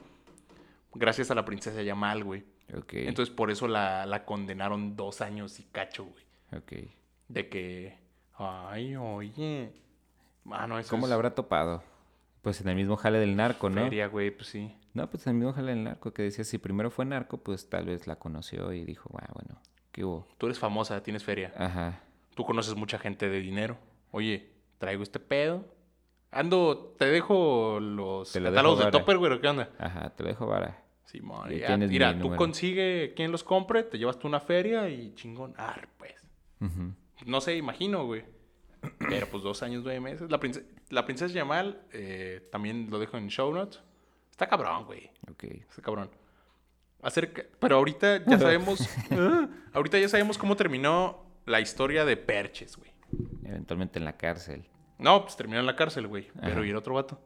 Gracias 0.94 1.32
a 1.32 1.36
la 1.36 1.44
princesa 1.46 1.82
Yamal, 1.82 2.24
güey. 2.24 2.44
Ok. 2.76 2.94
Entonces 2.94 3.34
por 3.34 3.52
eso 3.52 3.68
la, 3.68 4.06
la 4.06 4.26
condenaron 4.26 4.96
dos 4.96 5.22
años 5.22 5.60
y 5.60 5.64
cacho, 5.64 6.06
güey. 6.06 6.24
ok. 6.58 6.90
De 7.28 7.50
que. 7.50 7.98
Ay, 8.38 8.96
oye. 8.96 9.72
Ah, 10.52 10.68
no, 10.68 10.78
eso 10.80 10.90
¿Cómo 10.90 11.06
es 11.06 11.10
la 11.10 11.16
habrá 11.16 11.34
topado? 11.36 11.84
Pues 12.42 12.62
en 12.62 12.68
el 12.70 12.76
mismo 12.76 12.96
jale 12.96 13.20
del 13.20 13.36
narco, 13.36 13.70
¿no? 13.70 13.82
feria, 13.82 14.08
güey, 14.08 14.30
pues 14.32 14.48
sí. 14.50 14.76
No, 14.94 15.10
pues 15.10 15.26
en 15.26 15.32
el 15.32 15.38
mismo 15.38 15.54
jale 15.54 15.72
del 15.72 15.84
narco 15.84 16.14
que 16.14 16.22
decía, 16.22 16.44
si 16.44 16.58
primero 16.60 16.92
fue 16.92 17.04
narco, 17.06 17.38
pues 17.38 17.70
tal 17.70 17.86
vez 17.86 18.06
la 18.08 18.18
conoció 18.18 18.72
y 18.72 18.86
dijo, 18.86 19.10
ah, 19.20 19.28
bueno, 19.34 19.60
¿qué 19.92 20.06
hubo? 20.06 20.28
Tú 20.38 20.46
eres 20.46 20.60
famosa, 20.60 21.02
tienes 21.02 21.24
feria. 21.24 21.52
Ajá. 21.58 22.02
Tú 22.36 22.46
conoces 22.46 22.76
mucha 22.76 23.00
gente 23.00 23.28
de 23.28 23.40
dinero. 23.40 23.78
Oye, 24.12 24.52
traigo 24.78 25.04
este 25.04 25.20
pedo. 25.20 25.66
Ando, 26.32 26.96
te 26.98 27.06
dejo 27.06 27.80
los 27.80 28.32
Te 28.32 28.40
lo 28.40 28.50
catálogos 28.50 28.80
dejo 28.80 28.92
de. 28.92 29.00
Topperware, 29.00 29.32
¿o 29.34 29.42
¿qué 29.42 29.48
onda? 29.48 29.70
Ajá, 29.80 30.10
te 30.16 30.24
lo 30.24 30.30
dejo 30.30 30.48
vara. 30.48 30.82
Simón, 31.06 31.52
Y 31.54 31.60
ya, 31.60 31.78
mira, 31.78 32.10
mi 32.12 32.18
tú 32.18 32.24
número. 32.26 32.38
consigue 32.38 33.14
quien 33.16 33.32
los 33.32 33.44
compre, 33.44 33.84
te 33.84 33.98
llevas 33.98 34.20
tú 34.20 34.28
una 34.28 34.40
feria 34.42 34.90
y 34.90 35.14
chingón. 35.16 35.54
Ah, 35.58 35.76
pues. 35.98 36.14
No 37.26 37.40
sé, 37.42 37.56
imagino, 37.56 38.06
güey. 38.06 38.26
Pero 39.10 39.28
pues 39.28 39.42
dos 39.44 39.64
años, 39.64 39.84
nueve 39.84 40.00
meses. 40.02 40.30
La, 40.30 40.40
prince- 40.40 40.66
la 40.90 41.06
princesa 41.06 41.34
Yamal, 41.34 41.82
eh, 41.92 42.48
también 42.52 42.88
lo 42.90 43.00
dejo 43.00 43.18
en 43.18 43.30
show 43.30 43.54
notes. 43.54 43.82
Está 44.32 44.48
cabrón, 44.48 44.86
güey. 44.86 45.10
Ok. 45.32 45.44
Está 45.44 45.82
cabrón. 45.82 46.10
Acerca... 47.02 47.44
Pero 47.60 47.78
ahorita 47.78 48.26
ya 48.26 48.38
sabemos. 48.40 48.88
Ah, 49.12 49.48
ahorita 49.74 49.98
ya 50.00 50.10
sabemos 50.10 50.38
cómo 50.38 50.56
terminó 50.56 51.24
la 51.46 51.62
historia 51.62 52.04
de 52.04 52.18
Perches, 52.18 52.76
güey. 52.78 52.92
Eventualmente 53.44 54.00
en 54.00 54.06
la 54.06 54.14
cárcel. 54.18 54.66
No, 54.98 55.24
pues 55.24 55.36
terminó 55.36 55.60
en 55.60 55.66
la 55.66 55.76
cárcel, 55.76 56.08
güey. 56.08 56.30
Pero 56.40 56.58
Ajá. 56.58 56.66
¿y 56.66 56.70
el 56.70 56.76
otro 56.76 56.96
vato? 56.96 57.20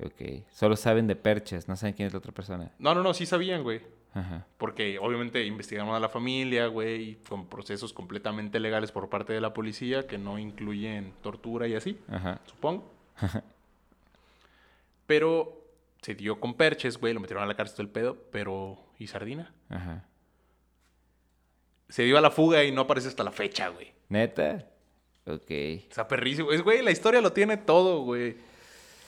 Ok. 0.00 0.44
Solo 0.50 0.76
saben 0.76 1.06
de 1.06 1.16
perches, 1.16 1.68
no 1.68 1.76
saben 1.76 1.94
quién 1.94 2.06
es 2.06 2.12
la 2.12 2.18
otra 2.18 2.32
persona. 2.32 2.70
No, 2.78 2.94
no, 2.94 3.02
no, 3.02 3.14
sí 3.14 3.26
sabían, 3.26 3.62
güey. 3.62 3.80
Ajá. 4.14 4.46
Porque 4.56 4.98
obviamente 4.98 5.44
investigaron 5.44 5.94
a 5.94 6.00
la 6.00 6.08
familia, 6.08 6.66
güey, 6.66 7.16
con 7.28 7.46
procesos 7.48 7.92
completamente 7.92 8.58
legales 8.58 8.90
por 8.90 9.08
parte 9.08 9.32
de 9.32 9.40
la 9.40 9.52
policía 9.52 10.06
que 10.06 10.18
no 10.18 10.38
incluyen 10.38 11.12
tortura 11.22 11.66
y 11.68 11.74
así, 11.74 11.98
Ajá. 12.08 12.40
supongo. 12.46 12.90
Pero 15.06 15.64
se 16.02 16.14
dio 16.14 16.40
con 16.40 16.54
Perches, 16.54 16.98
güey, 16.98 17.12
lo 17.14 17.20
metieron 17.20 17.42
a 17.44 17.46
la 17.46 17.54
cárcel 17.54 17.76
del 17.78 17.88
pedo, 17.90 18.16
pero 18.30 18.78
¿y 18.98 19.06
Sardina? 19.06 19.52
Ajá. 19.68 20.04
Se 21.88 22.02
dio 22.04 22.18
a 22.18 22.20
la 22.20 22.30
fuga 22.30 22.64
y 22.64 22.72
no 22.72 22.82
aparece 22.82 23.08
hasta 23.08 23.24
la 23.24 23.32
fecha, 23.32 23.68
güey. 23.68 23.92
¿Neta? 24.08 24.66
Ok. 25.28 25.50
Está 25.50 26.08
perrísimo. 26.08 26.52
Es, 26.52 26.62
güey, 26.62 26.82
la 26.82 26.90
historia 26.90 27.20
lo 27.20 27.32
tiene 27.32 27.56
todo, 27.56 28.02
güey. 28.02 28.36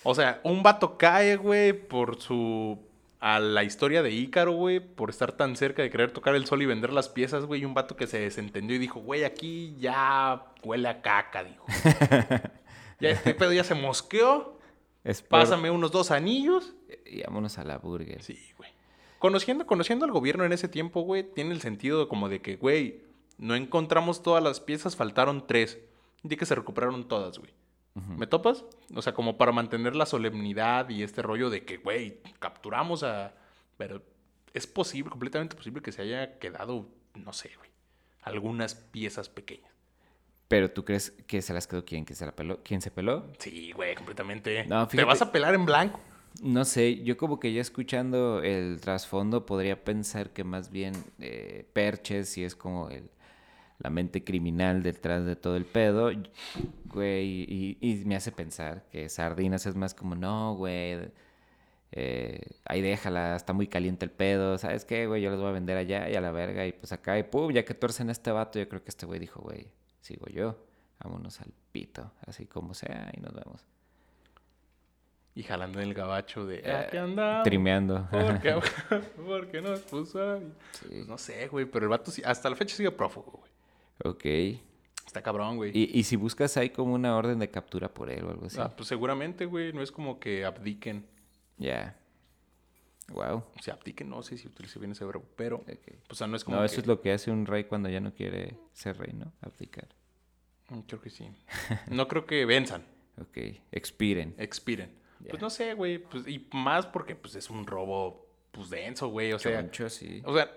O 0.03 0.15
sea, 0.15 0.41
un 0.45 0.63
vato 0.63 0.97
cae, 0.99 1.37
güey, 1.37 1.73
por 1.73 2.21
su... 2.21 2.79
A 3.23 3.39
la 3.39 3.65
historia 3.65 4.03
de 4.03 4.11
Ícaro, 4.13 4.53
güey, 4.53 4.81
por 4.81 5.11
estar 5.11 5.33
tan 5.33 5.55
cerca 5.55 5.83
de 5.83 5.91
querer 5.91 6.11
tocar 6.11 6.35
el 6.35 6.47
sol 6.47 6.63
y 6.63 6.67
vender 6.67 6.91
las 6.91 7.11
piezas, 7.11 7.45
güey. 7.45 7.61
Y 7.61 7.65
un 7.67 7.75
vato 7.75 7.95
que 7.95 8.07
se 8.07 8.19
desentendió 8.19 8.75
y 8.77 8.79
dijo, 8.79 9.01
güey, 9.01 9.25
aquí 9.25 9.77
ya 9.79 10.47
huele 10.65 10.89
a 10.89 11.03
caca, 11.03 11.45
dijo. 11.45 11.67
ya 13.01 13.11
este 13.11 13.35
pedo 13.35 13.53
ya 13.53 13.63
se 13.65 13.75
mosqueó. 13.75 14.59
Es 15.05 15.21
por- 15.21 15.41
Pásame 15.41 15.71
unos 15.71 15.93
dos 15.93 16.11
anillos. 16.11 16.73
Y 17.05 17.23
vámonos 17.23 17.59
a 17.59 17.65
la 17.65 17.77
burger. 17.77 18.23
Sí, 18.23 18.39
güey. 18.57 18.71
Conociendo, 19.19 19.67
conociendo 19.67 20.07
al 20.07 20.13
gobierno 20.13 20.45
en 20.47 20.53
ese 20.53 20.69
tiempo, 20.69 21.03
güey, 21.03 21.23
tiene 21.23 21.53
el 21.53 21.61
sentido 21.61 22.09
como 22.09 22.31
de 22.31 22.41
que, 22.41 22.57
güey, 22.57 23.03
no 23.37 23.55
encontramos 23.55 24.23
todas 24.23 24.43
las 24.43 24.61
piezas, 24.61 24.97
faltaron 24.97 25.47
tres. 25.47 25.79
De 26.23 26.37
que 26.37 26.47
se 26.47 26.55
recuperaron 26.55 27.09
todas, 27.09 27.39
güey. 27.39 27.53
¿Me 28.17 28.27
topas? 28.27 28.65
O 28.95 29.03
sea, 29.03 29.13
como 29.13 29.37
para 29.37 29.53
mantener 29.53 29.97
la 29.97 30.07
solemnidad 30.07 30.89
y 30.89 31.03
este 31.03 31.23
rollo 31.23 31.51
de 31.51 31.65
que, 31.65 31.79
güey, 31.79 32.21
capturamos 32.39 33.03
a... 33.03 33.35
Pero 33.77 34.03
es 34.55 34.67
posible, 34.67 35.11
completamente 35.11 35.57
posible 35.57 35.83
que 35.83 35.93
se 35.93 36.03
haya 36.03 36.39
quedado, 36.39 36.89
no 37.15 37.33
sé, 37.33 37.51
güey, 37.57 37.71
algunas 38.23 38.75
piezas 38.75 39.29
pequeñas. 39.29 39.71
Pero 40.49 40.71
tú 40.71 40.85
crees 40.85 41.11
que 41.27 41.43
se 41.43 41.53
las 41.53 41.67
quedó 41.67 41.85
quién, 41.85 42.05
que 42.05 42.15
se 42.15 42.27
la 42.27 42.33
peló, 42.33 42.61
quién 42.63 42.81
se 42.81 42.91
peló? 42.91 43.33
Sí, 43.39 43.73
güey, 43.73 43.95
completamente. 43.95 44.65
No, 44.67 44.87
Te 44.89 45.05
vas 45.05 45.23
a 45.23 45.31
pelar 45.31 45.55
en 45.55 45.65
blanco. 45.65 46.01
No 46.43 46.65
sé, 46.65 47.03
yo 47.03 47.17
como 47.17 47.39
que 47.39 47.53
ya 47.53 47.61
escuchando 47.61 48.43
el 48.43 48.81
trasfondo 48.81 49.47
podría 49.47 49.85
pensar 49.85 50.31
que 50.31 50.45
más 50.45 50.71
bien 50.71 50.95
eh, 51.19 51.67
Perches 51.73 52.31
sí 52.31 52.45
es 52.45 52.55
como 52.55 52.89
el, 52.89 53.11
la 53.81 53.91
mente 53.91 54.23
criminal 54.25 54.83
detrás 54.83 55.25
de 55.25 55.37
todo 55.37 55.57
el 55.57 55.65
pedo, 55.65 56.11
güey, 56.85 57.45
y, 57.49 57.79
y 57.81 58.05
me 58.05 58.15
hace 58.17 58.31
pensar 58.31 58.85
que 58.93 59.09
Sardinas 59.09 59.67
es 59.67 59.75
más 59.75 59.95
como, 59.95 60.15
no, 60.15 60.55
güey, 60.55 60.99
eh, 61.93 62.41
ahí 62.67 62.81
déjala, 62.83 63.35
está 63.37 63.53
muy 63.53 63.67
caliente 63.67 64.05
el 64.05 64.11
pedo, 64.13 64.59
¿sabes 64.59 64.85
qué, 64.85 65.07
güey? 65.07 65.23
Yo 65.23 65.31
los 65.31 65.41
voy 65.41 65.49
a 65.49 65.53
vender 65.53 65.77
allá 65.77 66.09
y 66.09 66.15
a 66.15 66.21
la 66.21 66.31
verga, 66.31 66.67
y 66.67 66.73
pues 66.73 66.93
acá, 66.93 67.19
y 67.19 67.23
pum, 67.25 67.51
ya 67.53 67.65
que 67.65 67.75
tuercen 67.75 68.09
a 68.11 68.13
este 68.13 68.31
vato, 68.31 68.59
yo 68.59 68.69
creo 68.69 68.85
que 68.85 68.91
este 68.91 69.07
güey 69.07 69.19
dijo, 69.19 69.41
güey, 69.41 69.67
sigo 70.01 70.27
yo, 70.27 70.57
vámonos 71.03 71.41
al 71.41 71.53
pito, 71.73 72.13
así 72.27 72.47
como 72.47 72.75
sea, 72.75 73.11
y 73.17 73.21
nos 73.21 73.33
vemos. 73.35 73.67
Y 75.35 75.43
jalando 75.45 75.81
en 75.81 75.89
el 75.89 75.95
gabacho 75.95 76.45
de... 76.45 76.59
Eh, 76.59 76.73
Aquí 76.73 76.97
andamos. 76.97 77.45
Trimeando. 77.45 78.09
Porque, 78.11 78.57
porque 79.27 79.63
nos 79.63 79.81
puso. 79.81 80.39
Sí. 80.73 80.87
Pues 80.89 81.07
no 81.07 81.17
sé, 81.17 81.47
güey, 81.49 81.65
pero 81.67 81.87
el 81.87 81.89
vato 81.89 82.11
sí- 82.11 82.21
hasta 82.25 82.51
la 82.51 82.57
fecha 82.57 82.77
sigue 82.77 82.91
prófugo, 82.91 83.39
güey. 83.39 83.50
Ok. 84.05 84.25
Está 85.07 85.23
cabrón, 85.23 85.57
güey. 85.57 85.73
Y, 85.77 85.99
y 85.99 86.05
si 86.05 86.17
buscas 86.17 86.57
ahí 86.57 86.71
como 86.71 86.95
una 86.95 87.17
orden 87.17 87.39
de 87.41 87.51
captura 87.51 87.93
por 87.93 88.11
él 88.11 88.25
o 88.25 88.31
algo 88.31 88.47
así. 88.47 88.59
Ah, 88.61 88.73
pues 88.77 88.89
seguramente, 88.89 89.45
güey, 89.45 89.73
no 89.73 89.83
es 89.83 89.91
como 89.91 90.21
que 90.21 90.45
abdiquen. 90.45 91.05
Ya. 91.59 91.97
Wow. 93.09 93.39
O 93.59 93.63
sea, 93.63 93.75
abdiquen, 93.75 94.09
no 94.09 94.23
sé 94.23 94.39
si 94.39 94.47
utilice 94.47 94.79
bien 94.79 94.93
ese 94.93 95.05
verbo, 95.05 95.25
pero, 95.35 95.57
Ok. 95.57 95.95
o 96.11 96.15
sea, 96.15 96.29
no 96.29 96.37
es 96.37 96.45
como 96.45 96.57
No, 96.57 96.63
que... 96.63 96.67
eso 96.67 96.81
es 96.81 96.87
lo 96.87 97.01
que 97.01 97.11
hace 97.13 97.33
un 97.33 97.45
rey 97.45 97.65
cuando 97.65 97.89
ya 97.89 97.99
no 98.01 98.15
quiere 98.15 98.57
ser 98.73 98.99
rey, 98.99 99.13
¿no? 99.13 99.33
Abdicar. 99.41 99.89
Mm, 100.69 100.81
Creo 100.83 101.01
que 101.01 101.11
sí. 101.11 101.27
No 101.91 102.07
creo 102.07 102.25
que 102.25 102.45
venzan, 102.45 102.85
Ok. 103.21 103.37
Expiren. 103.73 104.35
expiren. 104.39 104.93
Pues 105.29 105.43
no 105.43 105.51
sé, 105.51 105.75
güey, 105.75 105.99
pues, 105.99 106.27
y 106.29 106.49
más 106.53 106.87
porque, 106.87 107.15
pues, 107.17 107.35
es 107.35 107.51
un 107.51 107.67
robo, 107.67 108.27
pues, 108.53 108.71
denso, 108.71 109.09
güey, 109.09 109.33
o 109.33 109.39
sea... 109.41 109.61
Choncho, 109.61 109.91
sí. 109.91 110.23
O 110.25 110.35
sea, 110.35 110.51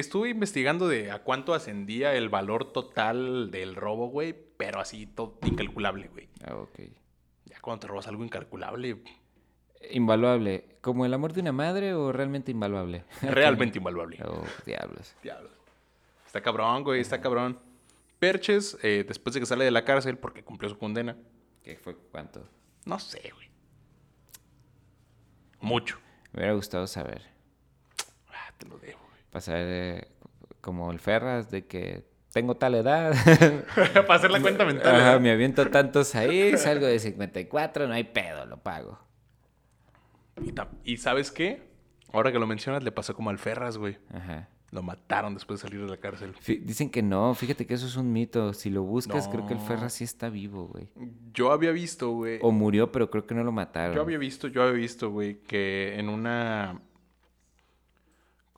estuve 0.00 0.30
investigando 0.30 0.88
de 0.88 1.10
a 1.10 1.22
cuánto 1.22 1.54
ascendía 1.54 2.14
el 2.14 2.28
valor 2.28 2.72
total 2.72 3.50
del 3.50 3.74
robo, 3.74 4.08
güey, 4.08 4.34
pero 4.56 4.80
así 4.80 5.06
todo 5.06 5.38
incalculable, 5.44 6.08
güey. 6.08 6.28
Ah, 6.44 6.56
ok. 6.56 6.80
Ya 7.46 7.60
cuando 7.60 7.80
te 7.80 7.86
robas 7.88 8.08
algo 8.08 8.24
incalculable, 8.24 9.02
Invaluable. 9.90 10.76
¿Como 10.80 11.06
el 11.06 11.14
amor 11.14 11.32
de 11.32 11.40
una 11.40 11.52
madre 11.52 11.94
o 11.94 12.12
realmente 12.12 12.50
invaluable? 12.50 13.04
realmente 13.22 13.78
invaluable. 13.78 14.18
Oh, 14.26 14.42
diablos. 14.66 15.14
Diablos. 15.22 15.52
Está 16.26 16.42
cabrón, 16.42 16.82
güey, 16.84 17.00
está 17.00 17.20
cabrón. 17.20 17.58
Perches, 18.18 18.76
eh, 18.82 19.04
después 19.06 19.34
de 19.34 19.40
que 19.40 19.46
sale 19.46 19.64
de 19.64 19.70
la 19.70 19.84
cárcel 19.84 20.18
porque 20.18 20.42
cumplió 20.42 20.68
su 20.68 20.78
condena, 20.78 21.16
¿Qué 21.62 21.76
fue 21.76 21.96
cuánto? 22.10 22.48
no 22.84 22.98
sé, 22.98 23.30
güey. 23.34 23.48
Mucho. 25.60 25.98
Me 26.32 26.40
hubiera 26.40 26.54
gustado 26.54 26.86
saber. 26.86 27.22
Ah, 28.28 28.52
te 28.58 28.66
lo 28.66 28.78
debo, 28.78 29.00
Pasar 29.30 29.56
eh, 29.60 30.08
como 30.60 30.90
el 30.90 30.98
Ferras 30.98 31.50
de 31.50 31.66
que 31.66 32.04
tengo 32.32 32.56
tal 32.56 32.74
edad. 32.74 33.12
Para 34.06 34.14
hacer 34.14 34.30
la 34.30 34.40
cuenta 34.40 34.64
mental. 34.64 34.94
Ajá, 34.94 35.18
me 35.18 35.30
aviento 35.30 35.68
tantos 35.70 36.14
ahí, 36.14 36.56
salgo 36.56 36.86
de 36.86 36.98
54, 36.98 37.86
no 37.88 37.94
hay 37.94 38.04
pedo, 38.04 38.46
lo 38.46 38.58
pago. 38.62 38.98
Y, 40.42 40.52
ta- 40.52 40.68
¿Y 40.84 40.96
sabes 40.98 41.30
qué? 41.30 41.62
Ahora 42.12 42.32
que 42.32 42.38
lo 42.38 42.46
mencionas, 42.46 42.82
le 42.82 42.92
pasó 42.92 43.14
como 43.14 43.30
al 43.30 43.38
Ferras, 43.38 43.76
güey. 43.76 43.98
Ajá. 44.12 44.48
Lo 44.70 44.82
mataron 44.82 45.32
después 45.32 45.60
de 45.60 45.66
salir 45.68 45.82
de 45.82 45.88
la 45.90 45.96
cárcel. 45.96 46.34
Dicen 46.46 46.90
que 46.90 47.02
no, 47.02 47.34
fíjate 47.34 47.66
que 47.66 47.72
eso 47.74 47.86
es 47.86 47.96
un 47.96 48.12
mito. 48.12 48.52
Si 48.52 48.68
lo 48.68 48.82
buscas, 48.82 49.26
creo 49.26 49.46
que 49.46 49.54
el 49.54 49.60
No. 49.60 49.64
Ferra 49.64 49.88
sí 49.88 50.04
está 50.04 50.28
vivo, 50.28 50.66
güey. 50.68 50.90
Yo 51.32 51.52
había 51.52 51.72
visto, 51.72 52.10
güey. 52.10 52.38
O 52.42 52.50
murió, 52.52 52.92
pero 52.92 53.10
creo 53.10 53.26
que 53.26 53.34
no 53.34 53.42
lo 53.44 53.50
mataron. 53.50 53.96
Yo 53.96 54.02
había 54.02 54.18
visto, 54.18 54.46
yo 54.48 54.62
había 54.62 54.74
visto, 54.74 55.10
güey, 55.10 55.40
que 55.40 55.98
en 55.98 56.10
una. 56.10 56.82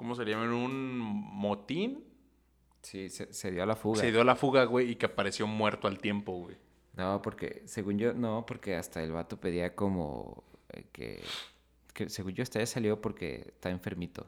¿Cómo 0.01 0.15
se 0.15 0.25
llama? 0.25 0.45
Un 0.45 0.99
motín. 0.99 2.03
Sí, 2.81 3.11
se, 3.11 3.31
se 3.35 3.51
dio 3.51 3.63
a 3.63 3.67
la 3.67 3.77
fuga. 3.77 4.01
Se 4.01 4.11
dio 4.11 4.25
la 4.25 4.35
fuga, 4.35 4.65
güey, 4.65 4.93
y 4.93 4.97
que 4.97 5.05
apareció 5.05 5.47
muerto 5.47 5.89
al 5.89 5.99
tiempo, 5.99 6.33
güey. 6.33 6.57
No, 6.97 7.21
porque, 7.21 7.61
según 7.67 7.99
yo, 7.99 8.15
no, 8.15 8.47
porque 8.47 8.77
hasta 8.77 9.03
el 9.03 9.13
vato 9.13 9.39
pedía 9.39 9.75
como 9.75 10.43
eh, 10.71 10.85
que, 10.91 11.23
que, 11.93 12.09
según 12.09 12.33
yo, 12.33 12.43
hasta 12.43 12.61
ya 12.61 12.65
salió 12.67 12.99
porque 13.03 13.45
está 13.49 13.69
enfermito. 13.69 14.27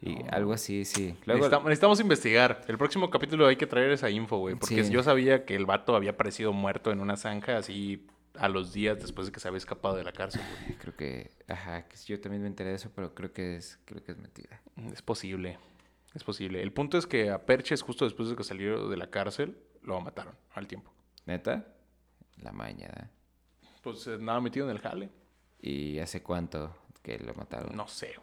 Y 0.00 0.16
algo 0.32 0.52
así, 0.52 0.84
sí. 0.84 1.14
Luego, 1.26 1.38
Necesitamos, 1.42 1.66
necesitamos 1.66 2.00
investigar. 2.00 2.62
El 2.66 2.76
próximo 2.76 3.08
capítulo 3.08 3.46
hay 3.46 3.54
que 3.54 3.68
traer 3.68 3.92
esa 3.92 4.10
info, 4.10 4.38
güey. 4.38 4.56
Porque 4.56 4.82
Sí. 4.82 4.90
yo 4.90 5.04
sabía 5.04 5.44
que 5.44 5.54
el 5.54 5.64
vato 5.64 5.94
había 5.94 6.10
aparecido 6.10 6.52
muerto 6.52 6.90
en 6.90 6.98
una 6.98 7.16
zanja 7.16 7.56
así 7.56 8.04
a 8.34 8.48
los 8.48 8.72
días 8.72 8.98
después 8.98 9.26
de 9.26 9.32
que 9.32 9.40
se 9.40 9.48
había 9.48 9.58
escapado 9.58 9.96
de 9.96 10.04
la 10.04 10.12
cárcel, 10.12 10.42
güey. 10.42 10.78
creo 10.80 10.96
que, 10.96 11.30
ajá, 11.48 11.86
que 11.88 11.96
yo 11.96 12.20
también 12.20 12.42
me 12.42 12.48
enteré 12.48 12.70
de 12.70 12.76
eso, 12.76 12.90
pero 12.94 13.14
creo 13.14 13.32
que 13.32 13.56
es, 13.56 13.78
creo 13.84 14.02
que 14.02 14.12
es 14.12 14.18
mentira. 14.18 14.60
Es 14.92 15.02
posible. 15.02 15.58
Es 16.14 16.24
posible. 16.24 16.62
El 16.62 16.72
punto 16.72 16.98
es 16.98 17.06
que 17.06 17.30
a 17.30 17.46
Perches, 17.46 17.82
justo 17.82 18.04
después 18.04 18.28
de 18.28 18.36
que 18.36 18.44
salió 18.44 18.88
de 18.88 18.96
la 18.96 19.10
cárcel, 19.10 19.56
lo 19.82 20.00
mataron 20.00 20.34
al 20.54 20.66
tiempo. 20.66 20.92
¿Neta? 21.26 21.66
La 22.38 22.52
maña, 22.52 22.88
¿da? 22.88 23.10
Pues 23.82 24.06
eh, 24.06 24.18
nada 24.18 24.40
metido 24.40 24.66
en 24.68 24.72
el 24.72 24.80
jale. 24.80 25.10
¿Y 25.60 25.98
hace 25.98 26.22
cuánto 26.22 26.76
que 27.02 27.18
lo 27.18 27.34
mataron? 27.34 27.74
No 27.76 27.88
sé. 27.88 28.14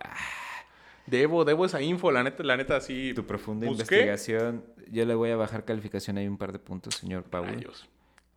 Debo, 1.06 1.44
debo 1.44 1.66
esa 1.66 1.82
info, 1.82 2.12
la 2.12 2.24
neta, 2.24 2.44
la 2.44 2.56
neta, 2.56 2.76
así. 2.76 3.14
Tu 3.14 3.26
profunda 3.26 3.68
busqué. 3.68 3.96
investigación. 3.96 4.64
Yo 4.92 5.06
le 5.06 5.16
voy 5.16 5.32
a 5.32 5.36
bajar 5.36 5.66
calificación 5.66 6.18
ahí 6.18 6.28
un 6.28 6.38
par 6.38 6.52
de 6.52 6.60
puntos, 6.60 6.96
señor 6.96 7.24
Paul. 7.24 7.48
Rayos. 7.48 7.90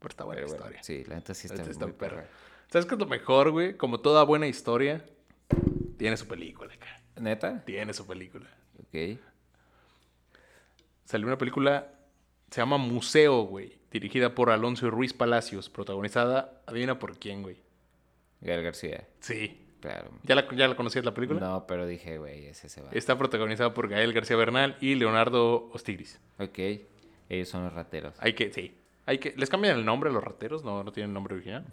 Pero 0.03 0.11
está 0.11 0.25
buena 0.25 0.41
Pero 0.41 0.49
bueno, 0.49 0.65
historia. 0.65 0.83
sí, 0.83 1.05
la 1.09 1.15
neta 1.17 1.33
sí 1.35 1.47
está, 1.47 1.63
está 1.63 1.87
muy 1.87 1.95
perra. 1.95 2.17
perra. 2.23 2.29
¿Sabes 2.71 2.87
qué 2.87 2.95
es 2.95 3.01
lo 3.01 3.07
mejor, 3.07 3.51
güey? 3.53 3.77
Como 3.77 4.01
toda 4.01 4.25
buena 4.25 4.47
historia, 4.49 5.05
tiene 5.97 6.17
su 6.17 6.27
película 6.27 6.75
acá. 6.75 7.01
¿Neta? 7.21 7.65
Tiene 7.65 7.93
su 7.95 8.07
película. 8.07 8.49
Ok. 8.81 9.19
Salió 11.05 11.27
una 11.27 11.39
película, 11.39 11.89
se 12.51 12.61
llama 12.61 12.79
Museo, 12.79 13.43
güey. 13.43 13.79
Dirigida 13.91 14.35
por 14.35 14.51
Alonso 14.51 14.91
Ruiz 14.91 15.13
Palacios. 15.13 15.69
Protagonizada, 15.69 16.63
adivina 16.67 16.99
por 16.99 17.19
quién, 17.19 17.43
güey. 17.43 17.57
Gael 18.41 18.63
García, 18.63 19.07
Sí. 19.21 19.61
claro. 19.81 20.11
¿Ya 20.25 20.35
la, 20.35 20.49
ya 20.55 20.67
la 20.67 20.75
conocías 20.75 21.05
la 21.05 21.15
película? 21.15 21.39
No, 21.41 21.67
pero 21.67 21.87
dije, 21.87 22.19
güey, 22.19 22.47
ese 22.47 22.69
se 22.69 22.81
va. 22.83 22.89
Está 22.93 23.17
protagonizada 23.19 23.73
por 23.75 23.89
Gael 23.89 24.13
García 24.13 24.37
Bernal 24.37 24.77
y 24.81 24.95
Leonardo 24.97 25.69
Ostigris. 25.73 26.19
Ok. 26.39 26.59
Ellos 27.29 27.49
son 27.49 27.65
los 27.65 27.73
rateros. 27.73 28.15
Hay 28.19 28.33
que, 28.35 28.53
sí. 28.53 28.75
Hay 29.07 29.19
que, 29.19 29.35
les 29.37 29.49
cambian 29.51 29.79
el 29.79 29.85
nombre 29.85 30.11
a 30.11 30.13
los 30.13 30.23
rateros, 30.23 30.65
no, 30.65 30.83
no 30.85 30.93
tienen 30.93 31.11
el 31.11 31.15
nombre 31.15 31.35
original. 31.35 31.67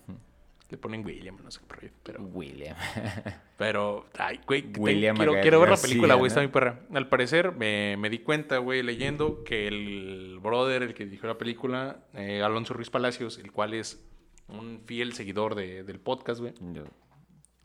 Le 0.69 0.77
ponen 0.77 1.03
William, 1.03 1.35
no 1.43 1.49
sé 1.49 1.59
qué 1.67 1.75
rollo, 1.75 1.93
pero, 2.03 2.21
William. 2.23 2.75
pero, 3.57 4.05
ay, 4.19 4.39
güey, 4.45 4.61
te- 4.71 4.79
William 4.79 5.15
quiero, 5.15 5.31
Gael 5.33 5.41
quiero 5.41 5.59
ver 5.61 5.69
la 5.69 5.77
película, 5.77 6.13
güey, 6.13 6.23
¿no? 6.23 6.27
está 6.27 6.41
muy 6.41 6.49
perra. 6.49 6.79
Al 6.93 7.09
parecer, 7.09 7.53
me, 7.53 7.97
me 7.97 8.09
di 8.11 8.19
cuenta, 8.19 8.59
güey, 8.59 8.83
leyendo 8.83 9.43
que 9.43 9.67
el 9.67 10.37
brother, 10.41 10.83
el 10.83 10.93
que 10.93 11.05
dirigió 11.05 11.27
la 11.27 11.37
película, 11.39 12.03
eh, 12.13 12.43
Alonso 12.43 12.75
Ruiz 12.75 12.89
Palacios, 12.91 13.39
el 13.39 13.51
cual 13.51 13.73
es 13.73 14.03
un 14.47 14.81
fiel 14.85 15.13
seguidor 15.13 15.55
de- 15.55 15.83
del 15.83 15.99
podcast, 15.99 16.39
güey. 16.39 16.53
Yo- 16.73 16.83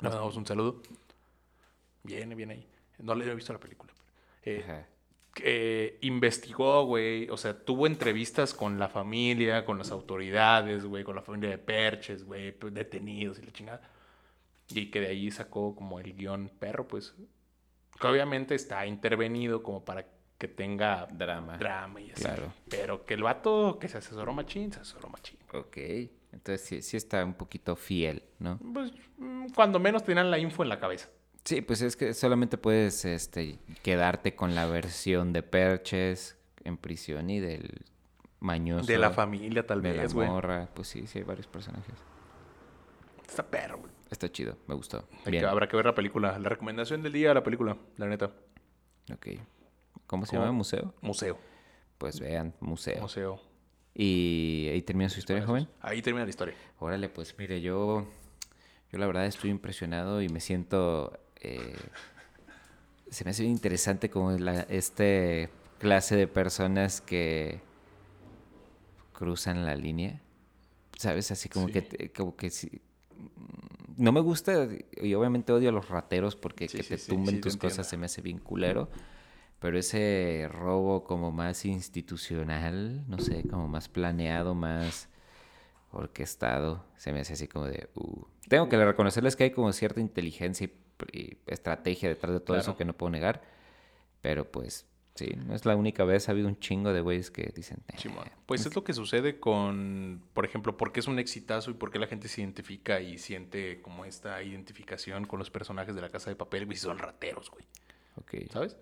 Le 0.01 0.09
damos 0.11 0.37
un 0.37 0.47
saludo. 0.47 0.81
Viene, 2.03 2.35
viene 2.35 2.55
ahí. 2.55 2.69
No 2.99 3.15
le 3.15 3.31
he 3.31 3.35
visto 3.35 3.53
la 3.53 3.61
película. 3.61 3.93
Eh, 4.43 4.61
Ajá. 4.65 4.87
Eh, 5.43 5.99
investigó, 6.03 6.85
güey, 6.85 7.29
o 7.29 7.37
sea, 7.37 7.59
tuvo 7.65 7.87
entrevistas 7.87 8.55
con 8.55 8.79
la 8.79 8.89
familia, 8.89 9.65
con 9.65 9.79
las 9.79 9.91
autoridades, 9.91 10.85
güey, 10.85 11.05
con 11.05 11.17
la 11.17 11.23
familia 11.23 11.51
de 11.51 11.59
Perches, 11.59 12.25
güey, 12.25 12.53
pues, 12.53 12.73
detenidos 12.75 13.39
y 13.39 13.43
la 13.43 13.53
chingada. 13.53 13.91
Y 14.69 14.91
que 14.91 15.01
de 15.01 15.09
ahí 15.09 15.31
sacó 15.31 15.75
como 15.75 15.99
el 16.01 16.15
guion 16.15 16.51
perro, 16.59 16.87
pues, 16.89 17.15
que 18.01 18.07
obviamente 18.07 18.55
está 18.55 18.87
intervenido 18.87 19.63
como 19.63 19.85
para 19.85 20.07
que 20.39 20.49
tenga 20.49 21.07
Drama. 21.13 21.57
drama 21.59 22.01
y 22.01 22.11
así. 22.11 22.23
Claro. 22.23 22.53
Pero 22.69 23.05
que 23.05 23.15
el 23.15 23.23
vato 23.23 23.79
que 23.81 23.89
se 23.89 23.99
asesoró 23.99 24.33
machín, 24.33 24.73
se 24.73 24.81
asesoró 24.81 25.09
machín. 25.09 25.39
Ok. 25.53 25.77
Entonces 26.33 26.67
sí, 26.67 26.83
sí 26.83 26.97
está 26.97 27.25
un 27.25 27.35
poquito 27.35 27.77
fiel, 27.77 28.25
¿no? 28.41 28.59
Pues, 28.59 28.93
mm, 29.19 29.49
cuando 29.55 29.79
menos 29.79 30.03
tenían 30.03 30.31
la 30.31 30.39
info 30.39 30.63
en 30.65 30.69
la 30.69 30.81
cabeza. 30.81 31.09
Sí, 31.45 31.61
pues 31.61 31.83
es 31.83 31.97
que 31.97 32.15
solamente 32.15 32.57
puedes 32.57 33.05
este, 33.05 33.59
quedarte 33.83 34.35
con 34.35 34.55
la 34.55 34.67
versión 34.67 35.33
de 35.33 35.43
Perches 35.43 36.37
en 36.65 36.77
prisión 36.79 37.29
y 37.29 37.41
del 37.41 37.83
mañoso. 38.41 38.87
De 38.87 38.99
la 38.99 39.11
familia, 39.11 39.67
tal 39.67 39.83
de 39.83 39.95
la 39.95 40.03
vez, 40.03 40.15
güey. 40.15 40.29
morra. 40.29 40.69
Pues 40.75 40.89
sí, 40.89 41.07
sí 41.07 41.19
hay 41.19 41.25
varios 41.25 41.47
personajes. 41.47 41.95
Está 43.29 43.43
perro, 43.43 43.79
güey. 43.79 43.93
Está 44.11 44.31
chido, 44.31 44.57
me 44.67 44.75
gustó. 44.75 45.07
Bien. 45.27 45.45
habrá 45.45 45.69
que 45.69 45.77
ver 45.77 45.87
la 45.87 45.95
película. 45.95 46.39
La 46.39 46.49
recomendación 46.49 47.03
del 47.03 47.13
día, 47.13 47.35
la 47.35 47.43
película, 47.43 47.77
la 47.97 48.07
neta. 48.07 48.31
Ok. 49.13 49.27
¿Cómo 50.07 50.25
se 50.25 50.31
¿Cómo? 50.37 50.43
llama? 50.45 50.53
¿Museo? 50.57 50.95
Museo. 51.01 51.39
Pues 51.99 52.21
vean, 52.21 52.55
museo. 52.61 53.01
Museo. 53.01 53.41
Y 53.95 54.69
ahí 54.73 54.83
termina 54.83 55.09
su 55.09 55.19
historia, 55.19 55.45
joven. 55.45 55.69
Ahí 55.81 56.03
termina 56.03 56.25
la 56.25 56.31
historia. 56.31 56.55
Órale, 56.79 57.09
pues 57.09 57.35
mire, 57.39 57.61
yo, 57.61 58.07
yo 58.91 58.99
la 58.99 59.07
verdad 59.07 59.27
estoy 59.27 59.51
impresionado 59.51 60.21
y 60.21 60.29
me 60.29 60.41
siento, 60.41 61.19
eh, 61.45 61.77
se 63.11 63.25
me 63.25 63.31
hace 63.31 63.43
bien 63.43 63.53
interesante 63.53 64.11
como 64.11 64.33
la, 64.33 64.61
este 64.63 65.51
clase 65.79 66.17
de 66.17 66.27
personas 66.27 67.01
que 67.01 67.61
cruzan 69.13 69.65
la 69.65 69.77
línea, 69.77 70.21
¿sabes? 70.99 71.31
Así 71.31 71.49
como 71.49 71.67
Sí. 71.67 71.73
que, 71.73 72.13
como 72.13 72.35
que 72.37 72.51
sí, 72.51 72.81
no 73.97 74.11
me 74.11 74.21
gusta 74.21 74.69
y 75.01 75.15
obviamente 75.15 75.53
odio 75.53 75.69
a 75.69 75.73
los 75.73 75.89
rateros 75.89 76.35
porque 76.35 76.69
Sí, 76.69 76.79
que 76.79 76.83
te 76.85 76.99
sí, 76.99 77.09
tumben 77.09 77.37
te 77.37 77.41
tus 77.43 77.57
cosas 77.57 77.87
se 77.89 77.97
me 77.97 78.07
hace 78.07 78.23
bien 78.23 78.39
culero. 78.39 78.89
Pero 79.61 79.79
ese 79.79 80.47
robo 80.51 81.05
como 81.05 81.31
más 81.33 81.65
institucional, 81.65 83.09
no 83.09 83.19
sé, 83.19 83.45
como 83.45 83.67
más 83.67 83.89
planeado, 83.89 84.55
más 84.55 85.09
orquestado, 85.91 86.85
se 86.97 87.13
me 87.13 87.21
hace 87.21 87.33
así 87.35 87.49
como 87.49 87.67
de... 87.67 87.89
uh. 87.95 88.27
Tengo 88.49 88.69
que 88.69 88.85
reconocerles 88.85 89.37
que 89.37 89.45
hay 89.45 89.51
como 89.53 89.73
cierta 89.73 90.01
inteligencia 90.01 90.65
y, 90.67 90.73
y 91.13 91.37
estrategia 91.47 92.09
detrás 92.09 92.33
de 92.33 92.41
todo 92.41 92.57
eso 92.57 92.65
Claro. 92.73 92.79
que 92.79 92.85
no 92.85 92.93
puedo 92.95 93.11
negar. 93.11 93.43
Pero 94.23 94.51
pues, 94.51 94.87
sí, 95.15 95.29
no 95.47 95.55
es 95.55 95.65
la 95.67 95.77
única 95.77 96.05
vez. 96.05 96.29
Ha 96.29 96.33
habido 96.33 96.49
un 96.49 96.59
chingo 96.59 96.93
de 96.93 97.01
güeyes 97.01 97.31
que 97.31 97.53
dicen... 97.55 97.83
"Eh. 97.89 98.11
Pues 98.47 98.65
es 98.67 98.75
lo 98.75 98.85
que 98.85 98.93
sucede 98.93 99.39
con, 99.41 100.23
por 100.33 100.45
ejemplo, 100.45 100.77
por 100.77 100.93
qué 100.93 101.01
es 101.01 101.07
un 101.09 101.19
exitazo 101.19 101.71
y 101.71 101.75
por 101.75 101.91
qué 101.91 101.99
la 101.99 102.07
gente 102.07 102.29
se 102.29 102.41
identifica 102.41 103.01
y 103.01 103.19
siente 103.19 103.81
como 103.83 104.05
esta 104.05 104.43
identificación 104.43 105.27
con 105.27 105.39
los 105.39 105.51
personajes 105.51 105.95
de 105.95 106.01
la 106.01 106.09
casa 106.09 106.31
de 106.31 106.37
papel, 106.37 106.65
güey, 106.67 106.77
si 106.77 106.83
son 106.85 106.99
rateros, 106.99 107.51
güey. 107.51 107.65
ok. 108.17 108.51
¿Sabes? 108.53 108.77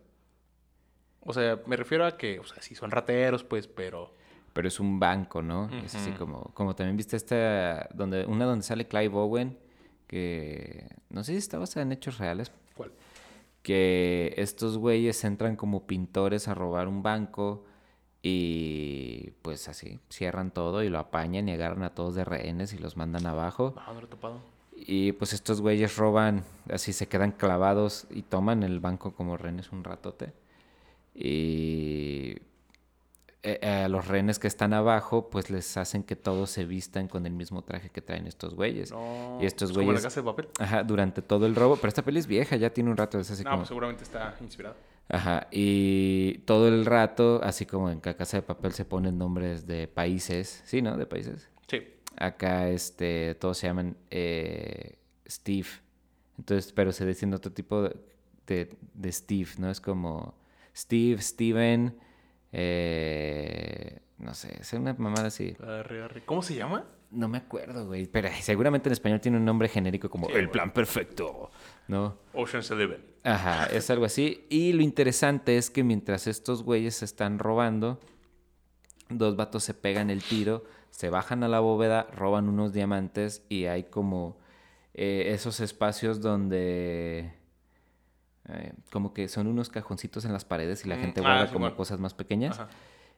O 1.24 1.32
sea, 1.32 1.60
me 1.66 1.76
refiero 1.76 2.04
a 2.04 2.16
que, 2.16 2.38
o 2.40 2.44
sea, 2.44 2.60
sí 2.62 2.74
son 2.74 2.90
rateros, 2.90 3.44
pues, 3.44 3.68
pero. 3.68 4.14
Pero 4.52 4.68
es 4.68 4.80
un 4.80 4.98
banco, 5.00 5.40
¿no? 5.40 5.70
Es 5.84 5.94
así 5.94 6.10
como... 6.10 6.52
Como 6.52 6.74
también 6.74 6.94
viste 6.96 7.16
esta... 7.16 7.88
Donde, 7.94 8.26
una 8.26 8.44
donde 8.44 8.62
sale 8.64 8.86
Clive 8.86 9.14
Owen, 9.16 9.56
que... 10.12 10.88
No 11.08 11.24
sé 11.24 11.32
si 11.32 11.38
está 11.38 11.58
basada 11.58 11.82
en 11.82 11.92
hechos 11.92 12.18
reales, 12.18 12.52
¿Cuál? 12.76 12.92
que 13.62 14.34
estos 14.36 14.76
güeyes 14.76 15.24
entran 15.24 15.56
como 15.56 15.86
pintores 15.86 16.48
a 16.48 16.54
robar 16.54 16.86
un 16.86 17.02
banco 17.02 17.64
y 18.20 19.30
pues 19.40 19.68
así 19.68 20.00
cierran 20.10 20.50
todo 20.50 20.82
y 20.82 20.90
lo 20.90 20.98
apañan 20.98 21.48
y 21.48 21.52
agarran 21.52 21.82
a 21.82 21.94
todos 21.94 22.14
de 22.14 22.24
rehenes 22.24 22.74
y 22.74 22.78
los 22.78 22.96
mandan 22.98 23.26
abajo. 23.26 23.72
No, 23.74 23.94
no 23.94 24.00
lo 24.00 24.06
he 24.06 24.10
topado. 24.10 24.40
Y 24.76 25.12
pues 25.12 25.32
estos 25.32 25.62
güeyes 25.62 25.96
roban, 25.96 26.44
así 26.70 26.92
se 26.92 27.08
quedan 27.08 27.32
clavados 27.32 28.06
y 28.10 28.22
toman 28.22 28.62
el 28.62 28.80
banco 28.80 29.14
como 29.14 29.38
rehenes 29.38 29.72
un 29.72 29.82
ratote. 29.82 30.34
Y 31.14 32.36
eh, 33.45 33.59
a 33.84 33.88
los 33.88 34.07
rehenes 34.07 34.38
que 34.38 34.47
están 34.47 34.72
abajo 34.72 35.28
pues 35.30 35.51
les 35.51 35.76
hacen 35.76 36.05
que 36.05 36.14
todos 36.16 36.51
se 36.51 36.64
vistan 36.64 37.09
con 37.09 37.26
el 37.26 37.32
mismo 37.32 37.62
traje 37.62 37.90
que 37.90 38.01
traen 38.01 38.26
estos 38.26 38.55
güeyes. 38.55 38.93
No. 38.93 39.38
Y 39.40 39.47
estos 39.47 39.70
es 39.70 39.76
como 39.76 39.90
la 39.93 39.99
güeyes- 39.99 40.03
casa 40.03 40.20
de 40.20 40.24
papel. 40.26 40.49
Ajá, 40.61 40.82
durante 40.84 41.22
todo 41.22 41.47
el 41.47 41.55
robo. 41.55 41.76
Pero 41.76 41.88
esta 41.88 42.03
peli 42.03 42.20
es 42.20 42.26
vieja, 42.26 42.57
ya 42.57 42.70
tiene 42.70 42.90
un 42.90 42.97
rato. 42.97 43.18
Es 43.18 43.30
así 43.30 43.43
no, 43.43 43.51
como... 43.51 43.61
pues 43.62 43.68
seguramente 43.68 44.05
está 44.05 44.34
inspirado. 44.40 44.76
Ajá, 45.09 45.49
y 45.51 46.38
todo 46.45 46.68
el 46.68 46.86
rato, 46.86 47.40
así 47.43 47.66
como 47.66 47.90
en 47.90 48.01
la 48.05 48.14
casa 48.14 48.36
de 48.38 48.43
papel 48.43 48.72
se 48.72 48.84
ponen 48.84 49.18
nombres 49.18 49.66
de 49.66 49.88
países, 49.88 50.62
sí, 50.64 50.80
¿no? 50.80 50.97
De 50.97 51.07
países. 51.07 51.51
Sí. 51.66 51.82
Acá, 52.16 52.68
este, 52.68 53.34
todos 53.34 53.59
se 53.59 53.66
llaman 53.66 53.97
eh, 54.11 54.99
Steve. 55.28 55.66
Entonces, 56.38 56.72
pero 56.72 56.93
se 56.93 57.05
dicen 57.05 57.34
otro 57.34 57.53
tipo 57.53 57.82
de, 57.82 57.97
de, 58.47 58.76
de 58.95 59.12
Steve, 59.12 59.51
¿no? 59.59 59.70
Es 59.70 59.80
como 59.80 60.34
Steve, 60.74 61.20
Steven, 61.20 61.95
eh, 62.53 64.00
no 64.18 64.34
sé, 64.34 64.57
es 64.61 64.72
una 64.74 64.94
mamada 64.94 65.28
así. 65.28 65.57
Arre, 65.61 66.03
arre. 66.03 66.24
¿Cómo 66.24 66.42
se 66.42 66.55
llama? 66.55 66.84
No 67.11 67.28
me 67.28 67.38
acuerdo, 67.38 67.86
güey, 67.86 68.07
pero 68.07 68.28
seguramente 68.40 68.88
en 68.88 68.92
español 68.92 69.20
tiene 69.20 69.36
un 69.36 69.44
nombre 69.44 69.68
genérico 69.68 70.09
como 70.09 70.28
Sí, 70.28 70.34
El. 70.34 70.48
Plan 70.48 70.72
Perfecto, 70.72 71.50
¿no? 71.88 72.18
Ocean's 72.32 72.70
Eleven. 72.70 73.05
Ajá, 73.24 73.66
es 73.66 73.90
algo 73.90 74.05
así. 74.05 74.46
Y 74.48 74.72
lo 74.72 74.82
interesante 74.82 75.57
es 75.57 75.70
que 75.70 75.84
mientras 75.84 76.26
estos 76.26 76.62
güeyes 76.62 76.96
se 76.96 77.05
están 77.05 77.38
robando, 77.38 78.00
dos 79.09 79.36
vatos 79.36 79.64
se 79.64 79.74
pegan 79.74 80.11
el 80.11 80.22
tiro, 80.22 80.64
se 80.90 81.11
bajan 81.11 81.42
a 81.42 81.48
la 81.48 81.61
bóveda, 81.61 82.07
roban 82.14 82.48
unos 82.48 82.72
diamantes 82.72 83.44
y 83.48 83.66
hay 83.66 83.84
como 83.84 84.38
eh, 84.94 85.32
esos 85.34 85.61
espacios 85.61 86.20
donde... 86.20 87.34
eh, 88.53 88.72
como 88.92 89.12
que 89.14 89.28
son 89.28 89.46
unos 89.46 89.68
cajoncitos 89.68 90.24
en 90.24 90.32
las 90.32 90.44
paredes 90.44 90.84
y 90.84 90.88
la 90.88 90.96
Mm, 90.96 91.00
gente 91.00 91.20
ah, 91.20 91.22
guarda 91.24 91.46
sí, 91.46 91.53
como 91.53 91.64
bueno. 91.64 91.76
cosas 91.76 91.98
más 91.98 92.14
pequeñas. 92.14 92.61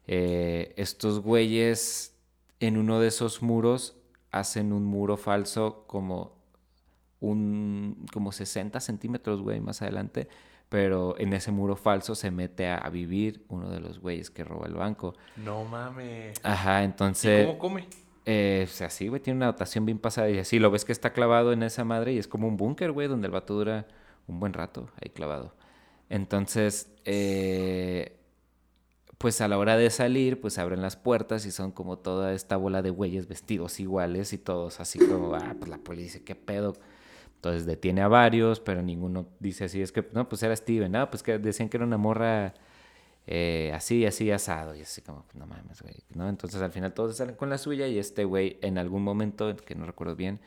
Eh, 0.07 0.75
estos 0.77 1.21
güeyes 1.21 2.15
en 2.61 2.77
uno 2.77 3.01
de 3.01 3.09
esos 3.09 3.43
muros 3.43 3.97
hacen 4.31 4.73
un 4.73 4.85
muro 4.85 5.17
falso 5.17 5.85
como 5.87 6.35
un 7.21 8.07
como 8.13 8.33
60 8.33 8.81
centímetros, 8.81 9.41
güey, 9.41 9.61
más 9.61 9.81
adelante, 9.83 10.29
pero 10.69 11.19
en 11.19 11.33
ese 11.33 11.53
muro 11.53 11.77
falso 11.77 12.15
se 12.15 12.31
mete 12.31 12.69
a, 12.69 12.77
a 12.79 12.91
vivir 12.91 13.45
uno 13.49 13.71
de 13.71 13.81
los 13.81 13.99
güeyes 14.01 14.31
que 14.31 14.45
roba 14.45 14.67
el 14.67 14.75
banco. 14.75 15.15
No 15.37 15.65
mames. 15.65 16.39
Ajá, 16.43 16.83
¿Y 16.83 16.85
entonces... 16.87 17.47
cómo 17.47 17.59
come? 17.59 17.89
Eh, 18.27 18.65
o 18.67 18.71
sea, 18.73 18.89
sí, 18.91 19.09
güey, 19.09 19.21
tiene 19.21 19.37
una 19.39 19.47
dotación 19.47 19.85
bien 19.87 19.99
pasada. 19.99 20.31
Y 20.31 20.39
así 20.39 20.59
lo 20.59 20.71
ves 20.71 20.85
que 20.85 20.93
está 20.93 21.13
clavado 21.13 21.53
en 21.53 21.63
esa 21.63 21.85
madre 21.85 22.13
y 22.15 22.19
es 22.19 22.27
como 22.29 22.49
un 22.49 22.57
búnker, 22.57 22.91
güey, 22.93 23.07
donde 23.09 23.27
el 23.27 23.33
vato 23.33 23.55
dura 23.55 23.87
un 24.27 24.41
buen 24.41 24.53
rato 24.53 24.91
ahí 25.03 25.11
clavado. 25.11 25.55
Entonces, 26.09 26.91
eh, 27.05 28.19
pues 29.19 29.41
a 29.41 29.49
la 29.49 29.59
hora 29.59 29.77
de 29.77 29.91
salir, 29.91 30.41
pues 30.41 30.59
abren 30.59 30.83
las 30.83 30.97
puertas 30.97 31.47
y 31.47 31.51
son 31.51 31.73
como 31.73 31.99
toda 31.99 32.35
esta 32.35 32.57
bola 32.57 32.83
de 32.83 32.91
güeyes 32.91 33.29
vestidos 33.29 33.81
iguales 33.81 34.33
y 34.33 34.39
todos 34.39 34.81
así 34.81 34.99
como, 34.99 35.35
ah, 35.35 35.55
pues 35.59 35.71
la 35.71 35.79
policía, 35.79 36.21
¿qué 36.25 36.35
pedo? 36.35 36.75
Entonces 37.37 37.67
detiene 37.67 38.03
a 38.03 38.09
varios, 38.09 38.61
pero 38.61 38.83
ninguno 38.83 39.27
dice 39.41 39.65
así, 39.65 39.83
es 39.83 39.93
que, 39.93 40.07
no, 40.13 40.29
pues 40.29 40.43
era 40.43 40.55
Steven, 40.57 40.95
ah, 40.97 41.11
pues 41.11 41.23
que 41.23 41.39
decían 41.39 41.69
que 41.69 41.77
era 41.77 41.87
una 41.87 41.99
morra 41.99 42.55
eh, 43.27 43.73
así, 43.75 44.05
así, 44.07 44.31
asado, 44.31 44.75
y 44.75 44.83
así 44.83 45.01
como, 45.01 45.25
no 45.35 45.47
mames, 45.47 45.81
güey, 45.83 45.97
¿no? 46.15 46.29
Entonces 46.29 46.61
al 46.61 46.73
final 46.73 46.93
todos 46.93 47.17
salen 47.17 47.37
con 47.37 47.51
la 47.51 47.59
suya 47.59 47.87
y 47.89 47.99
este 47.99 48.25
güey 48.25 48.59
en 48.61 48.79
algún 48.79 49.03
momento, 49.03 49.55
que 49.57 49.75
no 49.75 49.87
recuerdo 49.87 50.17
bien, 50.17 50.41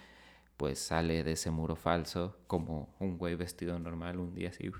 pues 0.58 0.80
sale 0.80 1.24
de 1.24 1.34
ese 1.34 1.52
muro 1.52 1.76
falso 1.76 2.38
como 2.48 2.96
un 3.00 3.18
güey 3.18 3.36
vestido 3.36 3.78
normal 3.80 4.20
un 4.20 4.34
día 4.34 4.50
así, 4.50 4.72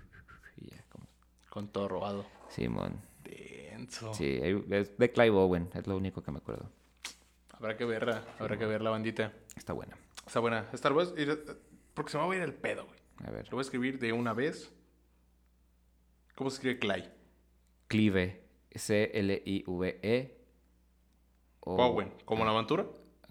y 0.58 0.70
ya, 0.72 0.84
como, 0.90 1.08
Con 1.50 1.68
todo 1.70 1.88
robado. 1.88 2.26
Simón. 2.50 3.00
Denso. 3.24 4.14
Sí, 4.14 4.40
es 4.42 4.98
de 4.98 5.12
Clive 5.12 5.36
Owen, 5.36 5.70
es 5.74 5.86
lo 5.88 5.96
único 5.98 6.24
que 6.24 6.32
me 6.32 6.40
acuerdo. 6.40 6.70
Habrá 7.52 7.78
que 7.78 7.86
verla, 7.86 8.24
habrá 8.40 8.58
que 8.58 8.66
ver 8.66 8.82
la 8.82 8.90
bandita. 8.90 9.34
Está 9.56 9.74
buena. 9.74 9.98
Está 10.26 10.40
buena. 10.40 10.68
Star 10.74 10.94
Wars, 10.94 11.14
y- 11.18 11.26
porque 11.94 12.12
se 12.12 12.18
me 12.18 12.26
va 12.28 12.34
a 12.34 12.36
ir 12.36 12.42
el 12.44 12.54
pedo, 12.54 12.86
güey. 12.86 13.00
A 13.26 13.32
ver. 13.32 13.46
Lo 13.46 13.52
voy 13.52 13.60
a 13.60 13.62
escribir 13.62 13.98
de 14.00 14.14
una 14.14 14.34
vez. 14.34 14.72
¿Cómo 16.36 16.50
se 16.52 16.56
escribe 16.58 16.80
Clay? 16.80 17.12
Clive, 17.88 18.44
C-L-I-V-E. 18.76 20.38
o- 21.62 21.76
Bowen. 21.76 22.14
¿Como 22.26 22.46
la 22.46 22.52
montura? 22.52 22.86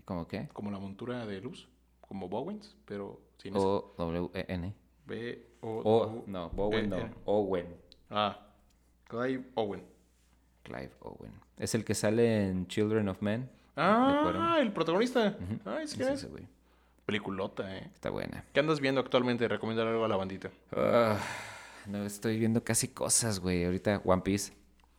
¿Cómo 0.04 0.26
qué? 0.28 0.48
Como 0.52 0.70
la 0.70 0.78
montura 0.78 1.24
de 1.26 1.40
luz. 1.40 1.68
Como 2.08 2.28
Bowens, 2.28 2.76
pero 2.84 3.20
sin 3.38 3.56
ese. 3.56 3.64
O-W-E-N. 3.64 4.74
B 5.06 5.46
O 5.60 5.82
O, 5.84 6.06
W- 6.06 6.22
no, 6.26 6.50
Bowen 6.50 6.90
no. 6.90 6.96
E 6.96 7.00
N. 7.00 7.10
Owen. 7.24 7.66
Ah. 8.10 8.40
Clive 9.08 9.44
Owen. 9.54 9.82
Clive 10.62 10.90
Owen. 11.00 11.32
Es 11.58 11.74
el 11.74 11.84
que 11.84 11.94
sale 11.94 12.48
en 12.48 12.66
Children 12.66 13.08
of 13.08 13.22
Men. 13.22 13.48
Ah, 13.76 14.56
el 14.60 14.72
protagonista. 14.72 15.36
Ay, 15.64 15.84
Es 15.84 15.94
que 15.94 16.02
es. 16.04 16.08
ese 16.10 16.28
güey. 16.28 16.44
Peliculota, 17.04 17.76
eh. 17.76 17.88
Está 17.94 18.10
buena. 18.10 18.44
¿Qué 18.52 18.58
andas 18.60 18.80
viendo 18.80 19.00
actualmente? 19.00 19.46
Recomienda 19.46 19.88
algo 19.88 20.04
a 20.04 20.08
la 20.08 20.16
bandita. 20.16 20.50
Ah, 20.72 21.18
no, 21.86 22.04
estoy 22.04 22.38
viendo 22.38 22.64
casi 22.64 22.88
cosas, 22.88 23.38
güey. 23.38 23.64
Ahorita 23.64 24.00
One 24.04 24.22
Piece. 24.22 24.52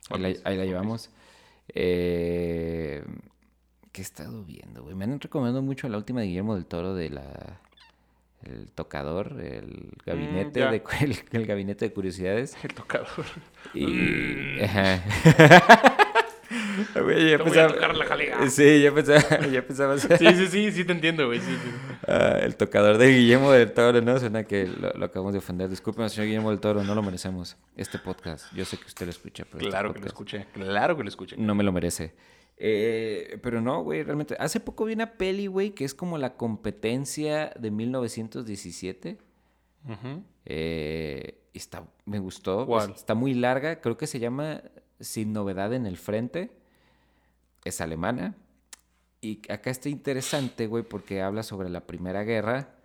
Ahí, 0.09 0.21
la, 0.21 0.27
ahí 0.49 0.57
la 0.57 0.63
llevamos. 0.65 1.09
Eh, 1.67 3.03
¿Qué 3.97 4.01
he 4.01 4.03
estado 4.03 4.43
viendo, 4.43 4.83
güey? 4.83 4.93
Me 4.95 5.05
han 5.05 5.19
recomendado 5.19 5.63
mucho 5.63 5.89
la 5.89 5.97
última 5.97 6.21
de 6.21 6.27
Guillermo 6.27 6.53
del 6.53 6.67
Toro 6.67 6.93
de 6.93 7.09
la... 7.09 7.59
El 8.43 8.69
tocador, 8.75 9.33
el 9.41 9.89
gabinete, 10.05 10.59
Mm, 10.59 10.63
ya. 10.65 10.71
de, 10.71 10.83
el, 11.01 11.15
el 11.31 11.45
gabinete 11.47 11.85
de 11.85 11.93
curiosidades. 11.93 12.55
El 12.63 12.75
tocador. 12.75 13.07
Y... 13.73 14.61
Ajá. 14.61 15.01
Güey, 16.93 17.31
ya 17.31 17.37
Te 17.37 17.43
voy 17.43 17.57
a 17.57 17.67
pensaba- 17.67 17.73
tocar 17.73 17.95
la 17.97 18.05
jalea. 18.05 18.49
Sí, 18.51 18.81
ya 18.83 18.93
pensaba, 18.93 19.47
ya 19.51 19.61
pensaba 19.65 19.97
Sí, 19.97 20.07
sí, 20.35 20.47
sí, 20.47 20.71
sí 20.71 20.85
te 20.85 20.91
entiendo, 20.93 21.25
güey. 21.25 21.39
Sí, 21.39 21.51
sí. 21.51 21.71
Ah, 22.07 22.37
el 22.41 22.55
tocador 22.55 22.99
de 22.99 23.09
Guillermo 23.09 23.51
del 23.51 23.71
Toro, 23.73 23.99
¿no? 24.01 24.19
Suena 24.19 24.43
que 24.43 24.67
lo, 24.67 24.91
lo 24.93 25.05
acabamos 25.05 25.33
de 25.33 25.39
ofender. 25.39 25.69
Disculpen, 25.69 26.07
señor 26.09 26.27
Guillermo 26.27 26.51
del 26.51 26.59
Toro, 26.59 26.83
no 26.83 26.93
lo 26.93 27.01
merecemos. 27.01 27.57
Este 27.75 27.97
podcast, 27.97 28.53
yo 28.53 28.63
sé 28.63 28.77
que 28.77 28.85
usted 28.85 29.07
lo 29.07 29.09
escucha, 29.09 29.43
pero 29.45 29.57
este 29.57 29.69
Claro 29.71 29.91
que 29.93 29.99
lo 30.01 30.05
escuché. 30.05 30.45
Claro 30.53 30.95
que 30.95 31.01
lo 31.03 31.09
escuché. 31.09 31.35
no 31.37 31.55
me 31.55 31.63
lo 31.63 31.71
merece. 31.71 32.13
Eh, 32.57 33.39
pero 33.43 33.61
no, 33.61 33.83
güey, 33.83 34.03
realmente. 34.03 34.35
Hace 34.39 34.59
poco 34.59 34.85
vi 34.85 34.93
una 34.93 35.13
peli, 35.13 35.47
güey, 35.47 35.71
que 35.71 35.85
es 35.85 35.93
como 35.93 36.17
la 36.17 36.35
competencia 36.35 37.53
de 37.59 37.71
1917. 37.71 39.17
Ujú. 39.85 40.23
Eh, 40.45 41.39
y 41.53 41.57
está, 41.57 41.85
me 42.05 42.19
gustó. 42.19 42.67
Está 42.79 43.13
muy 43.13 43.33
larga, 43.33 43.79
creo 43.79 43.97
que 43.97 44.07
se 44.07 44.19
llama 44.19 44.61
Sin 44.99 45.33
novedad 45.33 45.73
en 45.73 45.85
el 45.85 45.97
frente. 45.97 46.51
Es 47.63 47.79
alemana. 47.79 48.35
Y 49.21 49.41
acá 49.51 49.69
está 49.69 49.89
interesante, 49.89 50.67
güey, 50.67 50.83
porque 50.83 51.21
habla 51.21 51.43
sobre 51.43 51.69
la 51.69 51.85
Primera 51.85 52.23
Guerra. 52.23 52.75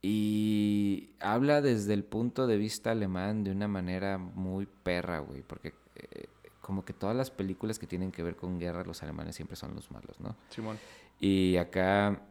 Y 0.00 1.10
habla 1.20 1.60
desde 1.60 1.94
el 1.94 2.02
punto 2.04 2.48
de 2.48 2.56
vista 2.56 2.90
alemán 2.90 3.44
de 3.44 3.52
una 3.52 3.68
manera 3.68 4.18
muy 4.18 4.66
perra, 4.66 5.20
güey. 5.20 5.42
Porque 5.42 5.74
eh, 5.94 6.26
como 6.62 6.84
que 6.84 6.94
todas 6.94 7.14
las 7.14 7.30
películas 7.30 7.78
que 7.78 7.86
tienen 7.86 8.10
que 8.10 8.22
ver 8.22 8.36
con 8.36 8.58
guerra, 8.58 8.84
los 8.84 9.02
alemanes 9.02 9.36
siempre 9.36 9.56
son 9.56 9.74
los 9.74 9.90
malos, 9.90 10.18
¿no? 10.20 10.36
Simón. 10.48 10.78
Y 11.20 11.56
acá, 11.56 12.22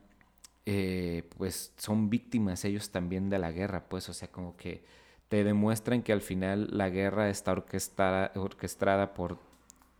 eh, 0.65 1.29
pues 1.37 1.73
son 1.77 2.09
víctimas 2.09 2.65
ellos 2.65 2.89
también 2.89 3.29
de 3.29 3.37
la 3.37 3.51
guerra, 3.51 3.83
pues, 3.87 4.09
o 4.09 4.13
sea, 4.13 4.29
como 4.29 4.57
que 4.57 4.83
te 5.27 5.43
demuestran 5.43 6.01
que 6.01 6.13
al 6.13 6.21
final 6.21 6.69
la 6.71 6.89
guerra 6.89 7.29
está 7.29 7.51
orquestada, 7.51 8.31
orquestada 8.35 9.13
por 9.13 9.37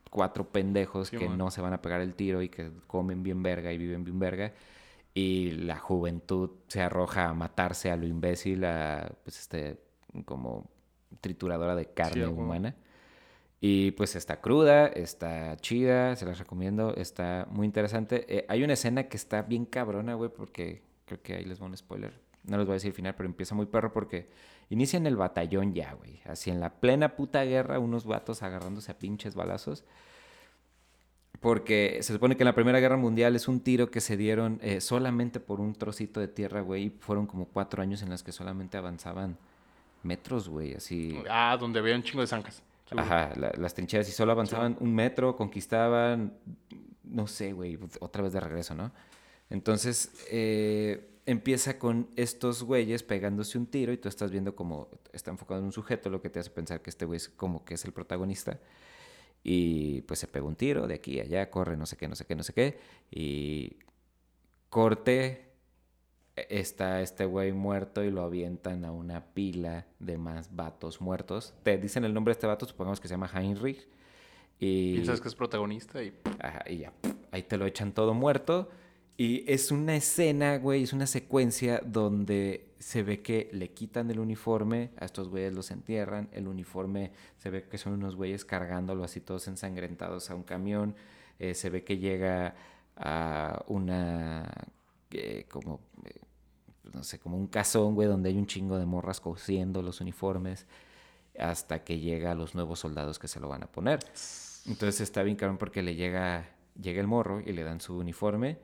cuatro 0.09 0.49
pendejos 0.49 1.07
Sí, 1.09 1.17
que 1.17 1.27
man. 1.29 1.37
no 1.37 1.51
se 1.51 1.61
van 1.61 1.73
a 1.73 1.81
pegar 1.81 2.01
el 2.01 2.15
tiro 2.15 2.41
y 2.41 2.49
que 2.49 2.71
comen 2.87 3.23
bien 3.23 3.43
verga 3.43 3.71
y 3.71 3.77
viven 3.77 4.03
bien 4.03 4.19
verga. 4.19 4.53
Y 5.13 5.51
la 5.51 5.77
juventud 5.77 6.51
se 6.67 6.81
arroja 6.81 7.29
a 7.29 7.33
matarse 7.33 7.91
a 7.91 7.97
lo 7.97 8.07
imbécil, 8.07 8.63
a, 8.63 9.11
pues, 9.23 9.39
este, 9.39 9.77
como 10.25 10.69
trituradora 11.19 11.75
de 11.75 11.85
carne 11.87 12.27
humana. 12.27 12.75
Y 13.63 13.91
pues 13.91 14.15
está 14.15 14.41
cruda, 14.41 14.87
está 14.87 15.55
chida, 15.57 16.15
se 16.15 16.25
las 16.25 16.39
recomiendo, 16.39 16.95
está 16.95 17.47
muy 17.51 17.67
interesante. 17.67 18.25
Eh, 18.27 18.45
hay 18.49 18.63
una 18.63 18.73
escena 18.73 19.03
que 19.03 19.15
está 19.15 19.43
bien 19.43 19.65
cabrona, 19.65 20.15
güey, 20.15 20.31
porque 20.35 20.81
creo 21.05 21.21
que 21.21 21.35
ahí 21.35 21.45
les 21.45 21.59
voy 21.59 21.67
a 21.67 21.69
un 21.69 21.77
spoiler. 21.77 22.11
No 22.43 22.57
les 22.57 22.65
voy 22.65 22.73
a 22.73 22.77
decir 22.77 22.87
el 22.87 22.95
final, 22.95 23.13
pero 23.13 23.29
empieza 23.29 23.53
muy 23.53 23.67
perro 23.67 23.93
porque 23.93 24.29
inicia 24.71 24.97
en 24.97 25.05
el 25.05 25.15
batallón 25.15 25.75
ya, 25.75 25.93
güey. 25.93 26.21
Así 26.25 26.49
en 26.49 26.59
la 26.59 26.71
plena 26.71 27.15
puta 27.15 27.43
guerra, 27.43 27.77
unos 27.77 28.05
vatos 28.05 28.41
agarrándose 28.41 28.91
a 28.91 28.97
pinches 28.97 29.35
balazos. 29.35 29.83
Porque 31.39 31.99
se 32.01 32.13
supone 32.13 32.35
que 32.35 32.41
en 32.41 32.47
la 32.47 32.55
Primera 32.55 32.79
Guerra 32.79 32.97
Mundial 32.97 33.35
es 33.35 33.47
un 33.47 33.59
tiro 33.59 33.91
que 33.91 34.01
se 34.01 34.17
dieron 34.17 34.59
eh, 34.63 34.81
solamente 34.81 35.39
por 35.39 35.59
un 35.59 35.75
trocito 35.75 36.19
de 36.19 36.27
tierra, 36.27 36.61
güey. 36.61 36.85
Y 36.85 36.89
fueron 36.89 37.27
como 37.27 37.45
cuatro 37.45 37.83
años 37.83 38.01
en 38.01 38.09
los 38.09 38.23
que 38.23 38.31
solamente 38.31 38.77
avanzaban 38.77 39.37
metros, 40.01 40.49
güey, 40.49 40.73
así. 40.73 41.21
Ah, 41.29 41.55
donde 41.59 41.79
había 41.79 41.95
un 41.95 42.01
chingo 42.01 42.21
de 42.21 42.27
zancas. 42.27 42.63
Ajá, 42.97 43.33
la- 43.37 43.51
las 43.57 43.73
trincheras 43.73 44.07
y 44.09 44.11
solo 44.11 44.31
avanzaban 44.33 44.77
un 44.79 44.93
metro, 44.93 45.35
conquistaban, 45.35 46.33
no 47.03 47.27
sé, 47.27 47.53
güey, 47.53 47.77
otra 47.99 48.23
vez 48.23 48.33
de 48.33 48.39
regreso, 48.39 48.75
¿no? 48.75 48.91
Entonces 49.49 50.11
eh, 50.29 51.09
empieza 51.25 51.77
con 51.77 52.09
estos 52.15 52.63
güeyes 52.63 53.03
pegándose 53.03 53.57
un 53.57 53.65
tiro 53.67 53.91
y 53.93 53.97
tú 53.97 54.07
estás 54.09 54.31
viendo 54.31 54.55
como 54.55 54.89
está 55.13 55.31
enfocado 55.31 55.59
en 55.59 55.65
un 55.67 55.71
sujeto, 55.71 56.09
lo 56.09 56.21
que 56.21 56.29
te 56.29 56.39
hace 56.39 56.49
pensar 56.49 56.81
que 56.81 56.89
este 56.89 57.05
güey 57.05 57.17
es 57.17 57.29
como 57.29 57.63
que 57.65 57.73
es 57.75 57.85
el 57.85 57.91
protagonista. 57.93 58.59
Y 59.43 60.01
pues 60.03 60.19
se 60.19 60.27
pega 60.27 60.45
un 60.45 60.55
tiro 60.55 60.85
de 60.87 60.93
aquí 60.95 61.19
a 61.19 61.23
allá, 61.23 61.49
corre, 61.49 61.75
no 61.75 61.85
sé 61.85 61.97
qué, 61.97 62.07
no 62.07 62.15
sé 62.15 62.25
qué, 62.25 62.35
no 62.35 62.43
sé 62.43 62.53
qué. 62.53 62.77
Y 63.09 63.77
corte, 64.69 65.50
está 66.49 67.01
este 67.01 67.25
güey 67.25 67.51
muerto 67.51 68.03
y 68.03 68.11
lo 68.11 68.23
avientan 68.23 68.85
a 68.85 68.91
una 68.91 69.25
pila 69.25 69.85
de 69.99 70.17
más 70.17 70.55
vatos 70.55 71.01
muertos. 71.01 71.53
Te 71.63 71.77
dicen 71.77 72.03
el 72.03 72.13
nombre 72.13 72.31
de 72.31 72.37
este 72.37 72.47
vato, 72.47 72.65
supongamos 72.65 72.99
que 72.99 73.07
se 73.07 73.13
llama 73.13 73.29
Heinrich. 73.33 73.87
Y, 74.59 74.93
Piensas 74.93 75.21
que 75.21 75.27
es 75.27 75.35
protagonista 75.35 76.03
y 76.03 76.13
Ajá, 76.39 76.63
y 76.69 76.77
ya, 76.77 76.93
ahí 77.31 77.43
te 77.43 77.57
lo 77.57 77.65
echan 77.65 77.93
todo 77.93 78.13
muerto. 78.13 78.69
Y 79.17 79.43
es 79.51 79.71
una 79.71 79.95
escena, 79.95 80.57
güey, 80.57 80.83
es 80.83 80.93
una 80.93 81.05
secuencia 81.05 81.81
donde 81.85 82.71
se 82.79 83.03
ve 83.03 83.21
que 83.21 83.49
le 83.53 83.71
quitan 83.71 84.09
el 84.09 84.19
uniforme, 84.19 84.89
a 84.97 85.05
estos 85.05 85.29
güeyes 85.29 85.53
los 85.53 85.69
entierran, 85.69 86.27
el 86.31 86.47
uniforme 86.47 87.11
se 87.37 87.51
ve 87.51 87.67
que 87.67 87.77
son 87.77 87.93
unos 87.93 88.15
güeyes 88.15 88.45
cargándolo 88.45 89.03
así 89.03 89.21
todos 89.21 89.47
ensangrentados 89.47 90.31
a 90.31 90.35
un 90.35 90.41
camión, 90.41 90.95
eh, 91.37 91.53
se 91.53 91.69
ve 91.69 91.83
que 91.83 91.99
llega 91.99 92.55
a 92.95 93.63
una, 93.67 94.51
eh, 95.11 95.45
como, 95.49 95.81
eh, 96.05 96.19
no 96.93 97.03
sé, 97.03 97.19
como 97.19 97.37
un 97.37 97.47
cazón, 97.47 97.95
güey, 97.95 98.07
donde 98.07 98.29
hay 98.29 98.37
un 98.37 98.47
chingo 98.47 98.77
de 98.77 98.85
morras 98.85 99.19
cosiendo 99.19 99.81
los 99.81 100.01
uniformes, 100.01 100.65
hasta 101.39 101.83
que 101.83 101.99
llega 101.99 102.31
a 102.31 102.35
los 102.35 102.55
nuevos 102.55 102.79
soldados 102.79 103.17
que 103.19 103.27
se 103.27 103.39
lo 103.39 103.47
van 103.47 103.63
a 103.63 103.67
poner. 103.67 103.99
Entonces 104.67 105.01
está 105.01 105.23
bien 105.23 105.35
cabrón 105.37 105.57
porque 105.57 105.81
le 105.81 105.95
llega, 105.95 106.49
llega 106.79 107.01
el 107.01 107.07
morro 107.07 107.41
y 107.41 107.51
le 107.53 107.63
dan 107.63 107.79
su 107.81 107.97
uniforme 107.97 108.57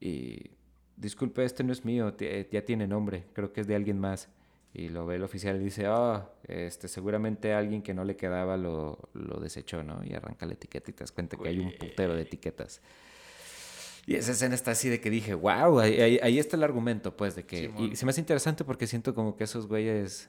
y 0.00 0.50
disculpe, 0.96 1.44
este 1.44 1.64
no 1.64 1.72
es 1.72 1.84
mío, 1.84 2.14
ti- 2.14 2.26
ya 2.50 2.64
tiene 2.64 2.86
nombre, 2.86 3.26
creo 3.32 3.52
que 3.52 3.60
es 3.60 3.66
de 3.66 3.74
alguien 3.74 3.98
más. 3.98 4.28
Y 4.74 4.88
lo 4.88 5.04
ve 5.04 5.16
el 5.16 5.22
oficial 5.22 5.56
y 5.56 5.64
dice, 5.64 5.84
ah, 5.86 6.30
este, 6.48 6.88
seguramente 6.88 7.52
alguien 7.52 7.82
que 7.82 7.92
no 7.92 8.04
le 8.04 8.16
quedaba 8.16 8.56
lo, 8.56 8.98
lo 9.12 9.38
desechó, 9.38 9.82
¿no? 9.82 10.02
Y 10.02 10.14
arranca 10.14 10.46
la 10.46 10.54
etiqueta 10.54 10.90
y 10.90 10.94
te 10.94 11.00
das 11.00 11.12
cuenta 11.12 11.36
que 11.36 11.46
hay 11.46 11.58
un 11.58 11.72
putero 11.78 12.14
de 12.14 12.22
etiquetas. 12.22 12.80
Y 14.06 14.16
esa 14.16 14.32
escena 14.32 14.54
está 14.54 14.72
así 14.72 14.88
de 14.88 15.00
que 15.00 15.10
dije, 15.10 15.34
wow, 15.34 15.78
ahí, 15.78 16.00
ahí- 16.00 16.18
ahí 16.22 16.38
está 16.38 16.56
el 16.56 16.64
argumento, 16.64 17.16
pues, 17.16 17.36
de 17.36 17.44
que... 17.44 17.72
Y 17.78 17.94
se 17.96 18.04
me 18.04 18.10
hace 18.10 18.20
interesante 18.20 18.64
porque 18.64 18.86
siento 18.88 19.14
como 19.14 19.36
que 19.36 19.44
esos 19.44 19.68
güeyes 19.68 20.28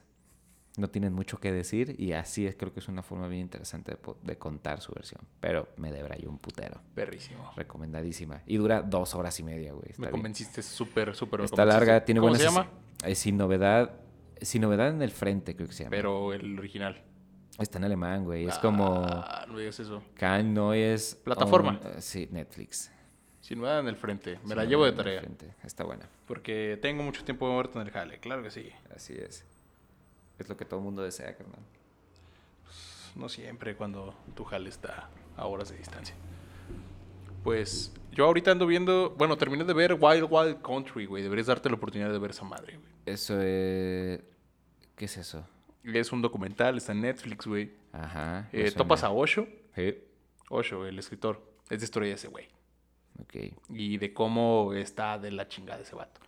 no 0.76 0.88
tienen 0.90 1.12
mucho 1.12 1.38
que 1.38 1.52
decir 1.52 1.94
y 1.98 2.12
así 2.12 2.46
es, 2.46 2.54
creo 2.56 2.72
que 2.72 2.80
es 2.80 2.88
una 2.88 3.02
forma 3.02 3.26
bien 3.28 3.42
interesante 3.42 3.96
de, 4.22 4.38
contar 4.38 4.80
su 4.80 4.92
versión. 4.92 5.20
Pero 5.40 5.68
me 5.76 5.90
debrayó 5.92 6.28
un 6.30 6.38
putero. 6.38 6.80
Perrísimo. 6.94 7.50
Recomendadísima. 7.56 8.42
Y 8.46 8.56
dura 8.58 8.82
dos 8.82 9.14
horas 9.14 9.38
y 9.40 9.42
media, 9.42 9.72
güey. 9.72 9.90
Está 9.90 10.02
Me 10.02 10.10
convenciste 10.10 10.62
súper, 10.62 11.14
súper. 11.14 11.40
Está 11.42 11.64
larga, 11.64 12.04
tiene 12.04 12.20
¿Cómo 12.20 12.30
buenas... 12.30 12.42
se 12.42 12.48
llama? 12.58 12.70
es- 13.04 13.18
sin 13.18 13.36
novedad. 13.36 13.92
Sin 14.40 14.62
novedad 14.62 14.88
en 14.88 15.00
el 15.02 15.10
frente, 15.12 15.54
creo 15.56 15.68
que 15.68 15.74
se 15.74 15.84
llama. 15.84 15.90
Pero 15.96 16.32
el 16.32 16.58
original. 16.58 17.02
Está 17.58 17.78
en 17.78 17.84
alemán, 17.84 18.24
güey. 18.24 18.46
Es 18.46 18.58
como... 18.58 19.04
Ah, 19.06 19.46
no 19.48 19.56
digas 19.58 19.78
eso. 19.80 20.02
Kein 20.16 20.52
Neues... 20.54 21.14
Plataforma. 21.24 21.80
un- 21.82 21.90
eh, 21.92 22.00
sí, 22.00 22.28
Netflix. 22.32 22.90
Sin 23.44 23.60
nada 23.60 23.80
en 23.80 23.88
el 23.88 23.96
frente. 23.96 24.38
Me 24.42 24.48
Sin 24.48 24.56
la 24.56 24.64
llevo 24.64 24.86
de 24.86 24.92
tarea. 24.92 25.22
Está 25.62 25.84
buena. 25.84 26.08
Porque 26.26 26.78
tengo 26.80 27.02
mucho 27.02 27.22
tiempo 27.24 27.46
muerto 27.52 27.78
en 27.78 27.86
el 27.86 27.92
jale. 27.92 28.18
Claro 28.18 28.42
que 28.42 28.50
sí. 28.50 28.70
Así 28.96 29.12
es. 29.12 29.44
Es 30.38 30.48
lo 30.48 30.56
que 30.56 30.64
todo 30.64 30.80
el 30.80 30.84
mundo 30.84 31.02
desea, 31.02 31.36
carnal. 31.36 31.60
No 33.14 33.28
siempre 33.28 33.76
cuando 33.76 34.14
tu 34.34 34.44
jale 34.44 34.70
está 34.70 35.10
a 35.36 35.44
horas 35.44 35.68
de 35.68 35.76
distancia. 35.76 36.14
Pues 37.42 37.92
yo 38.12 38.24
ahorita 38.24 38.50
ando 38.50 38.66
viendo. 38.66 39.10
Bueno, 39.10 39.36
terminé 39.36 39.64
de 39.64 39.74
ver 39.74 39.98
Wild 40.00 40.26
Wild 40.30 40.62
Country, 40.62 41.04
güey. 41.04 41.22
Deberías 41.22 41.48
darte 41.48 41.68
la 41.68 41.74
oportunidad 41.74 42.10
de 42.10 42.18
ver 42.18 42.30
esa 42.30 42.46
madre, 42.46 42.78
güey. 42.78 42.88
Eso 43.04 43.38
es... 43.42 44.20
¿Qué 44.96 45.04
es 45.04 45.18
eso? 45.18 45.46
Es 45.82 46.12
un 46.12 46.22
documental, 46.22 46.78
está 46.78 46.92
en 46.92 47.02
Netflix, 47.02 47.46
güey. 47.46 47.72
Ajá. 47.92 48.48
Eh, 48.52 48.70
topas 48.70 49.04
a 49.04 49.10
Osho. 49.10 49.46
Sí. 49.74 49.98
Osho, 50.48 50.86
el 50.86 50.98
escritor. 50.98 51.42
Es 51.68 51.80
de 51.80 51.84
historia 51.84 52.08
de 52.08 52.14
ese 52.14 52.28
güey. 52.28 52.53
Ok. 53.20 53.52
Y 53.70 53.98
de 53.98 54.12
cómo 54.12 54.72
está 54.74 55.18
de 55.18 55.30
la 55.30 55.48
chingada 55.48 55.80
ese 55.80 55.94
vato. 55.94 56.20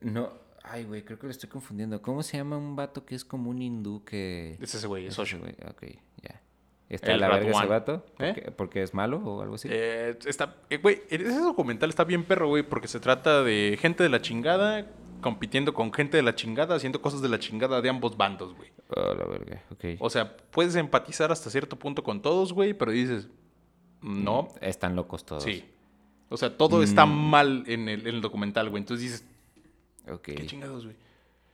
No... 0.00 0.30
Ay, 0.64 0.84
güey, 0.84 1.04
creo 1.04 1.18
que 1.18 1.26
lo 1.26 1.32
estoy 1.32 1.48
confundiendo. 1.50 2.00
¿Cómo 2.00 2.22
se 2.22 2.36
llama 2.36 2.56
un 2.56 2.76
vato 2.76 3.04
que 3.04 3.16
es 3.16 3.24
como 3.24 3.50
un 3.50 3.60
hindú 3.60 4.04
que... 4.04 4.56
Es 4.60 4.72
ese 4.74 4.86
güey, 4.86 5.06
es 5.06 5.18
Osho. 5.18 5.40
güey, 5.40 5.54
Ok, 5.68 5.98
ya. 6.22 6.40
¿Está 6.88 7.12
El 7.12 7.20
la 7.20 7.28
verga 7.30 7.50
ese 7.50 7.66
vato? 7.66 8.04
¿Por 8.16 8.26
¿Eh? 8.26 8.52
¿Porque 8.54 8.82
es 8.82 8.92
malo 8.92 9.16
o 9.24 9.42
algo 9.42 9.54
así? 9.54 9.66
Eh, 9.70 10.16
está, 10.26 10.56
eh, 10.68 10.76
güey, 10.76 11.02
ese 11.08 11.40
documental 11.40 11.88
está 11.88 12.04
bien 12.04 12.22
perro, 12.22 12.48
güey, 12.48 12.62
porque 12.62 12.86
se 12.86 13.00
trata 13.00 13.42
de 13.42 13.78
gente 13.80 14.02
de 14.02 14.10
la 14.10 14.20
chingada 14.20 14.86
compitiendo 15.22 15.72
con 15.72 15.92
gente 15.92 16.18
de 16.18 16.22
la 16.22 16.34
chingada, 16.34 16.74
haciendo 16.74 17.00
cosas 17.00 17.22
de 17.22 17.28
la 17.30 17.38
chingada 17.38 17.80
de 17.80 17.88
ambos 17.88 18.16
bandos, 18.16 18.54
güey. 18.54 18.70
Oh, 18.94 19.14
la 19.14 19.24
verga, 19.24 19.62
ok. 19.70 19.84
O 20.00 20.10
sea, 20.10 20.36
puedes 20.50 20.74
empatizar 20.76 21.32
hasta 21.32 21.48
cierto 21.48 21.78
punto 21.78 22.02
con 22.04 22.20
todos, 22.20 22.52
güey, 22.52 22.74
pero 22.74 22.92
dices, 22.92 23.26
no, 24.02 24.48
Están 24.60 24.94
locos 24.94 25.24
todos. 25.24 25.42
sí. 25.42 25.64
O 26.32 26.36
sea, 26.36 26.56
todo 26.56 26.82
está 26.82 27.06
Mm. 27.06 27.30
mal 27.30 27.64
en 27.66 27.88
el, 27.88 28.00
en 28.06 28.14
el 28.16 28.20
documental, 28.20 28.70
güey. 28.70 28.80
Entonces 28.82 29.02
dices, 29.10 29.26
qué 30.22 30.46
chingados, 30.46 30.84
güey. 30.84 30.96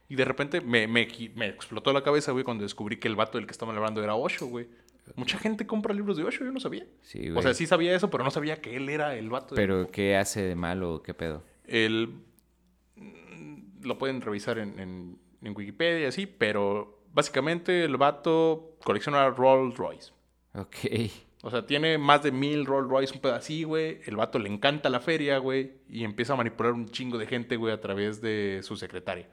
Y 0.08 0.14
de 0.16 0.24
repente 0.24 0.60
me, 0.62 0.86
me, 0.88 1.06
gi- 1.06 1.30
me 1.34 1.48
explotó 1.48 1.92
la 1.92 2.02
cabeza, 2.02 2.32
güey, 2.32 2.44
cuando 2.44 2.62
descubrí 2.62 2.96
que 2.96 3.08
el 3.08 3.16
vato 3.16 3.36
del 3.38 3.46
que 3.46 3.52
estaban 3.52 3.76
hablando 3.76 4.02
era 4.02 4.14
Osho, 4.14 4.46
güey. 4.46 4.66
Mucha 5.16 5.38
gente 5.38 5.66
compra 5.66 5.92
libros 5.94 6.16
de 6.16 6.24
Osho, 6.24 6.44
yo 6.44 6.52
no 6.52 6.60
sabía. 6.60 6.86
Sí, 7.02 7.28
O 7.30 7.32
güey. 7.34 7.42
sea, 7.42 7.54
sí 7.54 7.66
sabía 7.66 7.94
eso, 7.94 8.08
pero 8.10 8.24
no 8.24 8.30
sabía 8.30 8.60
que 8.60 8.76
él 8.76 8.88
era 8.88 9.16
el 9.16 9.28
vato. 9.30 9.54
Pero, 9.54 9.90
¿qué 9.90 10.16
hace 10.16 10.42
de 10.42 10.54
malo? 10.54 11.02
¿Qué 11.02 11.14
pedo? 11.14 11.42
El, 11.66 12.12
mm, 12.96 13.82
lo 13.82 13.98
pueden 13.98 14.20
revisar 14.20 14.58
en, 14.58 14.78
en, 14.78 15.18
en 15.42 15.56
Wikipedia, 15.56 16.10
sí, 16.12 16.26
pero 16.26 17.00
básicamente 17.12 17.84
el 17.84 17.96
vato 17.96 18.76
colecciona 18.84 19.28
Rolls 19.30 19.76
Royce. 19.76 20.12
Ok. 20.54 20.76
O 21.42 21.50
sea, 21.50 21.66
tiene 21.66 21.98
más 21.98 22.22
de 22.22 22.32
mil 22.32 22.66
Rolls 22.66 22.90
Royce, 22.90 23.20
un 23.22 23.30
así, 23.30 23.62
güey. 23.62 24.00
El 24.06 24.16
vato 24.16 24.38
le 24.38 24.48
encanta 24.48 24.88
la 24.88 25.00
feria, 25.00 25.38
güey. 25.38 25.72
Y 25.88 26.04
empieza 26.04 26.32
a 26.32 26.36
manipular 26.36 26.72
un 26.72 26.88
chingo 26.88 27.16
de 27.16 27.26
gente, 27.26 27.56
güey, 27.56 27.72
a 27.72 27.80
través 27.80 28.20
de 28.20 28.60
su 28.62 28.76
secretaria. 28.76 29.28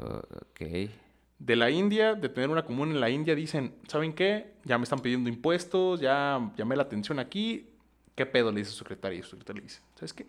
Oh, 0.00 0.22
ok. 0.36 0.90
De 1.38 1.56
la 1.56 1.70
India, 1.70 2.14
de 2.14 2.28
tener 2.28 2.48
una 2.48 2.64
común 2.64 2.90
en 2.90 3.00
la 3.00 3.10
India, 3.10 3.34
dicen, 3.34 3.74
¿saben 3.88 4.12
qué? 4.12 4.52
Ya 4.64 4.78
me 4.78 4.84
están 4.84 5.00
pidiendo 5.00 5.28
impuestos, 5.28 6.00
ya 6.00 6.52
llamé 6.56 6.76
la 6.76 6.84
atención 6.84 7.18
aquí. 7.18 7.70
¿Qué 8.14 8.24
pedo? 8.24 8.52
Le 8.52 8.60
dice 8.60 8.70
su 8.70 8.78
secretaria. 8.78 9.18
Y 9.18 9.22
su 9.22 9.30
secretaria 9.30 9.60
le 9.60 9.66
dice, 9.66 9.80
¿sabes 9.96 10.12
qué? 10.12 10.26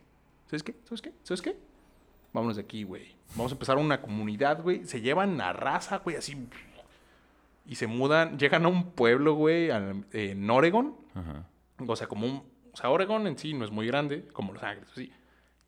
¿Sabes 0.48 0.64
qué? 0.64 0.76
¿Sabes 0.86 1.02
qué? 1.02 1.14
¿Sabes 1.22 1.42
qué? 1.44 1.56
Vámonos 2.34 2.56
de 2.56 2.64
aquí, 2.64 2.84
güey. 2.84 3.14
Vamos 3.36 3.52
a 3.52 3.56
empezar 3.56 3.78
una 3.78 4.02
comunidad, 4.02 4.64
güey. 4.64 4.86
Se 4.86 5.02
llevan 5.02 5.40
a 5.40 5.54
raza, 5.54 6.00
güey, 6.00 6.16
así. 6.16 6.36
Y 7.66 7.76
se 7.76 7.88
mudan, 7.88 8.38
llegan 8.38 8.66
a 8.66 8.68
un 8.68 8.92
pueblo, 8.92 9.36
güey, 9.36 9.70
al- 9.72 10.06
en 10.12 10.50
Oregon. 10.50 10.96
Ajá. 11.14 11.48
O 11.88 11.96
sea, 11.96 12.08
como 12.08 12.26
un... 12.28 12.44
O 12.74 12.78
sea, 12.78 12.90
Oregon 12.90 13.28
en 13.28 13.38
sí 13.38 13.54
no 13.54 13.64
es 13.66 13.72
muy 13.72 13.88
grande, 13.88 14.26
como 14.34 14.52
Los 14.54 14.64
Ángeles, 14.64 14.90
sí. 14.96 15.12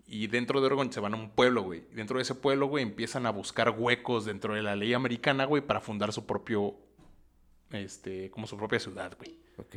Y 0.07 0.27
dentro 0.27 0.59
de 0.59 0.67
Oregon 0.67 0.91
se 0.91 0.99
van 0.99 1.13
a 1.13 1.17
un 1.17 1.29
pueblo, 1.31 1.61
güey. 1.63 1.83
Y 1.91 1.95
dentro 1.95 2.17
de 2.17 2.23
ese 2.23 2.35
pueblo, 2.35 2.67
güey, 2.67 2.83
empiezan 2.83 3.25
a 3.25 3.31
buscar 3.31 3.69
huecos 3.71 4.25
dentro 4.25 4.53
de 4.55 4.61
la 4.61 4.75
ley 4.75 4.93
americana, 4.93 5.45
güey, 5.45 5.61
para 5.61 5.81
fundar 5.81 6.11
su 6.13 6.25
propio... 6.25 6.75
Este, 7.71 8.29
como 8.31 8.45
su 8.47 8.57
propia 8.57 8.79
ciudad, 8.79 9.15
güey. 9.17 9.39
Ok. 9.57 9.75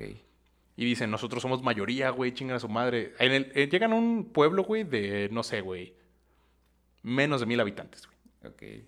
Y 0.76 0.84
dicen, 0.84 1.10
nosotros 1.10 1.42
somos 1.42 1.62
mayoría, 1.62 2.10
güey, 2.10 2.32
chingan 2.32 2.56
a 2.56 2.60
su 2.60 2.68
madre. 2.68 3.14
En 3.18 3.32
el- 3.32 3.52
eh, 3.54 3.68
llegan 3.68 3.92
a 3.92 3.96
un 3.96 4.26
pueblo, 4.32 4.64
güey, 4.64 4.84
de, 4.84 5.28
no 5.32 5.42
sé, 5.42 5.60
güey, 5.60 5.94
menos 7.02 7.40
de 7.40 7.46
mil 7.46 7.60
habitantes, 7.60 8.06
güey. 8.06 8.52
Ok. 8.52 8.84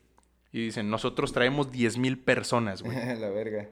Y 0.53 0.65
dicen, 0.65 0.91
nosotros 0.91 1.33
traemos 1.33 1.71
10 1.71 1.99
mil 1.99 2.19
personas, 2.19 2.83
güey. 2.83 2.97
la 3.21 3.29
verga. 3.31 3.69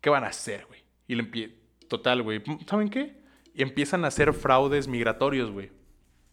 ¿Qué 0.00 0.10
van 0.10 0.24
a 0.24 0.28
hacer, 0.28 0.66
güey? 0.66 0.82
Y 1.06 1.14
le 1.14 1.24
empie- 1.24 1.54
Total, 1.88 2.22
güey. 2.22 2.42
¿Saben 2.68 2.88
qué? 2.90 3.16
Y 3.54 3.62
empiezan 3.62 4.04
a 4.04 4.08
hacer 4.08 4.32
fraudes 4.32 4.88
migratorios, 4.88 5.50
güey. 5.50 5.70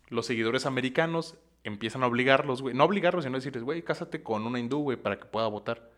Los 0.09 0.25
seguidores 0.27 0.65
americanos 0.65 1.35
empiezan 1.63 2.03
a 2.03 2.07
obligarlos, 2.07 2.61
güey. 2.61 2.75
No 2.75 2.83
obligarlos, 2.83 3.23
sino 3.23 3.37
decirles, 3.37 3.63
güey, 3.63 3.81
cásate 3.81 4.21
con 4.21 4.45
una 4.45 4.59
hindú, 4.59 4.79
güey, 4.83 4.97
para 4.97 5.17
que 5.17 5.25
pueda 5.25 5.47
votar. 5.47 5.89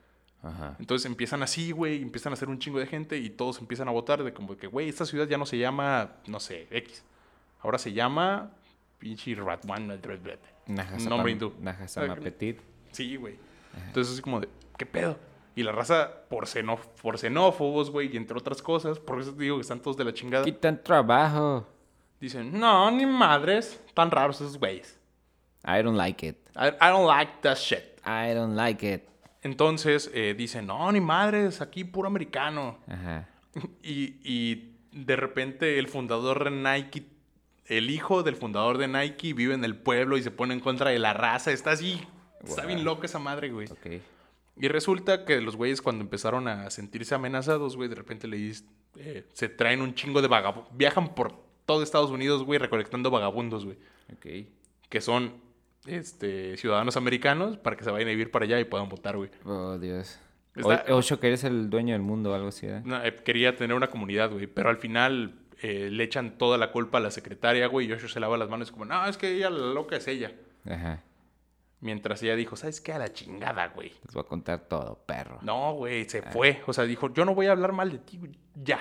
Ajá. 0.43 0.75
Entonces 0.80 1.05
empiezan 1.07 1.43
así, 1.43 1.71
güey, 1.71 2.01
empiezan 2.01 2.32
a 2.32 2.36
hacer 2.36 2.47
un 2.47 2.59
chingo 2.59 2.80
de 2.80 2.86
gente 2.86 3.17
y 3.17 3.30
todos 3.32 3.59
empiezan 3.59 3.88
a 3.88 3.91
votar 3.91 4.23
de 4.23 4.32
como 4.34 4.55
que, 4.55 4.67
güey, 4.67 4.88
esta 4.88 5.05
ciudad 5.05 5.28
ya 5.28 5.38
no 5.38 5.45
se 5.45 5.57
llama, 5.57 6.13
no 6.28 6.39
sé, 6.39 6.67
X. 6.69 7.03
Ahora 7.59 7.80
se 7.80 7.91
llama 7.91 8.51
pinche 8.99 9.36
Ratwan. 9.36 9.88
Nombre 11.09 11.32
hindú. 11.32 11.53
Petit. 12.21 12.59
Sí, 12.91 13.15
güey. 13.17 13.36
Entonces 13.88 14.13
así 14.13 14.22
como 14.22 14.39
de, 14.39 14.49
¿qué 14.78 14.86
pedo? 14.86 15.18
Y 15.55 15.63
la 15.63 15.72
raza, 15.72 16.11
por, 16.30 16.45
por 17.01 17.18
xenófobos, 17.18 17.89
güey, 17.89 18.13
y 18.13 18.18
entre 18.18 18.38
otras 18.38 18.61
cosas, 18.61 18.99
por 18.99 19.20
eso 19.20 19.34
te 19.34 19.43
digo 19.43 19.57
que 19.57 19.61
están 19.61 19.82
todos 19.82 19.97
de 19.97 20.03
la 20.03 20.13
chingada, 20.13 20.45
Quitan 20.45 20.84
trabajo. 20.84 21.68
dicen, 22.20 22.59
no, 22.59 22.91
ni 22.91 23.05
madres, 23.05 23.82
tan 23.93 24.11
raros 24.11 24.39
esos 24.39 24.57
güeyes. 24.59 24.99
I 25.65 25.82
don't 25.82 25.97
like 25.97 26.26
it. 26.26 26.38
I, 26.55 26.68
I 26.80 26.89
don't 26.91 27.07
like 27.07 27.41
that 27.41 27.57
shit. 27.57 27.99
I 28.05 28.34
don't 28.34 28.55
like 28.55 28.88
it. 28.88 29.03
Entonces 29.41 30.11
eh, 30.13 30.36
dicen, 30.38 30.68
no, 30.68 30.91
ni 30.91 31.01
madres, 31.01 31.61
aquí 31.61 31.84
puro 31.84 32.07
americano. 32.07 32.78
Ajá. 32.88 33.28
Y, 33.82 34.18
y 34.24 34.76
de 34.91 35.15
repente 35.15 35.80
el 35.80 35.88
fundador 35.88 36.43
de 36.43 36.51
Nike, 36.51 37.07
el 37.65 37.89
hijo 37.89 38.22
del 38.22 38.36
fundador 38.36 38.78
de 38.78 38.88
Nike 38.88 39.34
vive 39.34 39.55
en 39.55 39.63
el 39.63 39.76
pueblo 39.76 40.15
y 40.18 40.22
se 40.22 40.30
pone 40.30 40.53
en 40.53 40.59
contra 40.59 40.91
de 40.91 40.99
la 40.99 41.13
raza. 41.13 41.51
Está 41.51 41.72
así, 41.72 42.05
está 42.43 42.65
bien 42.65 42.83
loca 42.83 43.05
esa 43.05 43.19
madre, 43.19 43.49
güey. 43.49 43.67
Ok. 43.71 44.01
Y 44.59 44.67
resulta 44.69 45.23
que 45.25 45.39
los 45.41 45.55
güeyes 45.55 45.81
cuando 45.81 46.03
empezaron 46.03 46.47
a 46.47 46.69
sentirse 46.71 47.13
amenazados, 47.13 47.75
güey, 47.75 47.89
de 47.89 47.95
repente 47.95 48.27
le 48.27 48.51
eh, 48.97 49.23
se 49.33 49.49
traen 49.49 49.81
un 49.81 49.93
chingo 49.93 50.21
de 50.21 50.27
vagabundos. 50.27 50.75
Viajan 50.75 51.13
por 51.13 51.33
todo 51.65 51.83
Estados 51.83 52.09
Unidos, 52.09 52.43
güey, 52.43 52.57
recolectando 52.59 53.11
vagabundos, 53.11 53.65
güey. 53.65 53.77
Ok. 54.13 54.47
Que 54.89 55.01
son 55.01 55.33
este, 55.85 56.57
ciudadanos 56.57 56.97
americanos 56.97 57.57
para 57.57 57.75
que 57.75 57.83
se 57.83 57.91
vayan 57.91 58.07
a 58.07 58.11
vivir 58.11 58.31
para 58.31 58.45
allá 58.45 58.59
y 58.59 58.65
puedan 58.65 58.89
votar, 58.89 59.15
güey. 59.17 59.29
Oh, 59.45 59.77
Dios. 59.77 60.19
Está- 60.55 60.85
O- 60.89 60.95
Osho, 60.97 61.19
que 61.19 61.27
eres 61.27 61.43
el 61.43 61.69
dueño 61.69 61.93
del 61.93 62.01
mundo 62.01 62.31
o 62.31 62.33
algo 62.33 62.47
así, 62.47 62.65
¿eh? 62.65 62.81
No, 62.83 63.03
eh, 63.03 63.15
quería 63.23 63.55
tener 63.55 63.75
una 63.77 63.88
comunidad, 63.91 64.31
güey, 64.31 64.47
pero 64.47 64.69
al 64.69 64.77
final 64.77 65.35
eh, 65.61 65.89
le 65.91 66.03
echan 66.03 66.38
toda 66.39 66.57
la 66.57 66.71
culpa 66.71 66.97
a 66.97 67.01
la 67.01 67.11
secretaria, 67.11 67.67
güey, 67.67 67.88
y 67.88 67.91
Osho 67.93 68.07
se 68.07 68.19
lava 68.19 68.38
las 68.38 68.49
manos 68.49 68.71
como, 68.71 68.85
no, 68.85 69.05
es 69.07 69.17
que 69.17 69.31
ella 69.35 69.51
la 69.51 69.73
loca 69.73 69.97
es 69.97 70.07
ella. 70.07 70.33
Ajá. 70.65 71.03
Mientras 71.80 72.23
ella 72.23 72.36
dijo, 72.36 72.55
¿sabes 72.55 72.82
qué? 72.82 72.93
A 72.93 72.97
la 72.99 73.13
chingada, 73.13 73.67
güey. 73.67 73.89
Les 74.05 74.13
voy 74.13 74.21
a 74.25 74.28
contar 74.28 74.61
todo, 74.61 74.99
perro. 75.05 75.38
No, 75.43 75.73
güey, 75.73 76.01
Ah. 76.03 76.09
se 76.09 76.21
fue. 76.23 76.61
O 76.65 76.73
sea, 76.73 76.86
dijo, 76.86 77.13
yo 77.13 77.23
no 77.23 77.36
voy 77.36 77.45
a 77.47 77.51
hablar 77.51 77.71
mal 77.71 77.91
de 77.91 77.99
ti, 77.99 78.17
güey, 78.17 78.32
ya. 78.55 78.80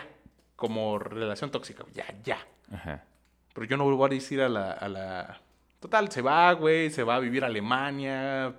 Como 0.57 0.99
relación 0.99 1.51
tóxica, 1.51 1.85
ya, 1.93 2.07
ya. 2.25 2.39
Ajá. 2.73 3.05
Pero 3.53 3.67
yo 3.67 3.77
no 3.77 3.85
vuelvo 3.85 4.07
a 4.07 4.09
decir 4.09 4.41
a 4.41 4.49
la, 4.49 4.73
a 4.73 4.89
la... 4.89 5.41
Total, 5.81 6.11
se 6.11 6.23
va, 6.23 6.51
güey, 6.55 6.89
se 6.91 7.03
va 7.03 7.17
a 7.17 7.21
vivir 7.21 7.45
a 7.45 7.49
Alemania. 7.49 8.55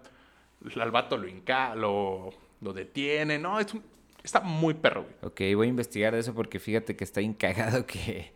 Al 0.79 0.91
vato 0.91 1.17
lo, 1.17 1.27
inca, 1.27 1.73
lo, 1.75 2.29
lo 2.61 2.73
detiene. 2.73 3.39
No, 3.39 3.59
es 3.59 3.73
un- 3.73 3.83
está 4.23 4.39
muy 4.41 4.75
perro, 4.75 5.03
güey. 5.03 5.15
Ok, 5.23 5.55
voy 5.55 5.67
a 5.67 5.69
investigar 5.71 6.13
eso 6.13 6.35
porque 6.35 6.59
fíjate 6.59 6.95
que 6.95 7.03
está 7.03 7.21
incagado 7.21 7.87
que... 7.87 8.33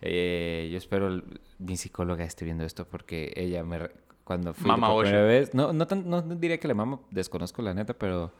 eh, 0.00 0.68
yo 0.70 0.78
espero 0.78 1.22
mi 1.58 1.76
psicóloga 1.76 2.24
esté 2.24 2.44
viendo 2.44 2.64
esto 2.64 2.86
porque 2.86 3.32
ella 3.36 3.64
me... 3.64 3.88
Cuando 4.24 4.54
fui 4.54 4.66
Mama 4.66 4.90
Osho. 4.92 5.02
primera 5.02 5.24
vez... 5.24 5.54
No, 5.54 5.72
no, 5.72 5.86
tan- 5.86 6.08
no 6.08 6.22
diría 6.22 6.58
que 6.58 6.66
la 6.68 6.74
mama, 6.74 6.98
desconozco 7.10 7.60
la 7.62 7.74
neta, 7.74 7.92
pero... 7.94 8.32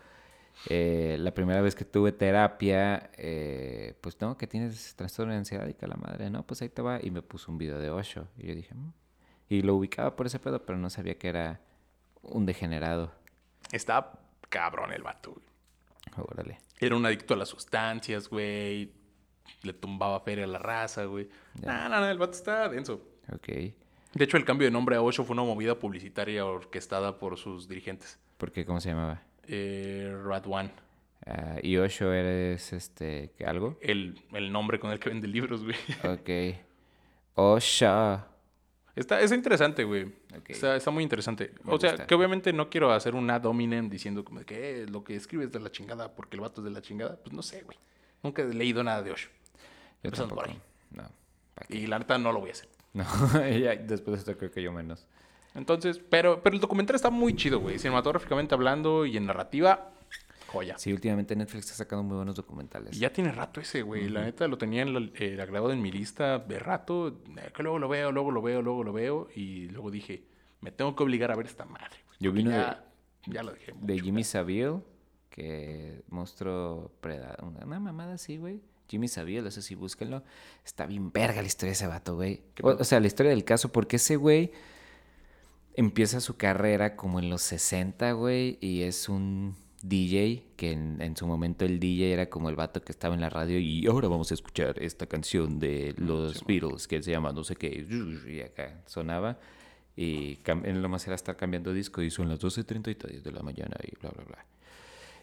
eh, 0.70 1.16
la 1.20 1.32
primera 1.34 1.60
vez 1.60 1.74
que 1.74 1.84
tuve 1.84 2.12
terapia, 2.12 3.10
eh, 3.18 3.94
pues 4.00 4.18
no, 4.20 4.36
que 4.36 4.46
tienes 4.46 4.94
trastorno 4.96 5.32
de 5.32 5.38
ansiedad 5.38 5.66
y 5.66 5.74
que 5.74 5.86
la 5.86 5.96
madre, 5.96 6.30
no, 6.30 6.42
pues 6.44 6.62
ahí 6.62 6.68
te 6.70 6.80
va. 6.80 7.00
Y 7.02 7.10
me 7.10 7.20
puso 7.22 7.52
un 7.52 7.58
video 7.58 7.78
de 7.78 7.90
Osho. 7.90 8.28
Y 8.38 8.46
yo 8.46 8.54
dije, 8.54 8.74
"Mm". 8.74 8.92
y 9.50 9.62
lo 9.62 9.74
ubicaba 9.74 10.16
por 10.16 10.26
ese 10.26 10.38
pedo, 10.38 10.64
pero 10.64 10.78
no 10.78 10.88
sabía 10.90 11.18
que 11.18 11.28
era 11.28 11.60
un 12.22 12.46
degenerado. 12.46 13.12
Está 13.72 14.12
cabrón 14.48 14.92
el 14.92 15.02
vato. 15.02 15.36
Órale. 16.16 16.58
Era 16.80 16.96
un 16.96 17.04
adicto 17.04 17.34
a 17.34 17.36
las 17.36 17.48
sustancias, 17.48 18.28
güey. 18.28 18.92
Le 19.62 19.72
tumbaba 19.74 20.20
feria 20.20 20.44
a 20.44 20.46
la 20.46 20.58
raza, 20.58 21.04
güey. 21.04 21.28
No, 21.62 21.88
no, 21.88 22.00
no, 22.00 22.08
el 22.08 22.18
vato 22.18 22.32
está 22.32 22.68
denso. 22.68 23.02
Ok. 23.32 23.48
De 24.14 24.24
hecho, 24.24 24.36
el 24.36 24.44
cambio 24.44 24.66
de 24.66 24.70
nombre 24.70 24.96
a 24.96 25.02
Osho 25.02 25.24
fue 25.24 25.34
una 25.34 25.42
movida 25.42 25.78
publicitaria 25.78 26.44
orquestada 26.46 27.18
por 27.18 27.36
sus 27.36 27.68
dirigentes. 27.68 28.18
¿Por 28.36 28.52
qué? 28.52 28.64
¿Cómo 28.64 28.80
se 28.80 28.90
llamaba? 28.90 29.22
Eh, 29.48 30.16
Rad 30.24 30.44
One. 30.46 30.70
Ah, 31.26 31.56
¿Y 31.62 31.76
Osho 31.78 32.12
eres 32.12 32.72
este 32.72 33.32
¿qué, 33.36 33.44
algo? 33.46 33.78
El, 33.80 34.22
el 34.32 34.52
nombre 34.52 34.78
con 34.78 34.90
el 34.90 34.98
que 35.00 35.08
vende 35.08 35.26
libros, 35.26 35.64
güey. 35.64 35.76
Ok. 36.04 36.58
Osho. 37.34 38.24
Está, 38.94 39.20
está 39.20 39.34
interesante, 39.34 39.82
güey. 39.82 40.04
Ok. 40.38 40.50
Está, 40.50 40.76
está 40.76 40.90
muy 40.92 41.02
interesante. 41.02 41.52
Me 41.64 41.72
o 41.74 41.80
sea, 41.80 41.90
gusta. 41.92 42.06
que 42.06 42.14
obviamente 42.14 42.52
no 42.52 42.70
quiero 42.70 42.92
hacer 42.92 43.14
un 43.16 43.28
ad 43.30 43.44
hominem 43.46 43.88
diciendo 43.90 44.24
como 44.24 44.40
que 44.42 44.82
"Eh, 44.82 44.86
lo 44.86 45.02
que 45.02 45.16
escribes 45.16 45.50
de 45.50 45.58
la 45.58 45.72
chingada 45.72 46.14
porque 46.14 46.36
el 46.36 46.42
vato 46.42 46.60
es 46.60 46.66
de 46.66 46.70
la 46.70 46.80
chingada. 46.82 47.16
Pues 47.16 47.32
no 47.34 47.42
sé, 47.42 47.62
güey. 47.62 47.76
Nunca 48.22 48.42
he 48.42 48.54
leído 48.54 48.84
nada 48.84 49.02
de 49.02 49.10
Osho. 49.10 49.28
Yo 50.02 50.08
Empezando 50.08 50.34
por 50.36 50.44
tampoco. 50.44 50.64
No. 50.92 51.04
Y 51.68 51.86
la 51.88 51.98
neta 51.98 52.18
no 52.18 52.30
lo 52.32 52.40
voy 52.40 52.50
a 52.50 52.52
hacer. 52.52 52.68
No, 53.34 53.48
ya, 53.48 53.74
después 53.76 54.14
de 54.14 54.18
esto 54.20 54.38
creo 54.38 54.50
que 54.50 54.62
yo 54.62 54.72
menos. 54.72 55.06
Entonces, 55.54 55.98
pero, 56.10 56.42
pero 56.42 56.54
el 56.54 56.60
documental 56.60 56.96
está 56.96 57.10
muy 57.10 57.34
chido, 57.36 57.60
güey. 57.60 57.78
Cinematográficamente 57.78 58.54
hablando 58.54 59.04
y 59.06 59.16
en 59.16 59.26
narrativa, 59.26 59.92
joya. 60.48 60.76
Sí, 60.78 60.92
últimamente 60.92 61.36
Netflix 61.36 61.64
está 61.66 61.74
sacando 61.76 62.02
muy 62.02 62.16
buenos 62.16 62.34
documentales. 62.36 62.96
Y 62.96 63.00
ya 63.00 63.12
tiene 63.12 63.30
rato 63.32 63.60
ese, 63.60 63.82
güey. 63.82 64.08
La 64.08 64.22
neta 64.22 64.48
lo 64.48 64.58
tenía 64.58 64.82
en 64.82 64.94
la- 64.94 65.10
eh, 65.14 65.40
agregado 65.40 65.70
en 65.72 65.80
mi 65.82 65.92
lista 65.92 66.38
de 66.38 66.58
rato. 66.58 67.08
eh, 67.36 67.50
que 67.54 67.62
luego 67.62 67.78
lo 67.78 67.88
veo, 67.88 68.10
luego 68.12 68.30
lo 68.30 68.42
veo, 68.42 68.62
luego 68.62 68.82
lo 68.84 68.92
veo. 68.92 69.28
Y 69.34 69.68
luego 69.68 69.90
dije, 69.90 70.24
me 70.60 70.70
tengo 70.72 70.94
que 70.96 71.02
obligar 71.02 71.30
a 71.30 71.36
ver 71.36 71.46
esta 71.46 71.64
madre. 71.64 71.96
güey, 72.06 72.16
Yo 72.20 72.30
porque 72.30 72.42
vi 72.42 72.48
uno 72.48 72.56
ya, 72.56 72.84
ya 73.26 73.42
lo 73.42 73.52
dejé. 73.52 73.74
De. 73.80 74.00
Jimmy 74.00 74.24
Savile, 74.24 74.80
que 75.30 76.02
una, 77.42 77.64
una 77.66 77.80
mamada 77.80 78.14
así, 78.14 78.36
güey. 78.38 78.60
Jimmy 78.88 79.08
Savile, 79.08 79.48
eso 79.48 79.62
sí, 79.62 79.74
búsquenlo. 79.74 80.22
Está 80.64 80.86
bien 80.86 81.10
verga 81.12 81.40
la 81.40 81.46
historia 81.46 81.70
de 81.70 81.74
ese 81.74 81.86
vato, 81.86 82.14
güey. 82.16 82.42
¿Qué 82.54 82.62
O, 82.64 82.84
sea, 82.84 83.00
la 83.00 83.06
historia 83.06 83.30
del 83.30 83.44
caso, 83.44 83.72
porque 83.72 83.96
ese 83.96 84.16
güey 84.16 84.52
empieza 85.74 86.20
su 86.20 86.36
carrera 86.36 86.96
como 86.96 87.18
en 87.18 87.30
los 87.30 87.42
60, 87.42 88.12
güey, 88.12 88.58
y 88.60 88.82
es 88.82 89.08
un 89.08 89.56
DJ, 89.82 90.44
que 90.56 90.72
en, 90.72 91.00
en 91.02 91.16
su 91.16 91.26
momento 91.26 91.64
el 91.64 91.80
DJ 91.80 92.12
era 92.12 92.30
como 92.30 92.48
el 92.48 92.56
vato 92.56 92.82
que 92.82 92.92
estaba 92.92 93.14
en 93.14 93.20
la 93.20 93.28
radio 93.28 93.58
y 93.58 93.86
ahora 93.86 94.08
vamos 94.08 94.30
a 94.30 94.34
escuchar 94.34 94.80
esta 94.82 95.06
canción 95.06 95.58
de 95.58 95.94
los 95.98 96.44
Beatles 96.46 96.86
que 96.88 97.02
se 97.02 97.10
llama 97.10 97.32
no 97.32 97.44
sé 97.44 97.56
qué, 97.56 97.86
y 98.28 98.40
acá 98.40 98.82
sonaba. 98.86 99.38
Y 99.96 100.36
cam- 100.38 100.64
él 100.64 100.82
nomás 100.82 101.06
era 101.06 101.14
estar 101.14 101.36
cambiando 101.36 101.72
disco 101.72 102.02
y 102.02 102.10
son 102.10 102.28
las 102.28 102.40
12.33 102.40 103.22
de 103.22 103.30
la 103.32 103.42
mañana 103.42 103.76
y 103.86 103.96
bla, 104.00 104.10
bla, 104.10 104.24
bla. 104.24 104.44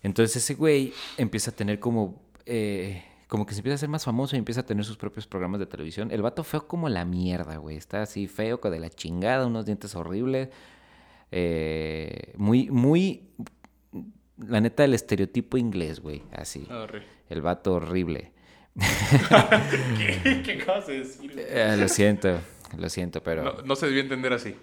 Entonces 0.04 0.38
ese 0.44 0.54
güey 0.56 0.94
empieza 1.18 1.52
a 1.52 1.56
tener 1.56 1.80
como... 1.80 2.22
eh, 2.46 3.04
como 3.32 3.46
que 3.46 3.54
se 3.54 3.62
empieza 3.62 3.76
a 3.76 3.78
hacer 3.78 3.88
más 3.88 4.04
famoso 4.04 4.36
y 4.36 4.40
empieza 4.40 4.60
a 4.60 4.66
tener 4.66 4.84
sus 4.84 4.98
propios 4.98 5.26
programas 5.26 5.62
de 5.62 5.66
televisión. 5.66 6.12
El 6.12 6.22
vato 6.22 6.44
feo 6.44 6.68
como 6.68 6.90
la 6.90 7.06
mierda, 7.06 7.56
güey. 7.56 7.78
Está 7.78 8.02
así 8.02 8.28
feo, 8.28 8.60
con 8.60 8.74
de 8.74 8.80
la 8.82 8.90
chingada, 8.90 9.48
unos 9.48 9.66
dientes 9.66 9.96
horribles. 9.96 10.50
Eh, 11.32 12.34
muy, 12.36 12.70
muy... 12.70 13.30
La 14.38 14.60
neta, 14.60 14.84
el 14.84 14.94
estereotipo 14.94 15.56
inglés, 15.58 16.02
güey. 16.02 16.24
Así. 16.34 16.68
Arre. 16.70 17.04
El 17.30 17.42
vato 17.42 17.76
horrible. 17.76 18.34
¿Qué, 19.98 20.42
¿Qué 20.44 20.60
acabas 20.62 20.88
de 20.88 21.00
decir? 21.00 21.32
Eh, 21.38 21.78
lo 21.80 21.88
siento, 21.88 22.38
lo 22.78 22.90
siento, 22.90 23.24
pero... 23.24 23.44
No, 23.46 23.62
no 23.62 23.76
se 23.78 23.86
debió 23.86 24.02
entender 24.02 24.34
así. 24.34 24.58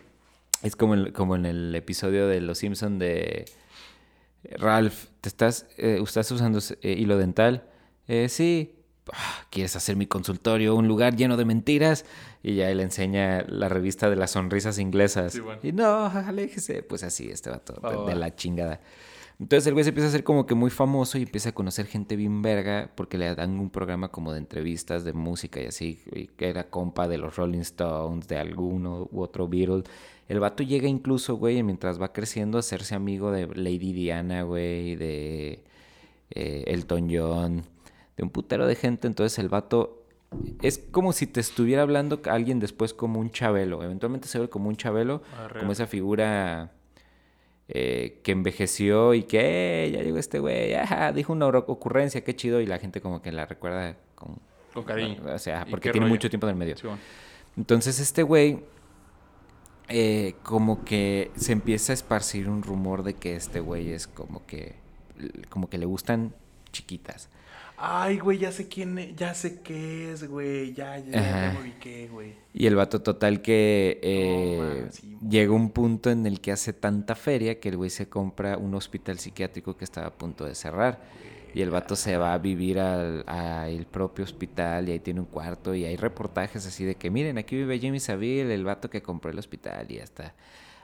Es 0.63 0.77
como, 0.77 0.93
en- 0.95 1.13
como 1.13 1.37
en 1.37 1.47
el 1.47 1.75
episodio 1.75 2.27
de 2.29 2.43
Los 2.43 2.59
Simpson 2.59 2.99
de 2.99 3.47
Ralph, 4.59 5.07
¿te 5.23 5.31
estás, 5.31 5.67
eh, 5.79 6.01
estás 6.05 6.31
usando 6.33 6.59
hilo 6.83 7.17
dental? 7.17 7.65
"Eh, 8.09 8.29
sí. 8.29 8.75
"Ah, 9.13 9.47
¿Quieres 9.51 9.77
hacer 9.77 9.97
mi 9.97 10.07
consultorio 10.07 10.75
un 10.75 10.89
lugar 10.89 11.17
lleno 11.17 11.37
de 11.37 11.45
mentiras? 11.45 12.05
Y 12.43 12.57
ya 12.57 12.71
él 12.71 12.81
enseña 12.81 13.43
la 13.49 13.69
revista 13.69 14.11
de 14.11 14.17
las 14.17 14.33
sonrisas 14.33 14.79
inglesas. 14.79 15.33
Sí, 15.33 15.41
bueno. 15.41 15.61
Y 15.63 15.73
no, 15.73 16.07
aléjese. 16.07 16.83
Pues 16.83 17.03
así, 17.03 17.31
este 17.31 17.51
vato 17.51 17.81
Va, 17.81 18.05
de, 18.07 18.15
la 18.15 18.35
chingada. 18.35 18.81
Entonces 19.41 19.69
el 19.69 19.75
güey 19.75 19.85
se 19.85 19.91
empieza 19.91 20.07
a 20.07 20.09
hacer 20.09 20.25
como 20.25 20.47
que 20.47 20.55
muy 20.57 20.71
famoso 20.71 21.17
y 21.17 21.23
empieza 21.23 21.51
a 21.51 21.53
conocer 21.53 21.87
gente 21.87 22.17
bien 22.17 22.43
verga 22.43 22.91
porque 22.97 23.19
le 23.19 23.33
dan 23.35 23.61
un 23.61 23.71
programa 23.71 24.09
como 24.09 24.33
de 24.33 24.39
entrevistas 24.39 25.05
de 25.05 25.13
música 25.13 25.61
y 25.61 25.67
así, 25.67 26.01
y 26.13 26.27
que 26.27 26.49
era 26.49 26.71
compa 26.71 27.07
de 27.07 27.19
los 27.19 27.37
Rolling 27.37 27.61
Stones, 27.61 28.27
de 28.27 28.37
alguno 28.37 29.09
u 29.13 29.21
otro 29.21 29.47
Beatle. 29.47 29.85
El 30.29 30.41
vato 30.41 30.65
llega 30.65 30.89
incluso, 30.89 31.37
güey, 31.37 31.63
mientras 31.63 32.01
va 32.03 32.13
creciendo 32.13 32.59
a 32.59 32.61
hacerse 32.61 32.97
amigo 32.97 33.31
de 33.31 33.47
Lady 33.47 33.93
Diana, 33.93 34.43
güey, 34.43 34.97
de 34.97 35.65
eh, 36.31 36.65
Elton 36.67 37.09
John, 37.11 37.65
de 38.19 38.23
un 38.25 38.29
putero 38.31 38.67
de 38.67 38.75
gente. 38.75 39.07
Entonces 39.07 39.39
el 39.39 39.49
vato 39.49 40.03
es 40.61 40.79
como 40.91 41.13
si 41.15 41.27
te 41.27 41.41
estuviera 41.41 41.81
hablando 41.83 42.21
alguien 42.27 42.61
después 42.61 42.93
como 42.93 43.19
un 43.21 43.31
chabelo. 43.31 43.83
Eventualmente 43.83 44.29
se 44.29 44.39
ve 44.39 44.51
como 44.51 44.69
un 44.69 44.77
chabelo, 44.77 45.23
Arre. 45.39 45.61
como 45.61 45.73
esa 45.73 45.87
figura 45.87 46.73
eh, 47.69 48.21
que 48.23 48.33
envejeció 48.33 49.15
y 49.15 49.23
que 49.23 49.85
"Eh, 49.87 49.91
ya 49.93 50.03
llegó 50.03 50.19
este 50.19 50.39
güey, 50.39 50.75
ajá, 50.75 51.13
dijo 51.13 51.33
una 51.33 51.47
ocurrencia, 51.47 52.23
qué 52.25 52.35
chido, 52.37 52.61
y 52.61 52.67
la 52.67 52.79
gente 52.79 53.01
como 53.01 53.23
que 53.23 53.31
la 53.33 53.47
recuerda 53.47 53.97
con... 54.15 54.37
Con 54.75 54.85
cariño. 54.85 55.23
O 55.35 55.39
sea, 55.39 55.65
¿Y 55.67 55.71
porque 55.71 55.91
tiene 55.91 56.07
rollo? 56.07 56.15
mucho 56.15 56.29
tiempo 56.31 56.47
en 56.47 56.51
el 56.53 56.57
medio. 56.57 56.77
Sí, 56.77 56.87
bueno. 56.87 57.01
Entonces 57.57 57.99
este 58.01 58.23
güey 58.23 58.61
eh, 59.89 60.35
como 60.43 60.85
que 60.85 61.31
se 61.37 61.53
empieza 61.53 61.93
a 61.93 61.95
esparcir 61.95 62.49
un 62.49 62.63
rumor 62.63 63.03
de 63.03 63.15
que 63.15 63.35
este 63.37 63.61
güey 63.61 63.91
es 63.93 64.07
como 64.07 64.45
que 64.47 64.75
como 65.49 65.69
que 65.69 65.79
le 65.79 65.87
gustan 65.87 66.35
chiquitas. 66.73 67.29
Ay, 67.81 68.19
güey, 68.19 68.39
ya 68.39 68.51
sé 68.51 68.67
quién 68.67 68.99
es, 68.99 69.15
ya 69.15 69.35
sé 69.35 69.61
qué 69.61 70.13
es, 70.13 70.29
güey. 70.29 70.73
Ya, 70.75 70.99
ya, 70.99 71.13
ya 71.13 71.47
Ajá. 71.47 71.53
me 71.53 71.61
ubiqué, 71.61 72.09
güey. 72.09 72.35
Y 72.53 72.67
el 72.67 72.75
vato 72.75 73.03
total 73.03 73.41
que 73.41 74.01
eh, 74.03 74.89
sí, 74.91 75.17
llega 75.29 75.53
un 75.53 75.71
punto 75.71 76.11
en 76.11 76.27
el 76.27 76.41
que 76.41 76.51
hace 76.51 76.73
tanta 76.73 77.15
feria 77.15 77.61
que 77.61 77.69
el 77.69 77.77
güey 77.77 77.91
se 77.91 78.09
compra 78.09 78.57
un 78.59 78.75
hospital 78.75 79.21
psiquiátrico 79.21 79.77
que 79.77 79.85
estaba 79.85 80.09
a 80.09 80.13
punto 80.13 80.45
de 80.45 80.57
cerrar. 80.57 81.01
Y 81.55 81.63
el 81.63 81.71
vato 81.71 81.95
se 81.95 82.17
va 82.17 82.35
a 82.35 82.39
vivir 82.39 82.81
al, 82.81 83.25
al 83.27 83.87
propio 83.87 84.25
hospital 84.25 84.89
y 84.89 84.93
ahí 84.93 85.01
tiene 85.01 85.21
un 85.21 85.27
cuarto 85.27 85.75
y 85.75 85.85
hay 85.85 85.97
reportajes 85.97 86.67
así 86.67 86.85
de 86.85 86.97
que 86.97 87.11
miren, 87.11 87.39
aquí 87.39 87.57
vive 87.57 87.79
Jimmy 87.79 88.01
Savile, 88.01 88.53
el 88.53 88.65
vato 88.65 88.91
que 88.91 89.03
compró 89.03 89.31
el 89.31 89.39
hospital 89.39 89.91
y 89.91 89.99
hasta 90.01 90.35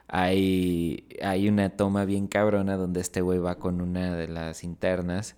hay, 0.09 1.05
hay 1.23 1.49
una 1.49 1.71
toma 1.71 2.05
bien 2.05 2.29
cabrona 2.29 2.77
donde 2.77 3.01
este 3.01 3.21
güey 3.21 3.39
va 3.39 3.57
con 3.57 3.81
una 3.81 4.17
de 4.17 4.29
las 4.29 4.65
internas 4.65 5.37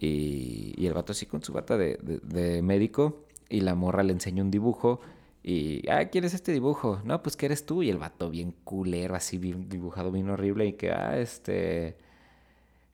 y, 0.00 0.86
el 0.86 0.94
vato 0.94 1.12
así 1.12 1.26
con 1.26 1.42
su 1.42 1.52
bata 1.52 1.76
de, 1.76 1.98
de- 2.02 2.18
de 2.20 2.62
médico 2.62 3.24
y 3.48 3.60
la 3.60 3.74
morra 3.74 4.02
le 4.02 4.12
enseña 4.12 4.42
un 4.42 4.50
dibujo 4.50 5.00
y, 5.42 5.86
ah, 5.90 6.06
¿quién 6.06 6.24
es 6.24 6.32
este 6.34 6.52
dibujo? 6.52 7.00
No, 7.04 7.22
pues 7.22 7.36
que 7.36 7.46
eres 7.46 7.66
tú 7.66 7.82
y 7.82 7.90
el 7.90 7.98
vato 7.98 8.30
bien 8.30 8.54
culero, 8.64 9.14
así 9.14 9.36
bien 9.38 9.68
dibujado, 9.68 10.10
bien 10.10 10.30
horrible 10.30 10.66
y 10.66 10.72
que, 10.74 10.90
ah, 10.90 11.18
este, 11.18 11.96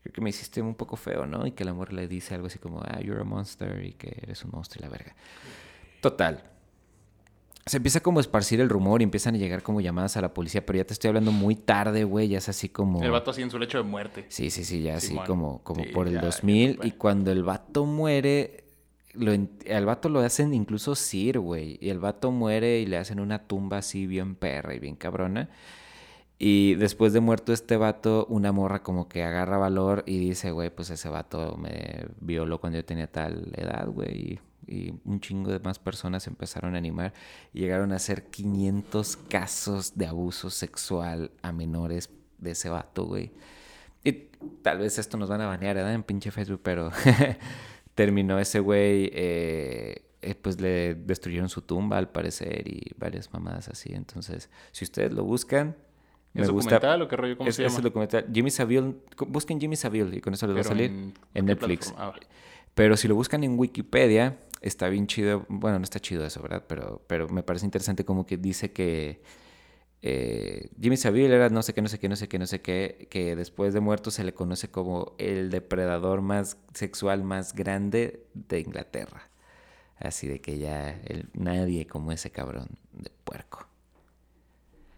creo 0.02 0.12
que 0.12 0.20
me 0.20 0.30
hiciste 0.30 0.60
un 0.60 0.74
poco 0.74 0.96
feo, 0.96 1.26
¿no? 1.26 1.46
Y 1.46 1.52
que 1.52 1.64
la 1.64 1.72
morra 1.74 1.92
le 1.92 2.08
dice 2.08 2.34
algo 2.34 2.48
así 2.48 2.58
como, 2.58 2.80
ah, 2.82 3.00
you're 3.00 3.20
a 3.20 3.24
monster 3.24 3.84
y 3.84 3.92
que 3.92 4.18
eres 4.22 4.44
un 4.44 4.50
monstruo 4.52 4.80
y 4.80 4.82
la 4.84 4.90
verga. 4.90 5.14
Total. 6.00 6.42
Se 7.66 7.76
empieza 7.76 8.00
como 8.00 8.18
a 8.18 8.22
esparcir 8.22 8.60
el 8.60 8.68
rumor 8.68 9.00
y 9.00 9.04
empiezan 9.04 9.34
a 9.34 9.38
llegar 9.38 9.62
como 9.62 9.80
llamadas 9.80 10.16
a 10.16 10.20
la 10.22 10.32
policía, 10.34 10.64
pero 10.64 10.78
ya 10.78 10.84
te 10.84 10.92
estoy 10.94 11.08
hablando 11.08 11.30
muy 11.30 11.54
tarde, 11.56 12.04
güey, 12.04 12.28
ya 12.28 12.38
es 12.38 12.48
así 12.48 12.68
como... 12.68 13.02
El 13.02 13.10
vato 13.10 13.30
así 13.30 13.42
en 13.42 13.50
su 13.50 13.58
lecho 13.58 13.78
de 13.78 13.84
muerte. 13.84 14.24
Sí, 14.28 14.50
sí, 14.50 14.64
sí, 14.64 14.82
ya 14.82 14.96
así 14.96 15.08
Simón. 15.08 15.26
como, 15.26 15.62
como 15.62 15.84
Sí, 15.84 15.90
por 15.90 16.08
el 16.08 16.14
ya, 16.14 16.20
2000. 16.22 16.78
ya, 16.78 16.86
Y 16.86 16.92
cuando 16.92 17.30
el 17.30 17.44
vato 17.44 17.84
muere, 17.84 18.64
lo 19.12 19.32
al 19.32 19.86
vato 19.86 20.08
lo 20.08 20.20
hacen 20.20 20.54
incluso 20.54 20.94
Sir, 20.94 21.38
güey. 21.38 21.78
Y 21.80 21.90
el 21.90 21.98
vato 21.98 22.30
muere 22.32 22.80
y 22.80 22.86
le 22.86 22.96
hacen 22.96 23.20
una 23.20 23.46
tumba 23.46 23.78
así 23.78 24.06
bien 24.06 24.34
perra 24.36 24.74
y 24.74 24.78
bien 24.78 24.96
cabrona. 24.96 25.50
Y 26.38 26.74
después 26.76 27.12
de 27.12 27.20
muerto 27.20 27.52
este 27.52 27.76
vato, 27.76 28.24
una 28.30 28.50
morra 28.50 28.82
como 28.82 29.08
que 29.08 29.22
agarra 29.22 29.58
valor 29.58 30.02
y 30.06 30.18
dice, 30.18 30.50
güey, 30.52 30.70
pues 30.74 30.88
ese 30.88 31.10
vato 31.10 31.58
me 31.58 32.06
violó 32.20 32.58
cuando 32.58 32.78
yo 32.78 32.84
tenía 32.86 33.06
tal 33.08 33.52
edad, 33.54 33.86
güey. 33.88 34.40
Y, 34.70 34.94
un 35.04 35.20
chingo 35.20 35.50
de 35.50 35.58
más 35.58 35.78
personas 35.78 36.22
se 36.22 36.30
empezaron 36.30 36.74
a 36.74 36.78
animar 36.78 37.12
y 37.52 37.60
llegaron 37.60 37.92
a 37.92 37.98
ser 37.98 38.24
500 38.30 39.16
casos 39.28 39.96
de 39.96 40.06
abuso 40.06 40.48
sexual 40.50 41.30
a 41.42 41.52
menores 41.52 42.08
de 42.38 42.52
ese 42.52 42.68
vato, 42.68 43.04
güey. 43.04 43.32
Y 44.04 44.12
tal 44.62 44.78
vez 44.78 44.98
esto 44.98 45.16
nos 45.18 45.28
van 45.28 45.40
a 45.42 45.46
banear, 45.46 45.76
¿verdad? 45.76 45.92
En 45.92 46.02
pinche 46.02 46.30
Facebook, 46.30 46.60
pero 46.62 46.90
terminó 47.94 48.38
ese 48.38 48.60
güey, 48.60 49.10
eh, 49.12 50.02
eh, 50.22 50.34
pues 50.34 50.60
le 50.60 50.94
destruyeron 50.94 51.48
su 51.48 51.62
tumba 51.62 51.98
al 51.98 52.08
parecer 52.10 52.66
y 52.68 52.92
varias 52.96 53.32
mamadas 53.32 53.68
así. 53.68 53.92
Entonces, 53.92 54.48
si 54.72 54.84
ustedes 54.84 55.12
lo 55.12 55.24
buscan, 55.24 55.76
¿Es 56.34 56.46
me 56.46 56.52
gusta. 56.52 56.76
documental 56.76 57.02
o 57.02 57.08
qué 57.08 57.16
rollo? 57.16 57.36
¿Cómo 57.36 57.48
es, 57.50 57.56
se 57.56 57.64
es 57.64 57.68
llama? 57.72 57.78
el 57.78 57.84
documental. 57.84 58.26
Jimmy 58.32 58.50
Savile, 58.50 58.94
busquen 59.28 59.60
Jimmy 59.60 59.76
Savile 59.76 60.16
y 60.16 60.20
con 60.20 60.32
eso 60.32 60.46
les 60.46 60.56
va 60.56 60.60
a 60.60 60.64
salir 60.64 60.90
en- 60.90 60.98
en, 61.02 61.12
¿qué 61.34 61.42
Netflix. 61.42 61.92
Ah, 61.98 62.12
Pero 62.74 62.96
si 62.96 63.08
lo 63.08 63.14
buscan 63.16 63.42
en 63.44 63.58
Wikipedia, 63.58 64.38
está 64.60 64.88
bien 64.88 65.06
chido. 65.06 65.46
Bueno, 65.48 65.78
no 65.78 65.84
está 65.84 66.00
chido 66.00 66.24
eso, 66.24 66.42
¿verdad? 66.42 66.64
Pero, 66.68 67.02
pero 67.06 67.28
me 67.28 67.42
parece 67.42 67.64
interesante 67.66 68.04
como 68.04 68.26
que 68.26 68.36
dice 68.36 68.72
que 68.72 69.22
eh, 70.02 70.70
Jimmy 70.80 70.96
Savile 70.96 71.34
era 71.34 71.48
no 71.50 71.62
sé 71.62 71.74
qué, 71.74 71.82
no 71.82 71.88
sé 71.88 71.98
qué, 71.98 72.08
no 72.08 72.16
sé 72.16 72.28
qué, 72.28 72.38
no 72.38 72.46
sé 72.46 72.60
qué, 72.62 73.08
que 73.10 73.36
después 73.36 73.74
de 73.74 73.80
muerto 73.80 74.10
se 74.10 74.24
le 74.24 74.32
conoce 74.32 74.70
como 74.70 75.14
el 75.18 75.50
depredador 75.50 76.22
más 76.22 76.56
sexual 76.74 77.22
más 77.22 77.54
grande 77.54 78.26
de 78.34 78.60
Inglaterra. 78.60 79.28
Así 79.98 80.26
de 80.26 80.40
que 80.40 80.58
ya 80.58 80.98
nadie 81.34 81.86
como 81.86 82.12
ese 82.12 82.30
cabrón 82.30 82.68
de 82.92 83.10
puerco. 83.24 83.66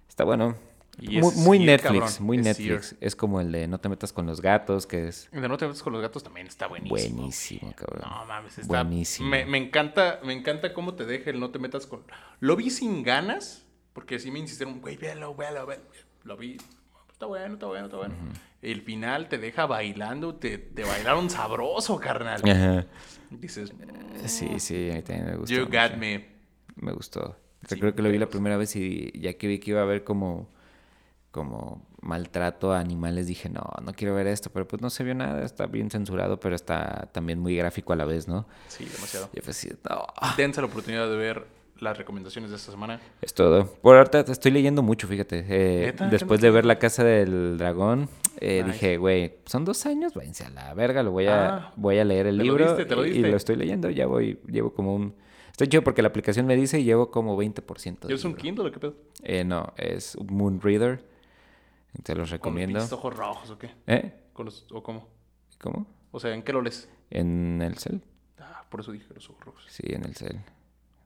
Está 0.09 0.25
bueno. 0.25 0.55
Y 1.03 1.19
muy 1.21 1.29
es 1.31 1.37
muy 1.37 1.59
Sear, 1.59 1.67
Netflix, 1.67 2.01
cabrón, 2.03 2.27
muy 2.27 2.39
es 2.39 2.45
Netflix. 2.45 2.97
Es 3.01 3.17
como 3.17 3.41
el 3.41 3.53
de 3.53 3.67
No 3.69 3.79
te 3.81 3.89
metas 3.89 4.13
con 4.13 4.27
los 4.27 4.41
gatos, 4.41 4.87
que 4.87 5.09
es 5.09 5.29
De 5.33 5.49
no 5.49 5.57
te 5.57 5.67
metas 5.67 5.83
con 5.83 5.93
los 5.93 6.03
gatos 6.03 6.23
también 6.23 6.47
está 6.47 6.67
buenísimo. 6.69 6.97
buenísimo, 7.17 7.73
cabrón. 7.75 8.03
No 8.09 8.25
mames, 8.27 8.59
está 8.59 8.67
Buenísimo. 8.83 9.29
Me, 9.29 9.45
me 9.45 9.59
encanta, 9.59 10.21
me 10.25 10.33
encanta 10.33 10.73
cómo 10.75 10.95
te 10.95 11.05
deja 11.05 11.31
el 11.31 11.41
no 11.41 11.51
te 11.51 11.59
metas 11.59 11.87
con. 11.87 12.03
Lo 12.41 12.57
vi 12.57 12.71
sin 12.71 13.03
ganas, 13.03 13.65
porque 13.93 14.19
sí 14.19 14.31
me 14.31 14.39
insistieron, 14.39 14.81
güey, 14.81 14.97
véalo, 14.97 15.35
véalo, 15.35 15.67
véalo. 15.67 15.85
Lo 16.25 16.37
vi. 16.37 16.57
Está 17.11 17.27
bueno, 17.27 17.55
está 17.55 17.67
bueno, 17.67 17.85
está 17.87 17.97
bueno. 17.99 18.15
El 18.63 18.83
final 18.83 19.29
te 19.29 19.39
deja 19.39 19.67
bailando, 19.67 20.35
te, 20.37 20.59
te 20.59 20.85
bailaron 20.85 21.31
sabroso, 21.31 21.99
carnal. 21.99 22.41
Ajá. 22.49 22.87
Dices, 23.31 23.73
Sí, 24.27 24.61
sí, 24.61 24.91
a 24.91 24.95
mí 24.95 25.03
también 25.03 25.27
me 25.31 25.37
gustó. 25.37 25.55
you 25.55 25.65
mucho. 25.67 25.71
got 25.89 25.97
me. 25.99 26.27
Me 26.77 26.93
gustó. 26.93 27.37
Sí, 27.69 27.79
Creo 27.79 27.95
que 27.95 28.03
lo 28.03 28.11
vi 28.11 28.19
la 28.19 28.29
primera 28.29 28.57
vez 28.57 28.75
y 28.77 29.13
ya 29.21 29.35
que 29.35 29.47
vi 29.47 29.59
que 29.61 29.71
iba 29.71 29.81
a 29.81 29.85
haber 29.85 30.03
como, 30.05 30.51
como 31.33 31.85
maltrato 32.03 32.73
a 32.73 32.79
animales, 32.79 33.27
dije, 33.27 33.49
no, 33.49 33.63
no 33.83 33.93
quiero 33.95 34.15
ver 34.15 34.27
esto, 34.29 34.51
pero 34.51 34.69
pues 34.69 34.81
no 34.83 34.91
se 34.91 35.03
vio 35.03 35.15
nada, 35.15 35.45
está 35.45 35.67
bien 35.67 35.91
censurado, 35.91 36.39
pero 36.39 36.55
está 36.55 37.09
también 37.13 37.39
muy 37.41 37.57
gráfico 37.57 37.93
a 37.93 37.97
la 37.97 38.05
vez, 38.05 38.29
¿no? 38.29 38.47
Sí, 38.69 38.85
demasiado. 38.85 39.31
Y 39.33 39.41
fue 39.41 39.51
así, 39.51 39.71
no, 39.89 40.05
Dense 40.37 40.61
la 40.61 40.67
oportunidad 40.69 41.09
de 41.09 41.17
ver 41.17 41.47
las 41.81 41.99
recomendaciones 41.99 42.51
de 42.51 42.57
esta 42.57 42.71
semana. 42.71 43.01
es 43.23 43.35
todo. 43.35 43.67
Por 43.67 43.97
ahorita 43.97 44.21
estoy 44.31 44.53
leyendo 44.53 44.83
mucho, 44.83 45.09
fíjate. 45.09 45.45
Eh, 45.49 45.87
¿Neta? 45.87 46.05
¿Qué 46.05 46.11
después 46.13 46.41
de 46.41 46.51
ver? 46.51 46.65
La 46.65 46.79
Casa 46.79 47.03
del 47.03 47.57
Dragón, 47.59 48.09
eh, 48.39 48.63
Nice. 48.63 48.73
dije, 48.75 48.97
güey, 48.99 49.37
son 49.47 49.65
dos 49.65 49.85
años, 49.87 50.15
váyanse 50.15 50.45
a 50.45 50.51
la 50.51 50.75
verga, 50.75 51.03
lo 51.03 51.11
voy 51.13 51.27
a, 51.27 51.49
Ah, 51.49 51.73
voy 51.77 51.99
a 51.99 52.05
leer 52.05 52.27
el 52.27 52.37
¿te 52.39 52.45
lo 52.45 52.51
libro 52.53 52.67
diste? 52.69 52.85
¿Te 52.85 52.95
lo 52.95 53.05
y- 53.05 53.09
y, 53.09 53.13
diste? 53.15 53.31
lo 53.31 53.37
estoy 53.37 53.57
leyendo, 53.57 53.91
ya 53.91 54.07
voy, 54.07 54.39
llevo 54.49 54.73
como 54.75 54.95
un... 54.95 55.15
Estoy 55.51 55.69
chido 55.69 55.83
porque 55.83 56.03
la 56.03 56.09
aplicación 56.09 56.47
me 56.47 56.57
dice 56.57 56.79
y 56.79 56.85
llevo 56.85 57.11
como 57.11 57.37
20%. 57.37 58.07
del 58.09 58.17
¿Es 58.17 58.25
un 58.25 58.31
libro. 58.33 58.43
Kindle 58.43 58.69
o 58.69 58.73
qué 58.73 58.79
pedo? 58.81 58.95
Eh, 59.23 59.45
no, 59.45 59.73
es 59.77 60.15
un 60.15 60.27
Moon 60.29 60.61
Reader. 60.61 61.05
Te 62.03 62.15
los 62.15 62.29
¿Con 62.31 62.39
recomiendo. 62.39 62.75
los 62.79 62.85
pinches 62.85 62.99
ojos 62.99 63.17
rojos 63.17 63.51
o 63.51 63.59
qué? 63.59 63.71
¿Eh? 63.87 64.13
¿Con 64.33 64.47
los, 64.47 64.67
¿O 64.73 64.83
cómo? 64.83 65.09
¿Cómo? 65.61 65.87
O 66.11 66.19
sea, 66.21 66.35
¿en 66.35 66.43
qué 66.43 66.53
lo 66.53 66.63
lees? 66.63 66.89
En 67.11 67.61
el 67.63 67.77
cel. 67.79 68.03
Ah, 68.39 68.65
por 68.69 68.81
eso 68.81 68.93
dije 68.93 69.07
los 69.15 69.29
ojos 69.31 69.45
rojos. 69.45 69.65
Sí, 69.69 69.83
en 69.87 70.05
el 70.05 70.15
cel. 70.17 70.41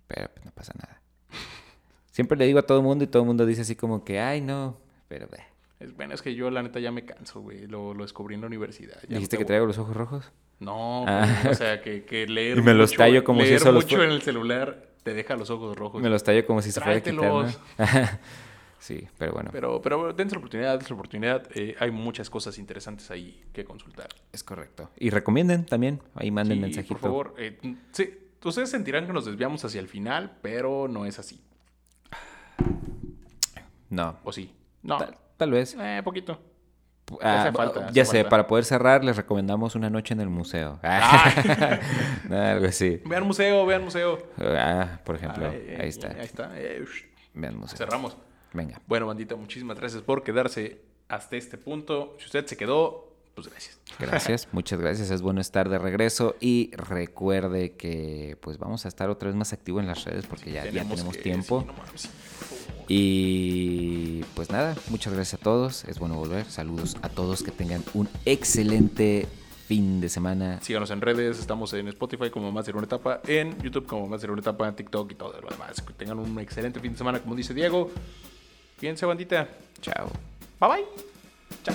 Pero 0.06 0.28
pues 0.32 0.44
no 0.46 0.52
pasa 0.52 0.72
nada. 0.78 1.00
Siempre 2.10 2.38
le 2.38 2.46
digo 2.46 2.58
a 2.58 2.62
todo 2.62 2.78
el 2.78 2.84
mundo 2.84 3.04
y 3.04 3.08
todo 3.08 3.22
el 3.22 3.26
mundo 3.26 3.44
dice 3.44 3.62
así 3.62 3.76
como 3.76 4.04
que, 4.04 4.20
ay, 4.20 4.40
no. 4.40 4.78
Pero, 5.08 5.28
ve. 5.30 5.40
Es, 5.80 5.94
bueno, 5.94 6.14
es 6.14 6.22
que 6.22 6.34
yo 6.34 6.50
la 6.50 6.62
neta 6.62 6.80
ya 6.80 6.90
me 6.90 7.04
canso, 7.04 7.40
güey. 7.40 7.66
Lo, 7.66 7.92
lo 7.92 8.04
descubrí 8.04 8.34
en 8.36 8.40
la 8.40 8.46
universidad. 8.46 8.96
Ya 9.08 9.16
¿Dijiste 9.16 9.36
no 9.36 9.38
que 9.40 9.44
traigo 9.44 9.66
los 9.66 9.78
ojos 9.78 9.94
rojos? 9.96 10.32
No, 10.58 11.04
Ah. 11.06 11.28
o 11.50 11.54
sea, 11.54 11.82
que, 11.82 12.04
que 12.04 12.26
leer 12.26 12.56
Y 12.58 12.62
me 12.62 12.72
los 12.72 12.94
tallo 12.94 13.22
como 13.24 13.40
si 13.40 13.46
leer 13.48 13.56
eso 13.56 13.72
los 13.72 13.84
mucho 13.84 14.02
en 14.02 14.10
el 14.10 14.22
celular 14.22 14.86
te 15.02 15.12
deja 15.12 15.36
los 15.36 15.50
ojos 15.50 15.76
rojos. 15.76 16.00
Me 16.02 16.08
los 16.08 16.24
tallo 16.24 16.46
como 16.46 16.62
si 16.62 16.72
se 16.72 16.80
fuera 16.80 16.96
a 16.98 17.00
quitar, 17.02 17.16
¿no? 17.16 17.44
Sí, 18.78 19.08
pero 19.18 19.32
bueno. 19.32 19.50
Pero, 19.52 19.80
pero 19.82 20.12
dense 20.12 20.34
la 20.34 20.38
oportunidad, 20.38 20.72
dense 20.78 20.90
la 20.90 20.94
oportunidad. 20.94 21.48
Eh, 21.54 21.74
hay 21.80 21.90
muchas 21.90 22.30
cosas 22.30 22.58
interesantes 22.58 23.10
ahí 23.10 23.42
que 23.52 23.64
consultar. 23.64 24.08
Es 24.32 24.44
correcto. 24.44 24.90
Y 24.98 25.10
recomienden 25.10 25.64
también. 25.66 26.00
Ahí 26.14 26.30
manden 26.30 26.58
Sí, 26.58 26.62
mensajito. 26.62 26.94
por 26.94 27.00
favor. 27.00 27.34
eh, 27.38 27.58
sí, 27.92 28.18
ustedes 28.44 28.70
sentirán 28.70 29.06
que 29.06 29.12
nos 29.12 29.24
desviamos 29.24 29.64
hacia 29.64 29.80
el 29.80 29.88
final, 29.88 30.36
pero 30.42 30.86
no 30.88 31.04
es 31.06 31.18
así. 31.18 31.40
No. 33.88 34.18
¿O 34.24 34.32
sí? 34.32 34.52
No. 34.82 34.98
Tal, 34.98 35.16
tal 35.36 35.50
vez. 35.50 35.76
Eh, 35.78 36.00
poquito. 36.04 36.40
Ah, 37.22 37.42
hace 37.42 37.52
falta, 37.52 37.90
ya 37.92 38.04
sé, 38.04 38.24
para 38.24 38.48
poder 38.48 38.64
cerrar, 38.64 39.04
les 39.04 39.16
recomendamos 39.16 39.76
una 39.76 39.88
noche 39.88 40.12
en 40.14 40.20
el 40.20 40.28
museo. 40.28 40.80
Ah. 40.82 41.78
No, 42.28 42.36
algo 42.42 42.66
así. 42.66 43.00
Vean 43.06 43.24
museo, 43.24 43.64
vean 43.64 43.84
museo. 43.84 44.18
Ah, 44.38 44.98
por 45.04 45.14
ejemplo, 45.14 45.46
ahí 45.48 45.88
está. 45.88 46.08
Ahí 46.08 46.24
está. 46.24 46.50
Eh. 46.56 46.84
Vean 47.34 47.56
museo. 47.56 47.78
Cerramos. 47.78 48.16
Venga. 48.52 48.80
Bueno, 48.86 49.06
bandita, 49.06 49.36
muchísimas 49.36 49.78
gracias 49.78 50.02
por 50.02 50.22
quedarse 50.22 50.80
hasta 51.08 51.36
este 51.36 51.58
punto. 51.58 52.16
Si 52.18 52.26
usted 52.26 52.46
se 52.46 52.56
quedó, 52.56 53.12
pues 53.34 53.48
gracias. 53.48 53.78
Gracias, 53.98 54.48
muchas 54.52 54.80
gracias. 54.80 55.10
Es 55.10 55.20
bueno 55.22 55.40
estar 55.40 55.68
de 55.68 55.78
regreso 55.78 56.36
y 56.40 56.70
recuerde 56.76 57.72
que 57.76 58.36
pues 58.40 58.58
vamos 58.58 58.84
a 58.86 58.88
estar 58.88 59.10
otra 59.10 59.28
vez 59.28 59.36
más 59.36 59.52
activo 59.52 59.80
en 59.80 59.86
las 59.86 60.04
redes 60.04 60.26
porque 60.26 60.50
ya, 60.52 60.64
ya 60.70 60.82
tenemos 60.84 61.16
que- 61.16 61.22
tiempo. 61.22 61.60
sí, 61.60 61.66
no 61.66 61.72
mames, 61.74 62.00
sí, 62.00 62.08
por 62.08 62.48
favor. 62.48 62.86
Y 62.88 64.22
pues 64.34 64.50
nada, 64.50 64.76
muchas 64.88 65.12
gracias 65.12 65.40
a 65.40 65.42
todos. 65.42 65.84
Es 65.84 65.98
bueno 65.98 66.14
volver. 66.16 66.44
Saludos 66.46 66.96
a 67.02 67.08
todos. 67.08 67.42
Que 67.42 67.50
tengan 67.50 67.82
un 67.94 68.08
excelente 68.24 69.26
fin 69.66 70.00
de 70.00 70.08
semana. 70.08 70.60
Síganos 70.62 70.90
en 70.92 71.00
redes, 71.00 71.38
estamos 71.40 71.72
en 71.72 71.88
Spotify 71.88 72.30
como 72.30 72.52
Más 72.52 72.66
de 72.66 72.72
una 72.72 72.84
etapa, 72.84 73.20
en 73.26 73.60
YouTube 73.60 73.86
como 73.86 74.06
Más 74.06 74.22
de 74.22 74.30
una 74.30 74.40
etapa, 74.40 74.68
en 74.68 74.76
TikTok 74.76 75.10
y 75.10 75.14
todo 75.16 75.40
lo 75.40 75.48
demás. 75.48 75.82
Que 75.82 75.92
tengan 75.94 76.18
un 76.20 76.38
excelente 76.38 76.78
fin 76.80 76.92
de 76.92 76.98
semana, 76.98 77.18
como 77.20 77.34
dice 77.34 77.52
Diego. 77.52 77.90
Cuídense, 78.78 79.06
bandita. 79.06 79.48
Chao. 79.80 80.10
Bye 80.60 80.68
bye. 80.68 80.84
Chao. 81.64 81.74